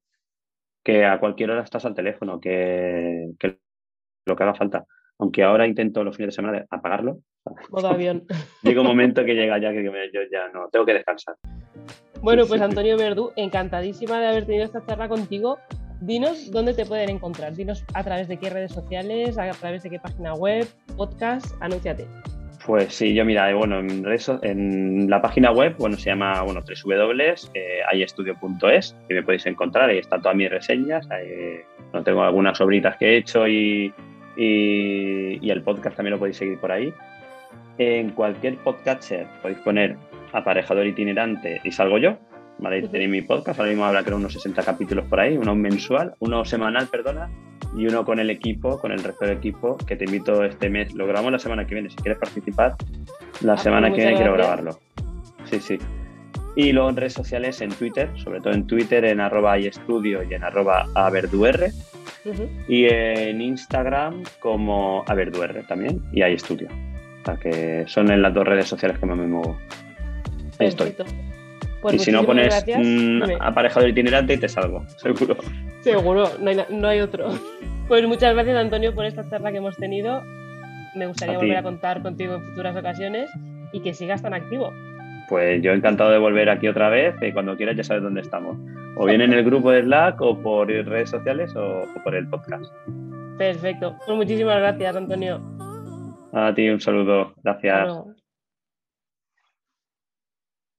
que 0.88 1.04
a 1.04 1.20
cualquier 1.20 1.52
hora 1.52 1.64
estás 1.64 1.84
al 1.84 1.94
teléfono, 1.94 2.40
que, 2.40 3.34
lo 4.26 4.36
que 4.38 4.44
haga 4.44 4.56
falta. 4.56 4.86
Aunque 5.20 5.44
ahora 5.44 5.68
intento 5.68 6.02
los 6.02 6.16
fines 6.16 6.30
de 6.30 6.36
semana 6.38 6.66
apagarlo. 6.70 7.20
Modo 7.70 7.90
avión. 7.90 8.26
Llega 8.64 8.80
un 8.80 8.88
momento 8.88 9.26
que 9.26 9.34
llega 9.36 9.58
ya 9.58 9.74
que 9.74 9.84
yo 9.84 10.22
ya 10.32 10.48
no, 10.48 10.70
tengo 10.70 10.86
que 10.86 10.94
descansar. 10.94 11.36
Bueno, 12.22 12.46
pues 12.48 12.62
Antonio 12.62 12.98
Verdú, 12.98 13.32
encantadísima 13.36 14.20
de 14.20 14.28
haber 14.28 14.46
tenido 14.46 14.66
esta 14.66 14.86
charla 14.86 15.08
contigo. 15.08 15.60
Dinos 16.02 16.52
dónde 16.52 16.74
te 16.74 16.86
pueden 16.86 17.10
encontrar. 17.10 17.54
Dinos 17.54 17.86
a 17.94 18.04
través 18.04 18.28
de 18.28 18.38
qué 18.38 18.50
redes 18.50 18.72
sociales, 18.72 19.38
a 19.38 19.52
través 19.52 19.84
de 19.84 19.90
qué 19.90 20.00
página 20.00 20.34
web, 20.34 20.68
podcast, 20.96 21.54
anúnciate. 21.60 22.08
Pues 22.66 22.94
sí, 22.94 23.14
yo 23.14 23.24
mira, 23.24 23.54
bueno, 23.56 23.80
en, 23.80 24.06
en 24.42 25.10
la 25.10 25.22
página 25.22 25.52
web, 25.52 25.76
bueno, 25.78 25.96
se 25.96 26.10
llama, 26.10 26.42
bueno, 26.42 26.62
www.ayestudio.es, 26.62 28.98
que 29.08 29.14
me 29.14 29.24
podéis 29.24 29.46
encontrar, 29.46 29.90
ahí 29.90 30.00
están 30.00 30.22
todas 30.22 30.36
mis 30.36 30.50
reseñas, 30.50 31.08
no 31.94 32.04
tengo 32.04 32.24
algunas 32.24 32.60
obritas 32.60 32.98
que 32.98 33.06
he 33.06 33.16
hecho 33.18 33.48
y, 33.48 33.94
y, 34.36 35.50
el 35.50 35.62
podcast 35.62 35.96
también 35.96 36.16
lo 36.16 36.20
podéis 36.20 36.36
seguir 36.36 36.60
por 36.60 36.74
ahí. 36.74 36.94
En 37.78 38.10
cualquier 38.10 38.58
podcatcher 38.58 39.28
podéis 39.42 39.60
poner 39.60 39.96
aparejador 40.34 40.86
itinerante 40.86 41.62
y 41.64 41.72
salgo 41.72 41.98
yo, 41.98 42.18
¿vale? 42.60 42.88
Tenéis 42.88 43.10
mi 43.10 43.22
podcast, 43.22 43.60
ahora 43.60 43.72
mismo 43.72 43.86
habrá 43.86 44.04
creo 44.04 44.18
unos 44.18 44.34
60 44.34 44.64
capítulos 44.64 45.06
por 45.06 45.20
ahí, 45.20 45.38
uno 45.38 45.56
mensual, 45.56 46.16
uno 46.20 46.46
semanal, 46.46 46.88
perdona, 46.88 47.30
y 47.76 47.88
uno 47.88 48.06
con 48.06 48.20
el 48.20 48.30
equipo, 48.30 48.80
con 48.80 48.92
el 48.92 49.04
resto 49.04 49.26
del 49.26 49.38
equipo, 49.38 49.78
que 49.78 49.96
te 49.96 50.06
invito 50.06 50.44
este 50.44 50.70
mes. 50.70 50.94
Lo 50.94 51.06
grabamos 51.06 51.32
la 51.32 51.40
semana 51.40 51.66
que 51.66 51.76
viene. 51.76 51.90
Si 51.90 51.96
quieres 51.98 52.20
participar, 52.20 52.76
la 53.42 53.54
ah, 53.54 53.58
semana 53.58 53.88
pues 53.88 53.98
que 53.98 54.06
viene 54.06 54.18
quiero 54.18 54.34
grabarlo. 54.34 54.80
Sí, 55.46 55.60
sí. 55.60 55.78
Y 56.56 56.72
luego 56.72 56.90
en 56.90 56.96
redes 56.96 57.14
sociales, 57.14 57.62
en 57.62 57.70
Twitter, 57.70 58.10
sobre 58.16 58.42
todo 58.42 58.54
en 58.54 58.66
Twitter, 58.66 59.06
en 59.06 59.20
arroba 59.20 59.58
estudio 59.58 60.24
y 60.24 60.34
en 60.34 60.44
arroba 60.44 60.88
averduer. 60.96 61.72
Y 62.68 62.86
en 62.86 63.40
Instagram 63.42 64.24
como 64.42 65.04
averduer 65.08 65.66
también 65.68 66.02
y 66.12 66.22
estudio. 66.24 66.68
O 67.22 67.26
sea 67.26 67.38
que 67.38 67.86
son 67.88 68.12
en 68.12 68.22
las 68.22 68.34
dos 68.34 68.46
redes 68.46 68.68
sociales 68.68 68.98
que 68.98 69.06
más 69.06 69.18
me 69.18 69.28
muevo. 69.28 69.58
Ahí 70.60 70.68
estoy. 70.68 70.96
Pues 71.82 71.96
y 71.96 72.00
si 72.00 72.12
no 72.12 72.24
pones 72.24 72.66
mm, 72.68 73.22
aparejador 73.40 73.90
itinerante 73.90 74.34
y 74.34 74.38
te 74.38 74.50
salgo, 74.50 74.84
seguro. 74.98 75.38
Seguro, 75.82 76.30
no 76.40 76.50
hay, 76.50 76.58
no 76.70 76.88
hay 76.88 77.00
otro. 77.02 77.30
Pues 77.88 78.06
muchas 78.06 78.34
gracias, 78.34 78.58
Antonio, 78.58 78.94
por 78.94 79.06
esta 79.06 79.30
charla 79.30 79.52
que 79.52 79.60
hemos 79.60 79.78
tenido. 79.78 80.22
Me 80.96 81.06
gustaría 81.06 81.38
volver 81.38 81.58
a 81.58 81.64
contar 81.64 82.02
contigo 82.02 82.36
en 82.36 82.44
futuras 82.44 82.76
ocasiones 82.76 83.30
y 83.72 83.80
que 83.80 83.94
sigas 83.94 84.22
tan 84.22 84.34
activo. 84.34 84.74
Pues 85.30 85.62
yo 85.62 85.72
encantado 85.72 86.12
de 86.12 86.18
volver 86.18 86.50
aquí 86.50 86.68
otra 86.68 86.90
vez 86.90 87.16
y 87.22 87.32
cuando 87.32 87.56
quieras 87.56 87.78
ya 87.78 87.84
sabes 87.84 88.04
dónde 88.04 88.22
estamos. 88.22 88.58
O 88.98 89.06
bien 89.06 89.22
en 89.22 89.34
el 89.34 89.44
grupo 89.44 89.72
de 89.72 89.84
Slack 89.84 90.20
o 90.22 90.42
por 90.42 90.68
redes 90.68 91.10
sociales 91.10 91.56
o, 91.56 91.86
por 92.04 92.16
el 92.16 92.28
podcast. 92.28 92.66
Perfecto. 93.38 93.96
Pues 94.06 94.18
muchísimas 94.18 94.58
gracias, 94.58 94.96
Antonio. 94.96 95.40
A 96.34 96.54
ti 96.54 96.70
un 96.70 96.80
saludo. 96.80 97.34
Gracias. 97.44 98.17